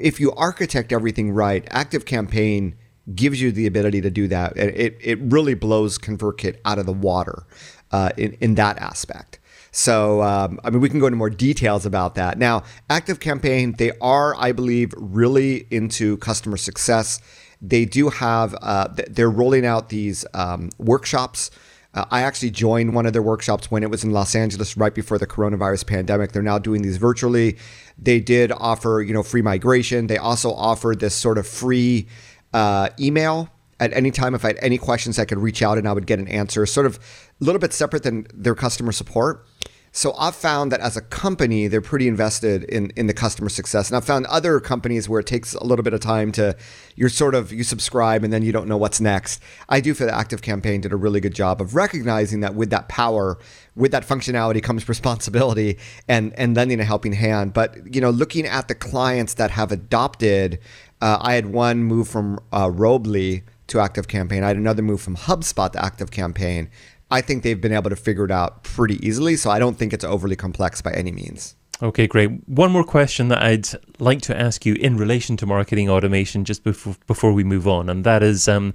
If 0.00 0.20
you 0.20 0.30
architect 0.32 0.92
everything 0.92 1.32
right, 1.32 1.66
ActiveCampaign 1.70 2.74
gives 3.14 3.40
you 3.40 3.52
the 3.52 3.66
ability 3.66 4.00
to 4.00 4.10
do 4.10 4.28
that. 4.28 4.56
It, 4.56 4.96
it 5.00 5.18
really 5.20 5.54
blows 5.54 5.98
ConvertKit 5.98 6.58
out 6.64 6.78
of 6.78 6.86
the 6.86 6.92
water 6.92 7.46
uh, 7.90 8.10
in, 8.16 8.32
in 8.40 8.54
that 8.56 8.78
aspect. 8.78 9.38
So, 9.72 10.22
um, 10.22 10.60
I 10.64 10.70
mean, 10.70 10.80
we 10.80 10.90
can 10.90 11.00
go 11.00 11.06
into 11.06 11.16
more 11.16 11.30
details 11.30 11.86
about 11.86 12.14
that. 12.16 12.38
Now, 12.38 12.62
ActiveCampaign, 12.90 13.78
they 13.78 13.92
are, 14.00 14.36
I 14.36 14.52
believe, 14.52 14.92
really 14.96 15.66
into 15.70 16.18
customer 16.18 16.58
success. 16.58 17.20
They 17.60 17.86
do 17.86 18.10
have, 18.10 18.54
uh, 18.60 18.88
they're 19.08 19.30
rolling 19.30 19.64
out 19.64 19.88
these 19.88 20.26
um, 20.34 20.68
workshops. 20.78 21.50
Uh, 21.94 22.04
I 22.10 22.22
actually 22.22 22.50
joined 22.50 22.94
one 22.94 23.06
of 23.06 23.14
their 23.14 23.22
workshops 23.22 23.70
when 23.70 23.82
it 23.82 23.90
was 23.90 24.04
in 24.04 24.10
Los 24.10 24.34
Angeles 24.34 24.76
right 24.76 24.94
before 24.94 25.16
the 25.16 25.26
coronavirus 25.26 25.86
pandemic. 25.86 26.32
They're 26.32 26.42
now 26.42 26.58
doing 26.58 26.82
these 26.82 26.98
virtually. 26.98 27.56
They 27.98 28.20
did 28.20 28.52
offer, 28.52 29.02
you 29.06 29.14
know, 29.14 29.22
free 29.22 29.42
migration. 29.42 30.06
They 30.06 30.18
also 30.18 30.52
offered 30.52 31.00
this 31.00 31.14
sort 31.14 31.38
of 31.38 31.46
free 31.46 32.08
uh, 32.52 32.88
email 32.98 33.48
at 33.80 33.92
any 33.92 34.10
time. 34.10 34.34
If 34.34 34.44
I 34.44 34.48
had 34.48 34.58
any 34.62 34.78
questions, 34.78 35.18
I 35.18 35.24
could 35.24 35.38
reach 35.38 35.62
out 35.62 35.78
and 35.78 35.88
I 35.88 35.92
would 35.92 36.06
get 36.06 36.18
an 36.18 36.28
answer, 36.28 36.64
sort 36.66 36.86
of 36.86 36.96
a 37.40 37.44
little 37.44 37.60
bit 37.60 37.72
separate 37.72 38.02
than 38.02 38.26
their 38.32 38.54
customer 38.54 38.92
support. 38.92 39.46
So 39.94 40.14
I've 40.18 40.34
found 40.34 40.72
that 40.72 40.80
as 40.80 40.96
a 40.96 41.02
company, 41.02 41.68
they're 41.68 41.82
pretty 41.82 42.08
invested 42.08 42.64
in 42.64 42.90
in 42.96 43.08
the 43.08 43.12
customer 43.12 43.50
success. 43.50 43.90
And 43.90 43.96
I've 43.96 44.06
found 44.06 44.24
other 44.26 44.58
companies 44.58 45.06
where 45.06 45.20
it 45.20 45.26
takes 45.26 45.52
a 45.52 45.62
little 45.62 45.82
bit 45.82 45.92
of 45.92 46.00
time 46.00 46.32
to 46.32 46.56
you're 46.96 47.10
sort 47.10 47.34
of 47.34 47.52
you 47.52 47.62
subscribe 47.62 48.24
and 48.24 48.32
then 48.32 48.40
you 48.40 48.52
don't 48.52 48.68
know 48.68 48.78
what's 48.78 49.02
next. 49.02 49.42
I 49.68 49.80
do 49.80 49.92
feel 49.92 50.06
the 50.06 50.14
ActiveCampaign 50.14 50.80
did 50.80 50.92
a 50.92 50.96
really 50.96 51.20
good 51.20 51.34
job 51.34 51.60
of 51.60 51.74
recognizing 51.74 52.40
that 52.40 52.54
with 52.54 52.70
that 52.70 52.88
power, 52.88 53.38
with 53.76 53.92
that 53.92 54.08
functionality 54.08 54.62
comes 54.62 54.88
responsibility 54.88 55.78
and 56.08 56.32
and 56.38 56.56
lending 56.56 56.80
a 56.80 56.84
helping 56.84 57.12
hand. 57.12 57.52
But 57.52 57.94
you 57.94 58.00
know, 58.00 58.10
looking 58.10 58.46
at 58.46 58.68
the 58.68 58.74
clients 58.74 59.34
that 59.34 59.50
have 59.50 59.72
adopted 59.72 60.58
uh, 61.02 61.18
I 61.20 61.34
had 61.34 61.46
one 61.46 61.82
move 61.82 62.08
from 62.08 62.38
uh, 62.52 62.70
Robly 62.72 63.42
to 63.66 63.78
ActiveCampaign. 63.78 64.42
I 64.44 64.48
had 64.48 64.56
another 64.56 64.82
move 64.82 65.00
from 65.00 65.16
HubSpot 65.16 65.70
to 65.72 65.78
ActiveCampaign. 65.78 66.68
I 67.10 67.20
think 67.20 67.42
they've 67.42 67.60
been 67.60 67.72
able 67.72 67.90
to 67.90 67.96
figure 67.96 68.24
it 68.24 68.30
out 68.30 68.62
pretty 68.62 69.04
easily. 69.06 69.36
So 69.36 69.50
I 69.50 69.58
don't 69.58 69.76
think 69.76 69.92
it's 69.92 70.04
overly 70.04 70.36
complex 70.36 70.80
by 70.80 70.92
any 70.92 71.10
means. 71.10 71.56
Okay, 71.82 72.06
great. 72.06 72.30
One 72.48 72.70
more 72.70 72.84
question 72.84 73.26
that 73.28 73.42
I'd 73.42 73.66
like 73.98 74.22
to 74.22 74.40
ask 74.40 74.64
you 74.64 74.74
in 74.74 74.96
relation 74.96 75.36
to 75.38 75.46
marketing 75.46 75.90
automation 75.90 76.44
just 76.44 76.62
before 76.62 76.94
before 77.08 77.32
we 77.32 77.42
move 77.42 77.66
on, 77.66 77.88
and 77.88 78.04
that 78.04 78.22
is, 78.22 78.46
um, 78.46 78.72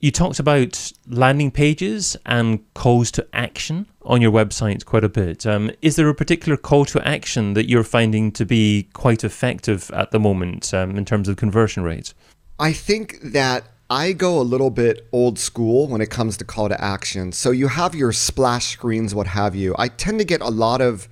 you 0.00 0.10
talked 0.10 0.38
about 0.38 0.92
landing 1.08 1.50
pages 1.50 2.14
and 2.26 2.62
calls 2.74 3.10
to 3.12 3.26
action 3.32 3.86
on 4.06 4.22
your 4.22 4.30
website 4.30 4.84
quite 4.84 5.04
a 5.04 5.08
bit. 5.08 5.44
Um, 5.46 5.70
is 5.82 5.96
there 5.96 6.08
a 6.08 6.14
particular 6.14 6.56
call 6.56 6.84
to 6.86 7.06
action 7.06 7.54
that 7.54 7.68
you're 7.68 7.84
finding 7.84 8.32
to 8.32 8.46
be 8.46 8.88
quite 8.92 9.24
effective 9.24 9.90
at 9.92 10.12
the 10.12 10.20
moment 10.20 10.72
um, 10.72 10.96
in 10.96 11.04
terms 11.04 11.28
of 11.28 11.36
conversion 11.36 11.82
rates? 11.82 12.14
I 12.58 12.72
think 12.72 13.20
that 13.20 13.64
I 13.90 14.12
go 14.12 14.40
a 14.40 14.42
little 14.42 14.70
bit 14.70 15.06
old 15.12 15.38
school 15.38 15.86
when 15.88 16.00
it 16.00 16.10
comes 16.10 16.36
to 16.38 16.44
call 16.44 16.68
to 16.68 16.80
action. 16.82 17.32
So 17.32 17.50
you 17.50 17.68
have 17.68 17.94
your 17.94 18.12
splash 18.12 18.68
screens, 18.72 19.14
what 19.14 19.26
have 19.28 19.54
you. 19.54 19.74
I 19.78 19.88
tend 19.88 20.18
to 20.18 20.24
get 20.24 20.40
a 20.40 20.48
lot 20.48 20.80
of 20.80 21.08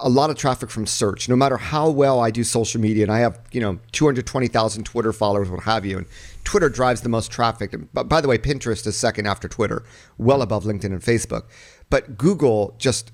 a 0.00 0.08
lot 0.08 0.28
of 0.28 0.36
traffic 0.36 0.70
from 0.70 0.86
search, 0.86 1.28
no 1.28 1.36
matter 1.36 1.56
how 1.56 1.88
well 1.88 2.20
I 2.20 2.30
do 2.30 2.42
social 2.44 2.80
media. 2.80 3.04
And 3.04 3.12
I 3.12 3.20
have, 3.20 3.38
you 3.52 3.60
know, 3.60 3.78
220,000 3.92 4.84
Twitter 4.84 5.12
followers, 5.12 5.48
what 5.48 5.62
have 5.62 5.86
you. 5.86 5.98
And 5.98 6.06
Twitter 6.44 6.68
drives 6.68 7.02
the 7.02 7.08
most 7.08 7.30
traffic. 7.30 7.74
But 7.92 8.08
by 8.08 8.20
the 8.20 8.28
way, 8.28 8.38
Pinterest 8.38 8.86
is 8.86 8.96
second 8.96 9.26
after 9.26 9.48
Twitter, 9.48 9.84
well 10.18 10.42
above 10.42 10.64
LinkedIn 10.64 10.86
and 10.86 11.00
Facebook. 11.00 11.44
But 11.90 12.18
Google 12.18 12.74
just 12.78 13.12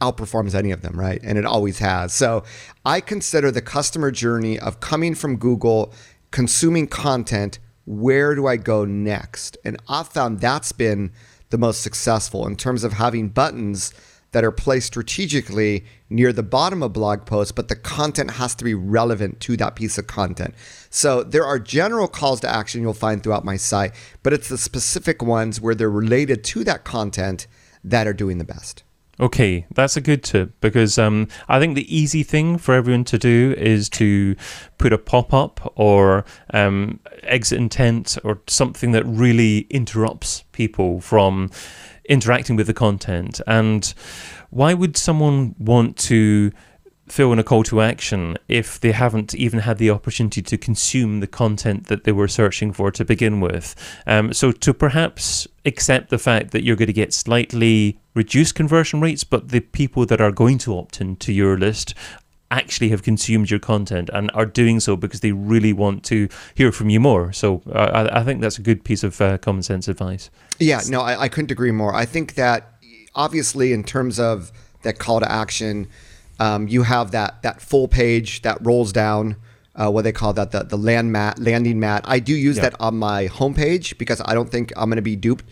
outperforms 0.00 0.54
any 0.54 0.70
of 0.70 0.82
them, 0.82 0.98
right? 0.98 1.20
And 1.22 1.38
it 1.38 1.44
always 1.44 1.78
has. 1.78 2.12
So 2.12 2.44
I 2.84 3.00
consider 3.00 3.50
the 3.50 3.62
customer 3.62 4.10
journey 4.10 4.58
of 4.58 4.80
coming 4.80 5.14
from 5.14 5.36
Google, 5.36 5.92
consuming 6.30 6.86
content, 6.86 7.58
where 7.86 8.34
do 8.34 8.46
I 8.46 8.56
go 8.56 8.84
next? 8.84 9.56
And 9.64 9.76
I've 9.88 10.08
found 10.08 10.40
that's 10.40 10.72
been 10.72 11.12
the 11.50 11.58
most 11.58 11.82
successful 11.82 12.46
in 12.46 12.56
terms 12.56 12.82
of 12.82 12.94
having 12.94 13.28
buttons 13.28 13.92
that 14.32 14.42
are 14.42 14.50
placed 14.50 14.88
strategically 14.88 15.84
near 16.10 16.32
the 16.32 16.42
bottom 16.42 16.82
of 16.82 16.92
blog 16.92 17.24
posts, 17.24 17.52
but 17.52 17.68
the 17.68 17.76
content 17.76 18.32
has 18.32 18.52
to 18.56 18.64
be 18.64 18.74
relevant 18.74 19.38
to 19.38 19.56
that 19.56 19.76
piece 19.76 19.96
of 19.96 20.08
content. 20.08 20.52
So 20.90 21.22
there 21.22 21.44
are 21.44 21.60
general 21.60 22.08
calls 22.08 22.40
to 22.40 22.48
action 22.48 22.82
you'll 22.82 22.94
find 22.94 23.22
throughout 23.22 23.44
my 23.44 23.56
site, 23.56 23.92
but 24.24 24.32
it's 24.32 24.48
the 24.48 24.58
specific 24.58 25.22
ones 25.22 25.60
where 25.60 25.76
they're 25.76 25.88
related 25.88 26.42
to 26.44 26.64
that 26.64 26.82
content 26.82 27.46
that 27.84 28.06
are 28.06 28.12
doing 28.12 28.38
the 28.38 28.44
best. 28.44 28.82
Okay, 29.20 29.64
that's 29.72 29.96
a 29.96 30.00
good 30.00 30.24
tip 30.24 30.60
because 30.60 30.98
um, 30.98 31.28
I 31.48 31.60
think 31.60 31.76
the 31.76 31.96
easy 31.96 32.24
thing 32.24 32.58
for 32.58 32.74
everyone 32.74 33.04
to 33.04 33.18
do 33.18 33.54
is 33.56 33.88
to 33.90 34.34
put 34.76 34.92
a 34.92 34.98
pop 34.98 35.32
up 35.32 35.72
or 35.76 36.24
um, 36.52 36.98
exit 37.22 37.58
intent 37.58 38.18
or 38.24 38.40
something 38.48 38.90
that 38.90 39.04
really 39.04 39.66
interrupts 39.70 40.42
people 40.50 41.00
from 41.00 41.50
interacting 42.08 42.56
with 42.56 42.66
the 42.66 42.74
content. 42.74 43.40
And 43.46 43.94
why 44.50 44.74
would 44.74 44.96
someone 44.96 45.54
want 45.58 45.96
to 45.98 46.50
fill 47.06 47.32
in 47.32 47.38
a 47.38 47.44
call 47.44 47.62
to 47.64 47.80
action 47.80 48.36
if 48.48 48.80
they 48.80 48.92
haven't 48.92 49.34
even 49.34 49.60
had 49.60 49.78
the 49.78 49.90
opportunity 49.90 50.42
to 50.42 50.56
consume 50.56 51.20
the 51.20 51.26
content 51.26 51.86
that 51.86 52.04
they 52.04 52.12
were 52.12 52.28
searching 52.28 52.72
for 52.72 52.90
to 52.90 53.04
begin 53.04 53.40
with? 53.40 53.74
Um, 54.06 54.32
so, 54.32 54.52
to 54.52 54.74
perhaps 54.74 55.46
accept 55.64 56.10
the 56.10 56.18
fact 56.18 56.50
that 56.52 56.64
you're 56.64 56.76
going 56.76 56.86
to 56.86 56.92
get 56.92 57.12
slightly 57.12 57.98
reduced 58.14 58.54
conversion 58.54 59.00
rates, 59.00 59.24
but 59.24 59.48
the 59.48 59.60
people 59.60 60.06
that 60.06 60.20
are 60.20 60.32
going 60.32 60.58
to 60.58 60.76
opt 60.78 61.00
into 61.00 61.32
your 61.32 61.58
list 61.58 61.94
actually 62.50 62.90
have 62.90 63.02
consumed 63.02 63.50
your 63.50 63.58
content 63.58 64.08
and 64.12 64.30
are 64.32 64.46
doing 64.46 64.78
so 64.78 64.96
because 64.96 65.20
they 65.20 65.32
really 65.32 65.72
want 65.72 66.04
to 66.04 66.28
hear 66.54 66.70
from 66.70 66.88
you 66.88 67.00
more. 67.00 67.32
So 67.32 67.62
uh, 67.72 68.08
I, 68.12 68.20
I, 68.20 68.24
think 68.24 68.40
that's 68.40 68.58
a 68.58 68.62
good 68.62 68.84
piece 68.84 69.02
of 69.02 69.20
uh, 69.20 69.38
common 69.38 69.62
sense 69.62 69.88
advice. 69.88 70.30
Yeah, 70.60 70.80
no, 70.88 71.00
I, 71.00 71.22
I, 71.22 71.28
couldn't 71.28 71.50
agree 71.50 71.72
more. 71.72 71.92
I 71.94 72.04
think 72.04 72.34
that 72.34 72.74
obviously, 73.14 73.72
in 73.72 73.82
terms 73.82 74.20
of 74.20 74.52
that 74.82 74.98
call 74.98 75.20
to 75.20 75.30
action, 75.30 75.88
um, 76.40 76.68
you 76.68 76.82
have 76.82 77.10
that 77.12 77.42
that 77.42 77.60
full 77.60 77.88
page 77.88 78.42
that 78.42 78.58
rolls 78.60 78.92
down. 78.92 79.36
Uh, 79.76 79.90
what 79.90 80.02
they 80.02 80.12
call 80.12 80.32
that 80.32 80.52
the 80.52 80.62
the 80.62 80.78
land 80.78 81.10
mat 81.10 81.38
landing 81.38 81.80
mat. 81.80 82.04
I 82.04 82.20
do 82.20 82.32
use 82.32 82.56
that 82.56 82.80
on 82.80 82.96
my 82.96 83.26
homepage 83.26 83.98
because 83.98 84.22
I 84.24 84.32
don't 84.32 84.48
think 84.48 84.72
I'm 84.76 84.88
going 84.88 84.96
to 84.96 85.02
be 85.02 85.16
duped 85.16 85.44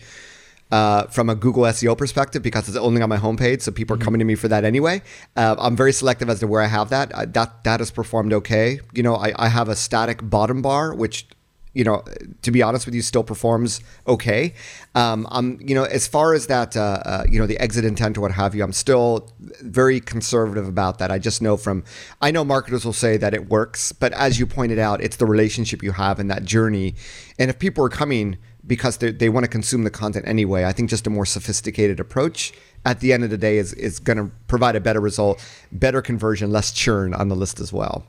uh, 0.73 1.03
from 1.07 1.29
a 1.29 1.35
Google 1.35 1.63
SEO 1.63 1.95
perspective 1.95 2.41
because 2.41 2.67
it's 2.67 2.77
only 2.77 3.01
on 3.01 3.09
my 3.09 3.17
homepage, 3.17 3.61
so 3.61 3.71
people 3.71 3.93
are 3.93 3.97
mm-hmm. 3.97 4.05
coming 4.05 4.19
to 4.19 4.25
me 4.25 4.35
for 4.35 4.47
that 4.47 4.63
anyway. 4.63 5.03
Uh, 5.35 5.55
I'm 5.59 5.75
very 5.75 5.93
selective 5.93 6.29
as 6.29 6.39
to 6.39 6.47
where 6.47 6.61
I 6.61 6.67
have 6.67 6.89
that. 6.89 7.33
That 7.33 7.63
that 7.63 7.79
has 7.79 7.91
performed 7.91 8.33
okay. 8.33 8.79
You 8.93 9.03
know, 9.03 9.15
I, 9.15 9.33
I 9.35 9.49
have 9.49 9.69
a 9.69 9.75
static 9.75 10.27
bottom 10.27 10.61
bar, 10.63 10.95
which 10.95 11.27
you 11.73 11.83
know, 11.83 12.03
to 12.43 12.51
be 12.51 12.61
honest 12.61 12.85
with 12.85 12.93
you, 12.95 13.01
still 13.01 13.23
performs 13.23 13.81
okay. 14.07 14.53
Um, 14.95 15.27
I'm, 15.31 15.59
you 15.61 15.73
know, 15.73 15.83
as 15.83 16.07
far 16.07 16.33
as 16.33 16.47
that, 16.47 16.77
uh, 16.77 17.01
uh, 17.05 17.23
you 17.29 17.39
know, 17.39 17.47
the 17.47 17.59
exit 17.59 17.83
intent 17.83 18.17
or 18.17 18.21
what 18.21 18.31
have 18.31 18.53
you, 18.53 18.63
I'm 18.63 18.73
still 18.73 19.31
very 19.39 19.99
conservative 19.99 20.67
about 20.67 20.99
that. 20.99 21.11
I 21.11 21.19
just 21.19 21.41
know 21.41 21.57
from, 21.57 21.83
I 22.21 22.31
know 22.31 22.43
marketers 22.43 22.85
will 22.85 22.93
say 22.93 23.17
that 23.17 23.33
it 23.33 23.49
works, 23.49 23.91
but 23.91 24.13
as 24.13 24.39
you 24.39 24.45
pointed 24.45 24.79
out, 24.79 25.01
it's 25.01 25.17
the 25.17 25.25
relationship 25.25 25.81
you 25.81 25.93
have 25.93 26.19
in 26.19 26.27
that 26.27 26.45
journey. 26.45 26.95
And 27.39 27.49
if 27.49 27.59
people 27.59 27.83
are 27.83 27.89
coming 27.89 28.37
because 28.65 28.97
they 28.97 29.29
want 29.29 29.43
to 29.43 29.49
consume 29.49 29.83
the 29.83 29.89
content 29.89 30.25
anyway. 30.27 30.63
I 30.63 30.71
think 30.71 30.89
just 30.89 31.05
a 31.05 31.09
more 31.09 31.25
sophisticated 31.25 31.99
approach 31.99 32.53
at 32.85 32.99
the 33.01 33.11
end 33.11 33.23
of 33.23 33.29
the 33.29 33.37
day 33.37 33.57
is, 33.57 33.73
is 33.73 33.99
going 33.99 34.17
to 34.17 34.31
provide 34.47 34.75
a 34.75 34.79
better 34.79 35.01
result, 35.01 35.43
better 35.71 36.01
conversion, 36.01 36.51
less 36.51 36.71
churn 36.71 37.13
on 37.13 37.27
the 37.27 37.35
list 37.35 37.59
as 37.59 37.73
well. 37.73 38.05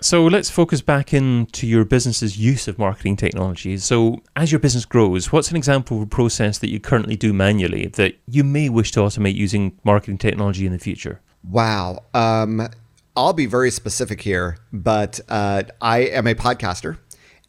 So 0.00 0.26
let's 0.26 0.50
focus 0.50 0.82
back 0.82 1.14
into 1.14 1.66
your 1.66 1.84
business's 1.84 2.36
use 2.36 2.68
of 2.68 2.78
marketing 2.78 3.16
technology. 3.16 3.78
So, 3.78 4.22
as 4.34 4.52
your 4.52 4.58
business 4.58 4.84
grows, 4.84 5.32
what's 5.32 5.50
an 5.50 5.56
example 5.56 5.96
of 5.96 6.02
a 6.02 6.06
process 6.06 6.58
that 6.58 6.70
you 6.70 6.78
currently 6.78 7.16
do 7.16 7.32
manually 7.32 7.86
that 7.86 8.16
you 8.26 8.44
may 8.44 8.68
wish 8.68 8.92
to 8.92 9.00
automate 9.00 9.34
using 9.34 9.78
marketing 9.84 10.18
technology 10.18 10.66
in 10.66 10.72
the 10.72 10.78
future? 10.78 11.22
Wow. 11.48 12.04
Um, 12.12 12.68
I'll 13.16 13.32
be 13.32 13.46
very 13.46 13.70
specific 13.70 14.20
here, 14.20 14.58
but 14.70 15.18
uh, 15.30 15.62
I 15.80 16.00
am 16.00 16.26
a 16.26 16.34
podcaster. 16.34 16.98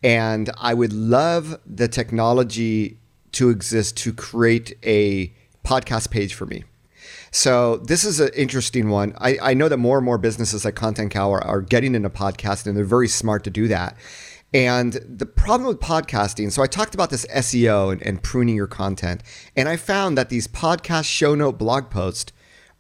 And 0.02 0.50
I 0.58 0.74
would 0.74 0.94
love 0.94 1.60
the 1.66 1.88
technology 1.90 3.00
to 3.34 3.50
exist 3.50 3.98
to 3.98 4.14
create 4.14 4.78
a 4.84 5.34
podcast 5.66 6.12
page 6.12 6.34
for 6.34 6.46
me. 6.46 6.64
So 7.38 7.78
this 7.78 8.04
is 8.04 8.20
an 8.20 8.32
interesting 8.36 8.90
one. 8.90 9.14
I, 9.20 9.38
I 9.40 9.54
know 9.54 9.70
that 9.70 9.78
more 9.78 10.00
and 10.00 10.06
more 10.06 10.18
businesses 10.18 10.66
like 10.66 10.74
ContentCal 10.74 11.30
are, 11.30 11.44
are 11.44 11.62
getting 11.62 11.94
into 11.94 12.10
podcasting, 12.10 12.66
and 12.66 12.76
they're 12.76 12.84
very 12.84 13.08
smart 13.08 13.44
to 13.44 13.52
do 13.52 13.68
that. 13.68 13.96
And 14.56 14.94
the 14.94 15.28
problem 15.28 15.68
with 15.68 15.80
podcasting, 15.80 16.52
so 16.52 16.64
I 16.64 16.66
talked 16.66 16.96
about 16.96 17.12
this 17.12 17.28
SEO 17.28 17.92
and, 17.92 18.02
and, 18.02 18.24
pruning 18.24 18.56
your 18.56 18.66
content, 18.66 19.22
and 19.56 19.70
I 19.70 19.76
found 19.76 20.18
that 20.18 20.30
these 20.30 20.48
podcast 20.48 21.06
show 21.06 21.36
note 21.36 21.60
blog 21.60 21.92
posts 21.92 22.34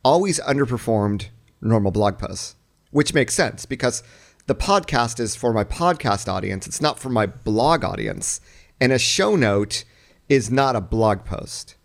always 0.03 0.39
underperformed 0.39 1.27
normal 1.61 1.91
blog 1.91 2.17
posts, 2.17 2.55
which 2.89 3.13
makes 3.13 3.35
sense 3.35 3.67
because 3.67 4.01
the 4.47 4.55
podcast 4.55 5.19
is 5.19 5.35
for 5.35 5.53
my 5.53 5.65
podcast 5.65 6.27
audience, 6.27 6.65
it's 6.65 6.81
not 6.81 6.97
for 6.97 7.09
my 7.09 7.27
blog 7.27 7.83
audience. 7.83 8.41
And 8.81 8.91
a 8.91 8.97
show 8.97 9.35
note 9.35 9.83
is 10.29 10.49
not 10.49 10.75
a 10.75 10.81
blog 10.81 11.25
post. 11.25 11.76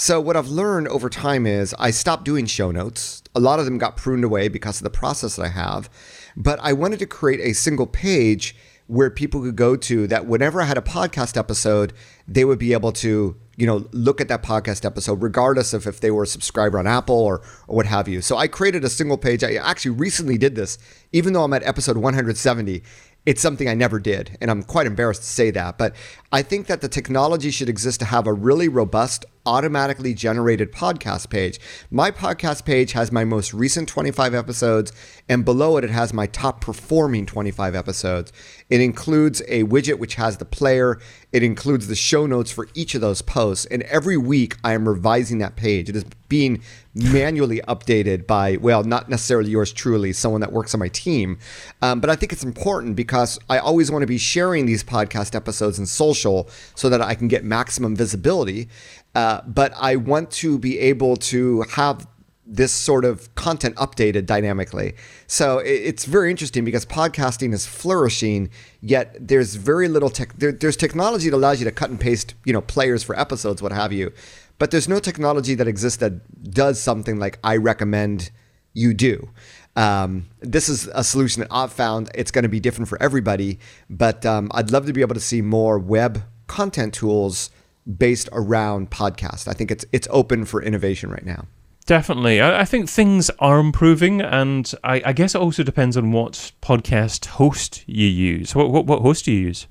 So, 0.00 0.18
what 0.18 0.34
I've 0.34 0.48
learned 0.48 0.88
over 0.88 1.10
time 1.10 1.46
is 1.46 1.74
I 1.78 1.90
stopped 1.90 2.24
doing 2.24 2.46
show 2.46 2.70
notes. 2.70 3.22
A 3.34 3.38
lot 3.38 3.58
of 3.58 3.66
them 3.66 3.76
got 3.76 3.98
pruned 3.98 4.24
away 4.24 4.48
because 4.48 4.78
of 4.78 4.84
the 4.84 4.88
process 4.88 5.36
that 5.36 5.42
I 5.44 5.48
have. 5.48 5.90
But 6.34 6.58
I 6.62 6.72
wanted 6.72 7.00
to 7.00 7.06
create 7.06 7.40
a 7.40 7.52
single 7.52 7.86
page 7.86 8.56
where 8.86 9.10
people 9.10 9.42
could 9.42 9.56
go 9.56 9.76
to 9.76 10.06
that 10.06 10.24
whenever 10.24 10.62
I 10.62 10.64
had 10.64 10.78
a 10.78 10.80
podcast 10.80 11.36
episode, 11.36 11.92
they 12.26 12.46
would 12.46 12.58
be 12.58 12.72
able 12.72 12.92
to, 12.92 13.36
you 13.58 13.66
know, 13.66 13.86
look 13.92 14.22
at 14.22 14.28
that 14.28 14.42
podcast 14.42 14.86
episode, 14.86 15.22
regardless 15.22 15.74
of 15.74 15.86
if 15.86 16.00
they 16.00 16.10
were 16.10 16.22
a 16.22 16.26
subscriber 16.26 16.78
on 16.78 16.86
Apple 16.86 17.14
or, 17.14 17.42
or 17.68 17.76
what 17.76 17.84
have 17.84 18.08
you. 18.08 18.22
So 18.22 18.38
I 18.38 18.48
created 18.48 18.84
a 18.84 18.88
single 18.88 19.18
page. 19.18 19.44
I 19.44 19.56
actually 19.56 19.92
recently 19.92 20.38
did 20.38 20.54
this, 20.54 20.78
even 21.12 21.34
though 21.34 21.44
I'm 21.44 21.52
at 21.52 21.62
episode 21.62 21.98
170 21.98 22.82
it's 23.26 23.42
something 23.42 23.68
I 23.68 23.74
never 23.74 23.98
did. 23.98 24.36
And 24.40 24.50
I'm 24.50 24.62
quite 24.62 24.86
embarrassed 24.86 25.22
to 25.22 25.28
say 25.28 25.50
that. 25.50 25.78
But 25.78 25.94
I 26.32 26.42
think 26.42 26.66
that 26.66 26.80
the 26.80 26.88
technology 26.88 27.50
should 27.50 27.68
exist 27.68 28.00
to 28.00 28.06
have 28.06 28.26
a 28.26 28.32
really 28.32 28.68
robust, 28.68 29.24
automatically 29.46 30.14
generated 30.14 30.72
podcast 30.72 31.30
page. 31.30 31.58
My 31.90 32.10
podcast 32.10 32.64
page 32.64 32.92
has 32.92 33.10
my 33.10 33.24
most 33.24 33.54
recent 33.54 33.88
25 33.88 34.34
episodes, 34.34 34.92
and 35.28 35.44
below 35.44 35.76
it, 35.76 35.84
it 35.84 35.90
has 35.90 36.12
my 36.12 36.26
top 36.26 36.60
performing 36.60 37.26
25 37.26 37.74
episodes. 37.74 38.32
It 38.68 38.80
includes 38.80 39.40
a 39.48 39.64
widget 39.64 39.98
which 39.98 40.16
has 40.16 40.36
the 40.36 40.44
player, 40.44 41.00
it 41.32 41.42
includes 41.42 41.86
the 41.86 41.94
show 41.94 42.26
notes 42.26 42.50
for 42.50 42.68
each 42.74 42.94
of 42.94 43.00
those 43.00 43.22
posts. 43.22 43.64
And 43.66 43.82
every 43.84 44.16
week, 44.16 44.56
I 44.64 44.72
am 44.72 44.88
revising 44.88 45.38
that 45.38 45.56
page. 45.56 45.88
It 45.88 45.96
is 45.96 46.04
being 46.28 46.62
manually 46.94 47.60
updated 47.68 48.26
by, 48.26 48.56
well, 48.56 48.82
not 48.82 49.08
necessarily 49.08 49.50
yours 49.50 49.72
truly, 49.72 50.12
someone 50.12 50.40
that 50.40 50.52
works 50.52 50.74
on 50.74 50.80
my 50.80 50.88
team. 50.88 51.38
Um, 51.82 52.00
but 52.00 52.10
I 52.10 52.16
think 52.16 52.32
it's 52.32 52.42
important 52.42 52.96
because 52.96 53.38
I 53.48 53.58
always 53.58 53.90
want 53.90 54.02
to 54.02 54.06
be 54.06 54.18
sharing 54.18 54.66
these 54.66 54.82
podcast 54.82 55.34
episodes 55.34 55.78
in 55.78 55.86
social 55.86 56.48
so 56.74 56.88
that 56.88 57.00
I 57.00 57.14
can 57.14 57.28
get 57.28 57.44
maximum 57.44 57.94
visibility. 57.94 58.68
Uh, 59.14 59.40
but 59.46 59.72
I 59.76 59.96
want 59.96 60.30
to 60.32 60.58
be 60.58 60.78
able 60.78 61.16
to 61.16 61.62
have 61.72 62.06
this 62.50 62.72
sort 62.72 63.04
of 63.04 63.32
content 63.36 63.76
updated 63.76 64.26
dynamically. 64.26 64.94
So 65.28 65.58
it's 65.58 66.04
very 66.04 66.30
interesting 66.30 66.64
because 66.64 66.84
podcasting 66.84 67.52
is 67.52 67.64
flourishing, 67.64 68.50
yet 68.80 69.16
there's 69.20 69.54
very 69.54 69.86
little 69.86 70.10
tech. 70.10 70.36
There, 70.36 70.50
there's 70.50 70.76
technology 70.76 71.30
that 71.30 71.36
allows 71.36 71.60
you 71.60 71.64
to 71.64 71.70
cut 71.72 71.90
and 71.90 72.00
paste, 72.00 72.34
you 72.44 72.52
know, 72.52 72.60
players 72.60 73.04
for 73.04 73.18
episodes, 73.18 73.62
what 73.62 73.70
have 73.70 73.92
you. 73.92 74.12
But 74.58 74.72
there's 74.72 74.88
no 74.88 74.98
technology 74.98 75.54
that 75.54 75.68
exists 75.68 75.98
that 75.98 76.50
does 76.50 76.80
something 76.82 77.18
like 77.18 77.38
I 77.44 77.56
recommend 77.56 78.32
you 78.74 78.94
do. 78.94 79.30
Um, 79.76 80.26
this 80.40 80.68
is 80.68 80.88
a 80.92 81.04
solution 81.04 81.40
that 81.40 81.48
I've 81.52 81.72
found. 81.72 82.10
It's 82.14 82.32
going 82.32 82.42
to 82.42 82.48
be 82.48 82.60
different 82.60 82.88
for 82.88 83.00
everybody, 83.00 83.60
but 83.88 84.26
um, 84.26 84.50
I'd 84.52 84.70
love 84.70 84.86
to 84.86 84.92
be 84.92 85.00
able 85.00 85.14
to 85.14 85.20
see 85.20 85.40
more 85.40 85.78
web 85.78 86.24
content 86.48 86.94
tools 86.94 87.50
based 87.98 88.28
around 88.32 88.90
podcast. 88.90 89.48
I 89.48 89.52
think 89.52 89.70
it's 89.70 89.84
it's 89.92 90.08
open 90.10 90.44
for 90.44 90.62
innovation 90.62 91.10
right 91.10 91.24
now. 91.24 91.46
Definitely. 91.86 92.40
I, 92.40 92.60
I, 92.60 92.64
think 92.64 92.88
things 92.88 93.30
are 93.40 93.58
improving, 93.58 94.20
and 94.20 94.72
I, 94.84 95.02
I, 95.06 95.12
guess 95.12 95.34
it 95.34 95.40
also 95.40 95.64
depends 95.64 95.96
on 95.96 96.12
what 96.12 96.52
podcast 96.62 97.26
host 97.26 97.82
you 97.86 98.06
use. 98.06 98.54
What, 98.54 98.70
what, 98.70 98.86
what 98.86 99.02
host 99.02 99.24
do 99.24 99.32
you 99.32 99.40
use? 99.40 99.66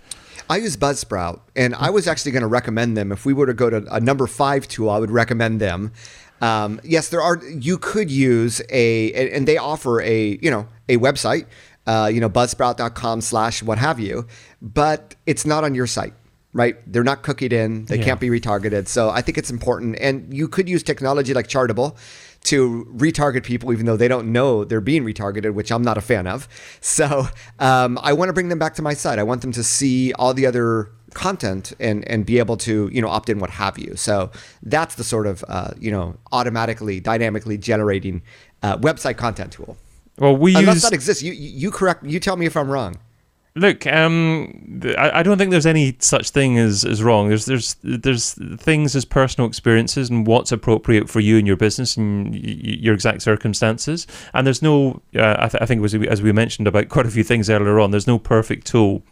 I 0.49 0.57
use 0.57 0.75
Buzzsprout, 0.75 1.39
and 1.55 1.73
I 1.75 1.91
was 1.91 2.07
actually 2.07 2.33
going 2.33 2.41
to 2.41 2.47
recommend 2.47 2.97
them. 2.97 3.13
If 3.13 3.25
we 3.25 3.31
were 3.31 3.45
to 3.45 3.53
go 3.53 3.69
to 3.69 3.85
a 3.93 4.01
number 4.01 4.27
five 4.27 4.67
tool, 4.67 4.89
I 4.89 4.99
would 4.99 5.11
recommend 5.11 5.61
them. 5.61 5.93
Um, 6.41 6.81
yes, 6.83 7.07
there 7.09 7.21
are. 7.21 7.41
You 7.47 7.77
could 7.77 8.11
use 8.11 8.61
a, 8.69 9.31
and 9.31 9.47
they 9.47 9.57
offer 9.57 10.01
a, 10.01 10.39
you 10.41 10.51
know, 10.51 10.67
a 10.89 10.97
website, 10.97 11.45
uh, 11.87 12.09
you 12.11 12.19
know, 12.19 12.29
buzzsprout.com 12.29 13.21
slash 13.21 13.63
what 13.63 13.77
have 13.77 13.99
you, 13.99 14.25
but 14.61 15.15
it's 15.25 15.45
not 15.45 15.63
on 15.63 15.73
your 15.73 15.87
site 15.87 16.13
right? 16.53 16.77
They're 16.91 17.03
not 17.03 17.23
cookied 17.23 17.53
in. 17.53 17.85
They 17.85 17.97
yeah. 17.97 18.05
can't 18.05 18.19
be 18.19 18.29
retargeted. 18.29 18.87
So 18.87 19.09
I 19.09 19.21
think 19.21 19.37
it's 19.37 19.51
important. 19.51 19.97
And 19.99 20.33
you 20.33 20.47
could 20.47 20.67
use 20.67 20.83
technology 20.83 21.33
like 21.33 21.47
Chartable 21.47 21.95
to 22.45 22.87
retarget 22.95 23.43
people, 23.43 23.71
even 23.73 23.85
though 23.85 23.97
they 23.97 24.07
don't 24.07 24.31
know 24.31 24.63
they're 24.63 24.81
being 24.81 25.03
retargeted, 25.03 25.53
which 25.53 25.71
I'm 25.71 25.81
not 25.81 25.97
a 25.97 26.01
fan 26.01 26.27
of. 26.27 26.47
So 26.81 27.27
um, 27.59 27.99
I 28.01 28.13
want 28.13 28.29
to 28.29 28.33
bring 28.33 28.49
them 28.49 28.57
back 28.57 28.73
to 28.75 28.81
my 28.81 28.93
site. 28.93 29.19
I 29.19 29.23
want 29.23 29.41
them 29.41 29.51
to 29.53 29.63
see 29.63 30.11
all 30.13 30.33
the 30.33 30.45
other 30.45 30.91
content 31.13 31.73
and 31.79 32.07
and 32.07 32.25
be 32.25 32.39
able 32.39 32.57
to 32.57 32.89
you 32.91 33.01
know 33.01 33.07
opt 33.07 33.29
in 33.29 33.39
what 33.39 33.49
have 33.49 33.77
you 33.77 33.95
so 33.95 34.29
that's 34.63 34.95
the 34.95 35.03
sort 35.03 35.27
of 35.27 35.43
uh, 35.47 35.71
you 35.79 35.91
know 35.91 36.15
automatically 36.31 36.99
dynamically 36.99 37.57
generating 37.57 38.21
uh, 38.63 38.77
website 38.77 39.17
content 39.17 39.51
tool 39.51 39.77
well 40.17 40.35
we 40.35 40.55
unless 40.55 40.75
use... 40.75 40.83
that 40.83 40.93
exists 40.93 41.23
you 41.23 41.33
you 41.33 41.71
correct 41.71 42.03
you 42.05 42.19
tell 42.19 42.35
me 42.35 42.45
if 42.45 42.55
i'm 42.55 42.69
wrong 42.69 42.95
Look, 43.59 43.85
um, 43.87 44.83
I, 44.97 45.19
I, 45.19 45.23
don't 45.23 45.37
think 45.37 45.51
there's 45.51 45.65
any 45.65 45.97
such 45.99 46.29
thing 46.29 46.57
as, 46.57 46.85
as 46.85 47.03
wrong. 47.03 47.27
There's 47.27 47.45
there's 47.45 47.75
there's 47.83 48.33
things 48.57 48.95
as 48.95 49.03
personal 49.03 49.49
experiences 49.49 50.09
and 50.09 50.25
what's 50.25 50.53
appropriate 50.53 51.09
for 51.09 51.19
you 51.19 51.37
and 51.37 51.45
your 51.45 51.57
business 51.57 51.97
and 51.97 52.31
y- 52.31 52.39
your 52.41 52.93
exact 52.93 53.21
circumstances. 53.21 54.07
And 54.33 54.47
there's 54.47 54.61
no, 54.61 55.01
uh, 55.13 55.35
I, 55.39 55.49
th- 55.49 55.61
I 55.61 55.65
think 55.65 55.79
it 55.79 55.81
was 55.81 55.93
as 55.93 56.21
we 56.21 56.31
mentioned 56.31 56.69
about 56.69 56.87
quite 56.87 57.05
a 57.05 57.11
few 57.11 57.23
things 57.23 57.49
earlier 57.49 57.81
on. 57.81 57.91
There's 57.91 58.07
no 58.07 58.17
perfect 58.17 58.65
tool 58.65 59.03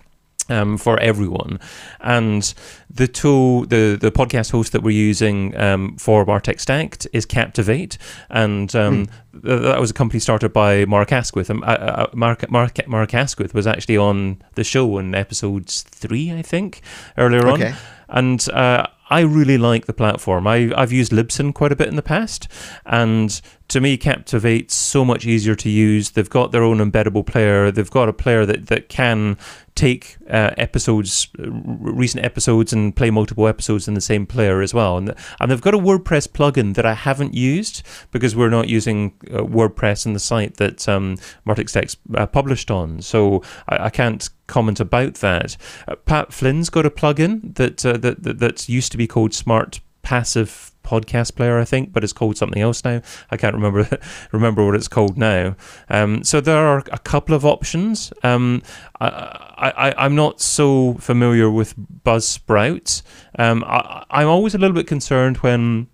um, 0.50 0.78
for 0.78 1.00
everyone. 1.00 1.60
And 2.00 2.54
the 2.89 3.08
tool, 3.08 3.66
the 3.66 3.98
the 4.00 4.12
podcast 4.12 4.52
host 4.52 4.72
that 4.72 4.84
we're 4.84 4.91
using 4.91 5.56
um, 5.58 5.98
for 5.98 6.26
Martech 6.26 6.60
Stacked 6.60 7.08
is 7.14 7.26
Captivate, 7.26 7.98
and 8.30 8.74
um, 8.76 9.06
mm. 9.06 9.43
th- 9.43 9.62
that 9.62 9.80
was 9.80 9.91
a 9.91 9.93
company 9.93 10.20
started 10.20 10.54
by 10.54 10.86
Mark 10.86 11.12
Asquith. 11.12 11.50
Um, 11.50 11.64
uh, 11.64 11.66
uh, 11.66 12.08
Mark, 12.14 12.50
Mark 12.50 12.88
Mark 12.88 13.14
Asquith 13.14 13.54
was 13.54 13.68
actually 13.68 13.98
on 13.98 14.41
the 14.56 14.64
show 14.64 14.98
in 14.98 15.14
episodes 15.16 15.84
three, 15.84 16.32
I 16.32 16.41
think, 16.41 16.82
earlier 17.18 17.48
okay. 17.48 17.70
on, 17.70 17.76
and. 18.10 18.50
Uh, 18.50 18.88
I 19.10 19.22
really 19.22 19.58
like 19.58 19.86
the 19.86 19.93
platform. 19.93 20.48
I, 20.48 20.70
I've 20.76 20.91
used 20.91 21.14
Libsyn 21.14 21.54
quite 21.54 21.72
a 21.72 21.78
bit 21.78 21.88
in 21.88 21.95
the 21.95 22.02
past, 22.02 22.50
and 22.86 23.39
to 23.70 23.82
me, 23.82 23.97
Captivate's 23.97 24.74
so 24.74 25.03
much 25.03 25.26
easier 25.26 25.55
to 25.55 25.70
use. 25.70 26.11
They've 26.11 26.30
got 26.30 26.51
their 26.51 26.63
own 26.63 26.78
embeddable 26.78 27.26
player. 27.26 27.70
They've 27.70 27.89
got 27.89 28.07
a 28.07 28.13
player 28.13 28.45
that, 28.45 28.68
that 28.68 28.88
can 28.88 29.38
take 29.76 30.18
uh, 30.30 30.51
episodes, 30.57 31.28
recent 31.38 32.24
episodes, 32.24 32.72
and 32.72 32.95
play 32.95 33.09
multiple 33.09 33.45
episodes 33.45 33.88
in 33.88 33.93
the 33.93 34.01
same 34.01 34.26
player 34.26 34.61
as 34.61 34.74
well. 34.74 34.97
And, 34.97 35.13
and 35.39 35.51
they've 35.51 35.61
got 35.61 35.74
a 35.74 35.80
WordPress 35.80 36.30
plugin 36.30 36.76
that 36.76 36.86
I 36.86 36.93
haven't 36.93 37.34
used 37.34 37.84
because 38.11 38.36
we're 38.38 38.49
not 38.49 38.70
using 38.70 39.13
uh, 39.32 39.39
WordPress 39.39 40.05
in 40.05 40.13
the 40.13 40.20
site 40.20 40.55
that 40.57 40.88
um, 40.88 41.18
Martech 41.45 41.97
uh, 42.15 42.26
published 42.26 42.72
on. 42.72 43.01
So 43.01 43.43
I, 43.68 43.86
I, 43.86 43.89
can't 43.89 44.30
comment 44.47 44.80
about 44.80 45.15
that. 45.15 45.57
Uh, 45.88 45.95
Pat 45.95 46.30
Flynn's 46.30 46.70
got 46.70 46.86
a 46.86 46.89
plugin 46.89 47.53
that, 47.55 47.86
uh, 47.86 47.97
that, 47.97 48.24
that 48.24 48.39
that 48.39 48.70
used 48.70 48.93
to 48.93 48.97
be 48.97 49.07
called 49.07 49.34
Smart 49.34 49.82
Passive 50.03 50.72
podcast 50.88 51.36
player, 51.36 51.60
I 51.60 51.66
think, 51.66 51.92
but 51.92 52.04
it's 52.04 52.14
called 52.14 52.38
something 52.38 52.62
else 52.62 52.84
now. 52.84 53.02
I 53.30 53.38
can't 53.38 53.54
remember 53.54 53.88
remember 54.32 54.66
what 54.66 54.76
it's 54.76 54.88
called 54.88 55.18
now. 55.18 55.56
Um, 55.90 56.24
so 56.24 56.40
there 56.40 56.66
are 56.66 56.84
a 56.92 57.00
couple 57.00 57.36
of 57.36 57.46
options. 57.46 58.14
Um, 58.24 58.62
I, 59.00 59.94
I, 59.98 60.06
am 60.06 60.16
not 60.16 60.40
so 60.42 60.94
familiar 60.96 61.52
with 61.52 61.76
Buzzsprout. 61.78 63.02
Um, 63.38 63.64
I, 63.68 64.06
I'm 64.10 64.28
always 64.28 64.56
a 64.56 64.58
little 64.58 64.76
bit 64.76 64.88
concerned 64.88 65.38
when 65.38 65.88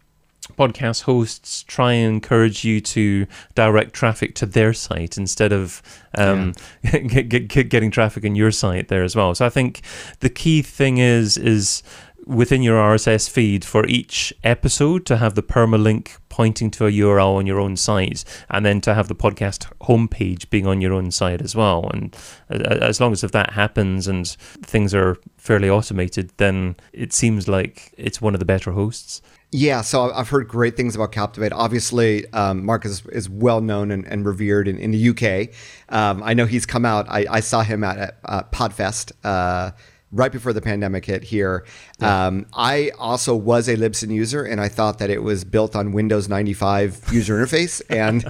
podcast 0.52 1.04
hosts 1.04 1.64
try 1.64 1.94
and 1.94 2.16
encourage 2.16 2.64
you 2.64 2.82
to 2.82 3.26
direct 3.56 3.94
traffic 3.94 4.36
to 4.36 4.46
their 4.46 4.74
site 4.74 5.18
instead 5.18 5.52
of 5.52 5.82
um, 6.18 6.54
yeah. 6.84 6.92
get, 7.00 7.30
get, 7.30 7.48
get, 7.48 7.70
getting 7.70 7.92
traffic 7.92 8.26
on 8.26 8.36
your 8.36 8.52
site 8.52 8.88
there 8.88 9.04
as 9.04 9.16
well. 9.16 9.34
So 9.36 9.46
I 9.46 9.50
think 9.50 9.82
the 10.20 10.30
key 10.30 10.62
thing 10.62 10.98
is 10.98 11.38
is 11.38 11.84
within 12.26 12.62
your 12.62 12.78
RSS 12.78 13.30
feed 13.30 13.66
for 13.66 13.86
each 13.88 14.34
episode 14.44 15.06
to 15.06 15.18
have 15.18 15.36
the 15.36 15.44
permalink 15.44 16.18
pointing 16.30 16.72
to 16.72 16.88
a 16.88 16.92
URL 16.92 17.36
on 17.36 17.46
your 17.46 17.60
own 17.60 17.78
site, 17.78 18.24
and 18.50 18.66
then 18.66 18.82
to 18.82 18.94
have 18.94 19.08
the 19.08 19.16
podcast 19.16 19.72
homepage 19.82 20.50
being 20.50 20.66
on 20.66 20.82
your 20.82 20.92
own 20.92 21.12
site 21.12 21.42
as 21.42 21.56
well. 21.56 21.90
And 21.94 22.16
as 22.50 23.00
long 23.00 23.12
as 23.12 23.24
if 23.24 23.32
that 23.34 23.54
happens 23.54 24.08
and 24.08 24.28
things 24.64 24.96
are 24.96 25.18
fairly 25.38 25.70
automated, 25.70 26.32
then 26.38 26.76
it 26.92 27.14
seems 27.14 27.48
like 27.48 27.94
it's 27.98 28.20
one 28.20 28.34
of 28.34 28.40
the 28.40 28.46
better 28.46 28.72
hosts. 28.72 29.22
Yeah, 29.52 29.82
so 29.82 30.12
I've 30.12 30.30
heard 30.30 30.48
great 30.48 30.76
things 30.76 30.96
about 30.96 31.12
Captivate. 31.12 31.54
Obviously, 31.54 32.28
um, 32.34 32.66
Mark 32.66 32.86
is, 32.86 33.06
is 33.08 33.30
well 33.30 33.62
known 33.62 33.92
and, 33.92 34.08
and 34.08 34.26
revered 34.26 34.68
in, 34.68 34.80
in 34.80 34.90
the 34.90 35.10
UK. 35.10 35.56
Um, 35.90 36.24
I 36.24 36.34
know 36.34 36.48
he's 36.48 36.66
come 36.66 36.86
out. 36.86 37.06
I, 37.08 37.28
I 37.30 37.40
saw 37.42 37.62
him 37.62 37.84
at, 37.84 38.00
at 38.00 38.18
uh, 38.26 38.44
Podfest. 38.52 39.12
Uh, 39.24 39.70
right 40.14 40.32
before 40.32 40.54
the 40.54 40.62
pandemic 40.62 41.06
hit 41.06 41.24
here. 41.24 41.66
Yeah. 42.00 42.28
Um, 42.28 42.46
I 42.54 42.92
also 42.98 43.36
was 43.36 43.68
a 43.68 43.76
Libsyn 43.76 44.14
user, 44.14 44.44
and 44.44 44.62
I 44.62 44.70
thought 44.70 45.00
that 45.00 45.10
it 45.10 45.24
was 45.24 45.44
built 45.44 45.76
on 45.76 45.92
Windows 45.92 46.30
95 46.30 47.12
user 47.12 47.36
interface, 47.36 47.82
and 47.90 48.24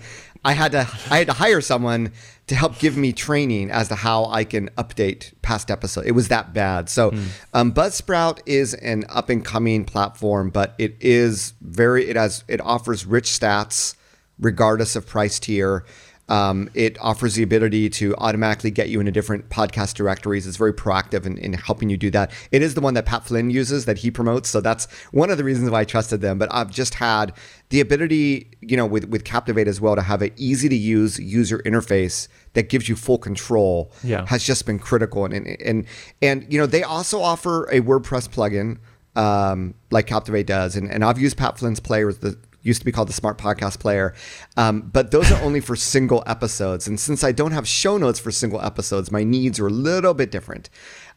I 0.45 0.53
had 0.53 0.71
to 0.71 0.87
I 1.11 1.17
had 1.19 1.27
to 1.27 1.33
hire 1.33 1.61
someone 1.61 2.11
to 2.47 2.55
help 2.55 2.79
give 2.79 2.97
me 2.97 3.13
training 3.13 3.71
as 3.71 3.87
to 3.87 3.95
how 3.95 4.25
I 4.25 4.43
can 4.43 4.69
update 4.71 5.33
past 5.41 5.71
episodes. 5.71 6.07
It 6.07 6.11
was 6.11 6.27
that 6.27 6.53
bad. 6.53 6.89
So, 6.89 7.11
mm. 7.11 7.27
um, 7.53 7.71
Buzzsprout 7.71 8.39
is 8.45 8.73
an 8.73 9.05
up 9.07 9.29
and 9.29 9.45
coming 9.45 9.85
platform, 9.85 10.49
but 10.49 10.75
it 10.77 10.97
is 10.99 11.53
very 11.61 12.09
it 12.09 12.15
has 12.15 12.43
it 12.47 12.59
offers 12.61 13.05
rich 13.05 13.27
stats 13.27 13.95
regardless 14.39 14.95
of 14.95 15.07
price 15.07 15.39
tier. 15.39 15.85
Um, 16.29 16.69
it 16.73 16.97
offers 17.01 17.35
the 17.35 17.43
ability 17.43 17.89
to 17.89 18.15
automatically 18.15 18.71
get 18.71 18.87
you 18.87 19.01
into 19.01 19.11
different 19.11 19.49
podcast 19.49 19.95
directories. 19.95 20.47
It's 20.47 20.55
very 20.55 20.73
proactive 20.73 21.25
in, 21.25 21.37
in, 21.37 21.51
helping 21.53 21.89
you 21.89 21.97
do 21.97 22.09
that. 22.11 22.31
It 22.49 22.61
is 22.61 22.75
the 22.75 22.81
one 22.81 22.93
that 22.93 23.05
Pat 23.05 23.25
Flynn 23.25 23.49
uses 23.49 23.83
that 23.85 23.97
he 23.97 24.09
promotes. 24.09 24.49
So 24.49 24.61
that's 24.61 24.89
one 25.11 25.29
of 25.29 25.37
the 25.37 25.43
reasons 25.43 25.69
why 25.69 25.81
I 25.81 25.83
trusted 25.83 26.21
them. 26.21 26.37
But 26.37 26.47
I've 26.53 26.71
just 26.71 26.95
had 26.95 27.33
the 27.69 27.81
ability, 27.81 28.49
you 28.61 28.77
know, 28.77 28.85
with, 28.85 29.05
with 29.09 29.25
Captivate 29.25 29.67
as 29.67 29.81
well 29.81 29.95
to 29.95 30.01
have 30.01 30.21
an 30.21 30.31
easy 30.37 30.69
to 30.69 30.75
use 30.75 31.19
user 31.19 31.59
interface 31.59 32.29
that 32.53 32.69
gives 32.69 32.87
you 32.87 32.95
full 32.95 33.17
control 33.17 33.91
yeah. 34.01 34.25
has 34.27 34.45
just 34.45 34.65
been 34.65 34.79
critical. 34.79 35.25
And, 35.25 35.33
and, 35.33 35.61
and, 35.61 35.85
and, 36.21 36.53
you 36.53 36.57
know, 36.57 36.65
they 36.65 36.83
also 36.83 37.21
offer 37.21 37.65
a 37.65 37.81
WordPress 37.81 38.29
plugin 38.29 38.77
um, 39.15 39.73
like 39.91 40.07
Captivate 40.07 40.47
does. 40.47 40.77
And, 40.77 40.89
and 40.89 41.03
I've 41.03 41.19
used 41.19 41.37
Pat 41.37 41.57
Flynn's 41.57 41.81
player, 41.81 42.07
as 42.07 42.19
the 42.19 42.37
used 42.63 42.81
to 42.81 42.85
be 42.85 42.91
called 42.91 43.09
the 43.09 43.13
Smart 43.13 43.37
Podcast 43.37 43.79
Player. 43.79 44.15
Um, 44.57 44.81
but 44.81 45.11
those 45.11 45.31
are 45.31 45.41
only 45.43 45.59
for 45.59 45.75
single 45.75 46.23
episodes. 46.25 46.87
And 46.87 46.99
since 46.99 47.23
I 47.23 47.31
don't 47.31 47.51
have 47.51 47.67
show 47.67 47.97
notes 47.97 48.19
for 48.19 48.31
single 48.31 48.61
episodes, 48.61 49.11
my 49.11 49.23
needs 49.23 49.59
are 49.59 49.67
a 49.67 49.71
little 49.71 50.13
bit 50.13 50.31
different. 50.31 50.69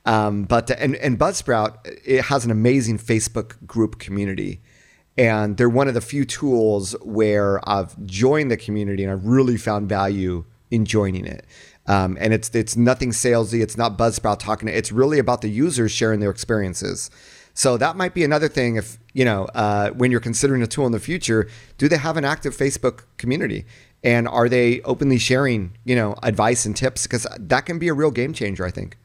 Um, 0.04 0.44
but 0.44 0.70
and, 0.70 0.94
and 0.96 1.18
Buzzsprout, 1.18 1.78
it 2.04 2.22
has 2.22 2.44
an 2.44 2.50
amazing 2.50 2.98
Facebook 2.98 3.64
group 3.66 3.98
community. 3.98 4.60
And 5.18 5.56
they're 5.56 5.70
one 5.70 5.88
of 5.88 5.94
the 5.94 6.02
few 6.02 6.26
tools 6.26 6.92
where 7.02 7.66
I've 7.68 7.96
joined 8.04 8.50
the 8.50 8.56
community 8.56 9.02
and 9.02 9.10
I've 9.10 9.24
really 9.24 9.56
found 9.56 9.88
value 9.88 10.44
in 10.70 10.84
joining 10.84 11.24
it. 11.24 11.46
Um, 11.86 12.18
and 12.20 12.34
it's 12.34 12.50
it's 12.54 12.76
nothing 12.76 13.10
salesy. 13.10 13.62
It's 13.62 13.76
not 13.76 13.96
Buzzsprout 13.96 14.40
talking. 14.40 14.68
It's 14.68 14.92
really 14.92 15.18
about 15.18 15.40
the 15.40 15.48
users 15.48 15.92
sharing 15.92 16.20
their 16.20 16.30
experiences. 16.30 17.10
So 17.54 17.76
that 17.78 17.96
might 17.96 18.12
be 18.12 18.22
another 18.24 18.48
thing 18.48 18.76
if, 18.76 18.98
you 19.16 19.24
know, 19.24 19.46
uh, 19.54 19.88
when 19.92 20.10
you're 20.10 20.20
considering 20.20 20.62
a 20.62 20.66
tool 20.66 20.84
in 20.84 20.92
the 20.92 21.00
future, 21.00 21.48
do 21.78 21.88
they 21.88 21.96
have 21.96 22.18
an 22.18 22.24
active 22.26 22.54
Facebook 22.54 23.04
community? 23.16 23.64
And 24.04 24.28
are 24.28 24.46
they 24.46 24.82
openly 24.82 25.16
sharing, 25.16 25.72
you 25.86 25.96
know, 25.96 26.16
advice 26.22 26.66
and 26.66 26.76
tips? 26.76 27.04
Because 27.04 27.26
that 27.38 27.64
can 27.64 27.78
be 27.78 27.88
a 27.88 27.94
real 27.94 28.10
game 28.10 28.34
changer, 28.34 28.66
I 28.66 28.70
think. 28.70 28.98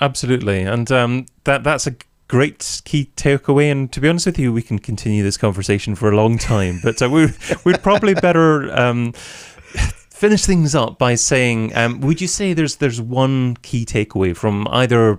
Absolutely. 0.00 0.62
And 0.62 0.92
um, 0.92 1.26
that 1.44 1.64
that's 1.64 1.88
a 1.88 1.96
great 2.28 2.80
key 2.84 3.10
takeaway. 3.16 3.72
And 3.72 3.92
to 3.92 4.00
be 4.00 4.08
honest 4.08 4.26
with 4.26 4.38
you, 4.38 4.52
we 4.52 4.62
can 4.62 4.78
continue 4.78 5.24
this 5.24 5.36
conversation 5.36 5.96
for 5.96 6.12
a 6.12 6.16
long 6.16 6.38
time. 6.38 6.78
But 6.80 7.02
uh, 7.02 7.10
we, 7.10 7.26
we'd 7.64 7.82
probably 7.82 8.14
better 8.14 8.72
um, 8.72 9.14
finish 9.14 10.44
things 10.46 10.76
up 10.76 10.96
by 10.96 11.16
saying, 11.16 11.74
um, 11.74 12.00
would 12.02 12.20
you 12.20 12.28
say 12.28 12.52
there's 12.52 12.76
there's 12.76 13.00
one 13.00 13.56
key 13.62 13.84
takeaway 13.84 14.36
from 14.36 14.68
either 14.70 15.18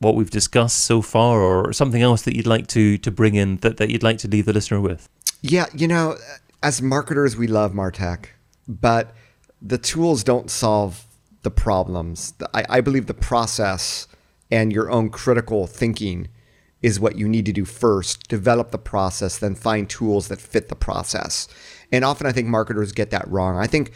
what 0.00 0.14
we've 0.14 0.30
discussed 0.30 0.84
so 0.84 1.02
far 1.02 1.40
or 1.40 1.72
something 1.72 2.02
else 2.02 2.22
that 2.22 2.36
you'd 2.36 2.46
like 2.46 2.66
to 2.68 2.98
to 2.98 3.10
bring 3.10 3.34
in 3.34 3.56
that, 3.58 3.76
that 3.78 3.90
you'd 3.90 4.02
like 4.02 4.18
to 4.18 4.28
leave 4.28 4.46
the 4.46 4.52
listener 4.52 4.80
with? 4.80 5.08
Yeah, 5.42 5.66
you 5.74 5.88
know, 5.88 6.16
as 6.62 6.82
marketers 6.82 7.36
we 7.36 7.46
love 7.46 7.72
Martech, 7.72 8.26
but 8.66 9.14
the 9.60 9.78
tools 9.78 10.24
don't 10.24 10.50
solve 10.50 11.04
the 11.42 11.50
problems. 11.50 12.34
I, 12.54 12.64
I 12.68 12.80
believe 12.80 13.06
the 13.06 13.14
process 13.14 14.08
and 14.50 14.72
your 14.72 14.90
own 14.90 15.10
critical 15.10 15.66
thinking 15.66 16.28
is 16.80 17.00
what 17.00 17.16
you 17.16 17.28
need 17.28 17.44
to 17.46 17.52
do 17.52 17.64
first. 17.64 18.28
Develop 18.28 18.70
the 18.70 18.78
process, 18.78 19.38
then 19.38 19.54
find 19.54 19.88
tools 19.88 20.28
that 20.28 20.40
fit 20.40 20.68
the 20.68 20.76
process. 20.76 21.48
And 21.90 22.04
often 22.04 22.26
I 22.26 22.32
think 22.32 22.48
marketers 22.48 22.92
get 22.92 23.10
that 23.10 23.28
wrong. 23.28 23.58
I 23.58 23.66
think 23.66 23.92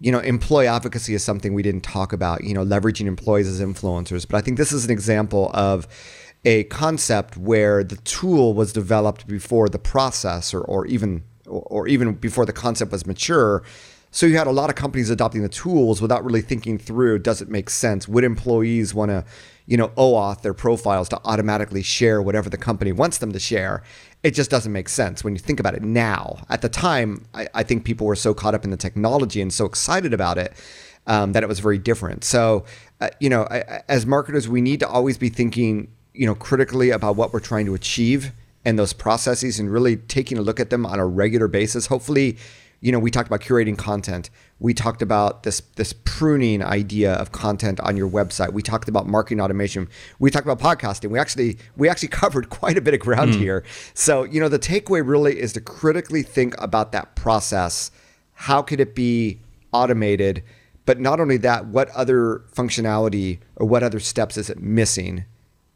you 0.00 0.12
know, 0.12 0.20
employee 0.20 0.66
advocacy 0.66 1.14
is 1.14 1.24
something 1.24 1.54
we 1.54 1.62
didn't 1.62 1.82
talk 1.82 2.12
about, 2.12 2.44
you 2.44 2.54
know, 2.54 2.64
leveraging 2.64 3.06
employees 3.06 3.48
as 3.48 3.60
influencers. 3.60 4.26
But 4.28 4.38
I 4.38 4.40
think 4.40 4.56
this 4.56 4.72
is 4.72 4.84
an 4.84 4.90
example 4.90 5.50
of 5.54 5.88
a 6.44 6.64
concept 6.64 7.36
where 7.36 7.82
the 7.82 7.96
tool 7.96 8.54
was 8.54 8.72
developed 8.72 9.26
before 9.26 9.68
the 9.68 9.78
process 9.78 10.54
or, 10.54 10.60
or 10.60 10.86
even 10.86 11.24
or 11.46 11.88
even 11.88 12.12
before 12.14 12.44
the 12.44 12.52
concept 12.52 12.92
was 12.92 13.06
mature. 13.06 13.62
So 14.10 14.26
you 14.26 14.36
had 14.36 14.46
a 14.46 14.52
lot 14.52 14.70
of 14.70 14.76
companies 14.76 15.10
adopting 15.10 15.42
the 15.42 15.48
tools 15.48 16.00
without 16.00 16.24
really 16.24 16.42
thinking 16.42 16.78
through 16.78 17.20
does 17.20 17.42
it 17.42 17.48
make 17.48 17.70
sense? 17.70 18.06
Would 18.06 18.24
employees 18.24 18.94
want 18.94 19.10
to, 19.10 19.24
you 19.68 19.76
know, 19.76 19.88
OAuth 19.90 20.42
their 20.42 20.54
profiles 20.54 21.08
to 21.10 21.20
automatically 21.24 21.82
share 21.82 22.20
whatever 22.20 22.50
the 22.50 22.58
company 22.58 22.90
wants 22.90 23.18
them 23.18 23.30
to 23.32 23.38
share? 23.38 23.84
it 24.22 24.32
just 24.32 24.50
doesn't 24.50 24.72
make 24.72 24.88
sense 24.88 25.22
when 25.22 25.34
you 25.34 25.38
think 25.38 25.60
about 25.60 25.74
it 25.74 25.82
now. 25.82 26.38
At 26.48 26.62
the 26.62 26.68
time, 26.68 27.24
I, 27.34 27.48
I 27.54 27.62
think 27.62 27.84
people 27.84 28.06
were 28.06 28.16
so 28.16 28.34
caught 28.34 28.54
up 28.54 28.64
in 28.64 28.70
the 28.70 28.76
technology 28.76 29.40
and 29.40 29.52
so 29.52 29.64
excited 29.64 30.12
about 30.12 30.38
it 30.38 30.52
um, 31.06 31.32
that 31.32 31.42
it 31.42 31.48
was 31.48 31.60
very 31.60 31.78
different. 31.78 32.24
So, 32.24 32.64
uh, 33.00 33.10
you 33.20 33.28
know, 33.28 33.46
I, 33.50 33.82
as 33.88 34.06
marketers, 34.06 34.48
we 34.48 34.60
need 34.60 34.80
to 34.80 34.88
always 34.88 35.18
be 35.18 35.28
thinking, 35.28 35.88
you 36.14 36.26
know, 36.26 36.34
critically 36.34 36.90
about 36.90 37.14
what 37.14 37.32
we're 37.32 37.40
trying 37.40 37.66
to 37.66 37.74
achieve 37.74 38.32
and 38.64 38.76
those 38.76 38.92
processes 38.92 39.60
and 39.60 39.70
really 39.70 39.96
taking 39.96 40.36
a 40.36 40.42
look 40.42 40.58
at 40.58 40.70
them 40.70 40.84
on 40.84 40.98
a 40.98 41.06
regular 41.06 41.46
basis. 41.46 41.86
Hopefully, 41.86 42.36
you 42.80 42.92
know, 42.92 42.98
we 42.98 43.10
talked 43.10 43.26
about 43.26 43.40
curating 43.40 43.76
content. 43.76 44.30
We 44.60 44.72
talked 44.72 45.02
about 45.02 45.42
this 45.42 45.60
this 45.76 45.92
pruning 46.04 46.62
idea 46.62 47.14
of 47.14 47.32
content 47.32 47.80
on 47.80 47.96
your 47.96 48.08
website. 48.08 48.52
We 48.52 48.62
talked 48.62 48.88
about 48.88 49.06
marketing 49.06 49.40
automation. 49.40 49.88
We 50.18 50.30
talked 50.30 50.46
about 50.46 50.60
podcasting. 50.60 51.10
We 51.10 51.18
actually 51.18 51.58
we 51.76 51.88
actually 51.88 52.08
covered 52.22 52.50
quite 52.50 52.78
a 52.78 52.80
bit 52.80 52.94
of 52.94 53.00
ground 53.00 53.34
mm. 53.34 53.38
here. 53.38 53.64
So, 53.94 54.22
you 54.24 54.40
know, 54.40 54.48
the 54.48 54.58
takeaway 54.58 55.06
really 55.06 55.38
is 55.40 55.52
to 55.54 55.60
critically 55.60 56.22
think 56.22 56.54
about 56.60 56.92
that 56.92 57.16
process. 57.16 57.90
How 58.34 58.62
could 58.62 58.80
it 58.80 58.94
be 58.94 59.40
automated? 59.72 60.44
But 60.86 61.00
not 61.00 61.20
only 61.20 61.36
that, 61.38 61.66
what 61.66 61.90
other 61.90 62.44
functionality 62.54 63.40
or 63.56 63.66
what 63.66 63.82
other 63.82 64.00
steps 64.00 64.36
is 64.36 64.48
it 64.48 64.60
missing? 64.60 65.24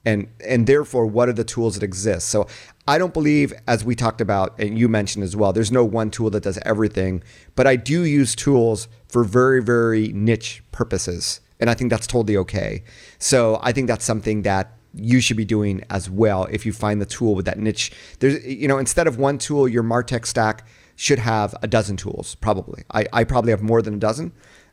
And 0.05 0.29
and 0.45 0.67
therefore 0.67 1.07
what 1.07 1.29
are 1.29 1.33
the 1.33 1.45
tools 1.45 1.75
that 1.75 1.83
exist? 1.83 2.29
So 2.29 2.47
i 2.89 2.99
don't 2.99 3.15
believe 3.15 3.53
as 3.69 3.85
we 3.85 3.95
talked 3.95 4.21
about 4.21 4.59
and 4.59 4.79
you 4.79 4.89
mentioned 4.89 5.23
as 5.23 5.37
well 5.37 5.53
there's 5.53 5.71
no 5.71 5.85
one 5.85 6.11
tool 6.11 6.31
that 6.31 6.43
does 6.43 6.59
everything 6.65 7.23
but 7.55 7.65
i 7.65 7.77
do 7.77 8.03
use 8.03 8.35
tools 8.35 8.89
for 9.07 9.23
very 9.23 9.63
very 9.63 10.09
niche 10.09 10.65
purposes 10.73 11.41
and 11.61 11.71
i 11.71 11.75
think 11.75 11.91
that's 11.91 12.07
totally 12.07 12.37
okay. 12.37 12.83
So 13.19 13.61
i 13.63 13.73
think 13.73 13.87
that's 13.87 14.05
something 14.05 14.43
that 14.43 14.77
you 14.95 15.21
should 15.21 15.37
be 15.37 15.45
doing 15.45 15.83
as 15.91 16.11
well 16.11 16.47
if 16.51 16.67
you 16.67 16.73
find 16.73 17.01
the 17.01 17.07
tool 17.07 17.35
with 17.35 17.47
that 17.47 17.59
niche. 17.59 17.93
There's 18.19 18.45
you 18.45 18.69
know 18.69 18.79
instead 18.79 19.07
of 19.07 19.19
one 19.19 19.39
tool 19.39 19.69
your 19.69 19.83
martech 19.83 20.27
stack 20.27 20.67
should 20.97 21.19
have 21.19 21.55
a 21.63 21.67
dozen 21.67 21.97
tools 21.97 22.35
probably. 22.37 22.85
I, 22.93 23.07
I 23.13 23.25
probably 23.25 23.51
have 23.51 23.63
more 23.63 23.83
than 23.83 23.95
a 23.95 23.99
dozen. 23.99 24.33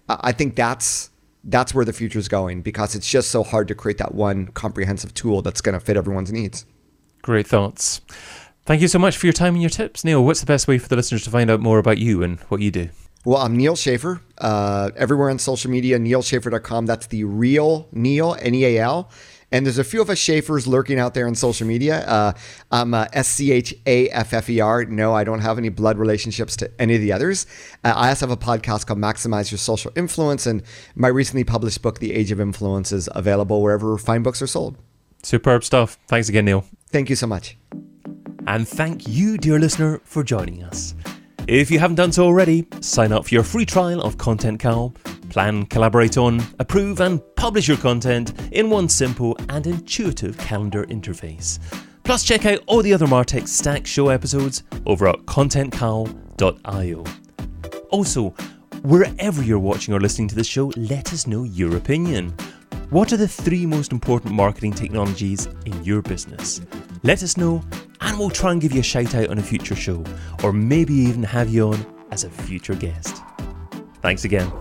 I 0.09 0.31
think 0.31 0.55
that's 0.55 1.11
that's 1.43 1.73
where 1.73 1.85
the 1.85 1.93
future 1.93 2.19
is 2.19 2.27
going 2.27 2.61
because 2.61 2.95
it's 2.95 3.09
just 3.09 3.31
so 3.31 3.43
hard 3.43 3.67
to 3.69 3.75
create 3.75 3.97
that 3.97 4.13
one 4.13 4.47
comprehensive 4.47 5.13
tool 5.13 5.41
that's 5.41 5.61
going 5.61 5.73
to 5.73 5.79
fit 5.79 5.97
everyone's 5.97 6.31
needs. 6.31 6.65
Great 7.21 7.47
thoughts. 7.47 8.01
Thank 8.65 8.81
you 8.81 8.87
so 8.87 8.99
much 8.99 9.17
for 9.17 9.25
your 9.25 9.33
time 9.33 9.55
and 9.55 9.61
your 9.61 9.69
tips. 9.69 10.03
Neal, 10.03 10.23
what's 10.23 10.41
the 10.41 10.45
best 10.45 10.67
way 10.67 10.77
for 10.77 10.87
the 10.87 10.95
listeners 10.95 11.23
to 11.23 11.29
find 11.29 11.49
out 11.49 11.59
more 11.59 11.79
about 11.79 11.97
you 11.97 12.21
and 12.23 12.39
what 12.49 12.61
you 12.61 12.71
do? 12.71 12.89
Well, 13.25 13.37
I'm 13.37 13.57
Neal 13.57 13.75
Schaffer. 13.75 14.21
Uh, 14.37 14.91
everywhere 14.95 15.29
on 15.29 15.39
social 15.39 15.69
media, 15.69 15.99
nealschaffer.com. 15.99 16.85
That's 16.85 17.07
the 17.07 17.25
real 17.25 17.87
Neal, 17.91 18.37
N 18.39 18.55
E 18.55 18.65
A 18.65 18.81
L. 18.81 19.09
And 19.51 19.65
there's 19.65 19.79
a 19.79 19.83
few 19.83 20.01
of 20.01 20.09
us 20.09 20.19
Schaffers 20.19 20.67
lurking 20.67 20.99
out 20.99 21.13
there 21.13 21.25
on 21.27 21.35
social 21.35 21.65
media. 21.65 22.05
Uh, 22.05 22.33
I'm 22.71 22.93
uh, 22.93 23.07
S 23.13 23.27
C 23.27 23.51
H 23.51 23.73
A 23.85 24.09
F 24.09 24.33
F 24.33 24.49
E 24.49 24.59
R. 24.59 24.85
No, 24.85 25.13
I 25.13 25.23
don't 25.23 25.39
have 25.39 25.57
any 25.57 25.69
blood 25.69 25.97
relationships 25.97 26.55
to 26.57 26.71
any 26.79 26.95
of 26.95 27.01
the 27.01 27.11
others. 27.11 27.47
Uh, 27.83 27.93
I 27.95 28.09
also 28.09 28.27
have 28.27 28.37
a 28.37 28.37
podcast 28.37 28.85
called 28.85 28.99
Maximize 28.99 29.51
Your 29.51 29.57
Social 29.57 29.91
Influence, 29.95 30.45
and 30.45 30.61
my 30.95 31.07
recently 31.07 31.43
published 31.43 31.81
book, 31.81 31.99
The 31.99 32.13
Age 32.13 32.31
of 32.31 32.39
Influence, 32.39 32.91
is 32.91 33.09
available 33.13 33.61
wherever 33.61 33.97
fine 33.97 34.23
books 34.23 34.41
are 34.41 34.47
sold. 34.47 34.77
Superb 35.23 35.63
stuff. 35.63 35.97
Thanks 36.07 36.29
again, 36.29 36.45
Neal. 36.45 36.65
Thank 36.91 37.09
you 37.09 37.15
so 37.15 37.27
much. 37.27 37.57
And 38.47 38.67
thank 38.67 39.07
you, 39.07 39.37
dear 39.37 39.59
listener, 39.59 39.99
for 40.03 40.23
joining 40.23 40.63
us. 40.63 40.95
If 41.51 41.71
you 41.71 41.79
haven't 41.79 41.95
done 41.95 42.11
so 42.11 42.25
already, 42.25 42.67
sign 42.79 43.11
up 43.11 43.25
for 43.25 43.33
your 43.33 43.41
free 43.41 43.65
trial 43.65 44.03
of 44.03 44.17
ContentCal. 44.17 44.93
Plan, 45.31 45.65
collaborate 45.65 46.15
on, 46.15 46.43
approve, 46.59 47.01
and 47.01 47.19
publish 47.37 47.67
your 47.67 47.77
content 47.77 48.33
in 48.51 48.69
one 48.69 48.87
simple 48.87 49.35
and 49.49 49.65
intuitive 49.65 50.37
calendar 50.37 50.85
interface. 50.85 51.57
Plus, 52.03 52.23
check 52.23 52.45
out 52.45 52.59
all 52.67 52.83
the 52.83 52.93
other 52.93 53.07
Martech 53.07 53.47
Stacked 53.47 53.87
show 53.87 54.09
episodes 54.09 54.61
over 54.85 55.07
at 55.07 55.15
contentcal.io. 55.25 57.03
Also, 57.89 58.29
wherever 58.83 59.41
you're 59.41 59.57
watching 59.57 59.95
or 59.95 59.99
listening 59.99 60.27
to 60.27 60.35
this 60.35 60.45
show, 60.45 60.71
let 60.77 61.11
us 61.13 61.25
know 61.25 61.45
your 61.45 61.77
opinion. 61.77 62.29
What 62.91 63.11
are 63.11 63.17
the 63.17 63.27
three 63.27 63.65
most 63.65 63.91
important 63.91 64.35
marketing 64.35 64.73
technologies 64.73 65.47
in 65.65 65.83
your 65.83 66.03
business? 66.03 66.61
Let 67.01 67.23
us 67.23 67.37
know 67.37 67.63
and 68.01 68.17
we'll 68.19 68.29
try 68.29 68.51
and 68.51 68.61
give 68.61 68.71
you 68.71 68.79
a 68.79 68.83
shout 68.83 69.15
out 69.15 69.29
on 69.29 69.37
a 69.37 69.43
future 69.43 69.75
show, 69.75 70.03
or 70.43 70.53
maybe 70.53 70.93
even 70.93 71.23
have 71.23 71.49
you 71.49 71.69
on 71.69 71.85
as 72.11 72.23
a 72.23 72.29
future 72.29 72.75
guest. 72.75 73.21
Thanks 74.01 74.23
again. 74.23 74.51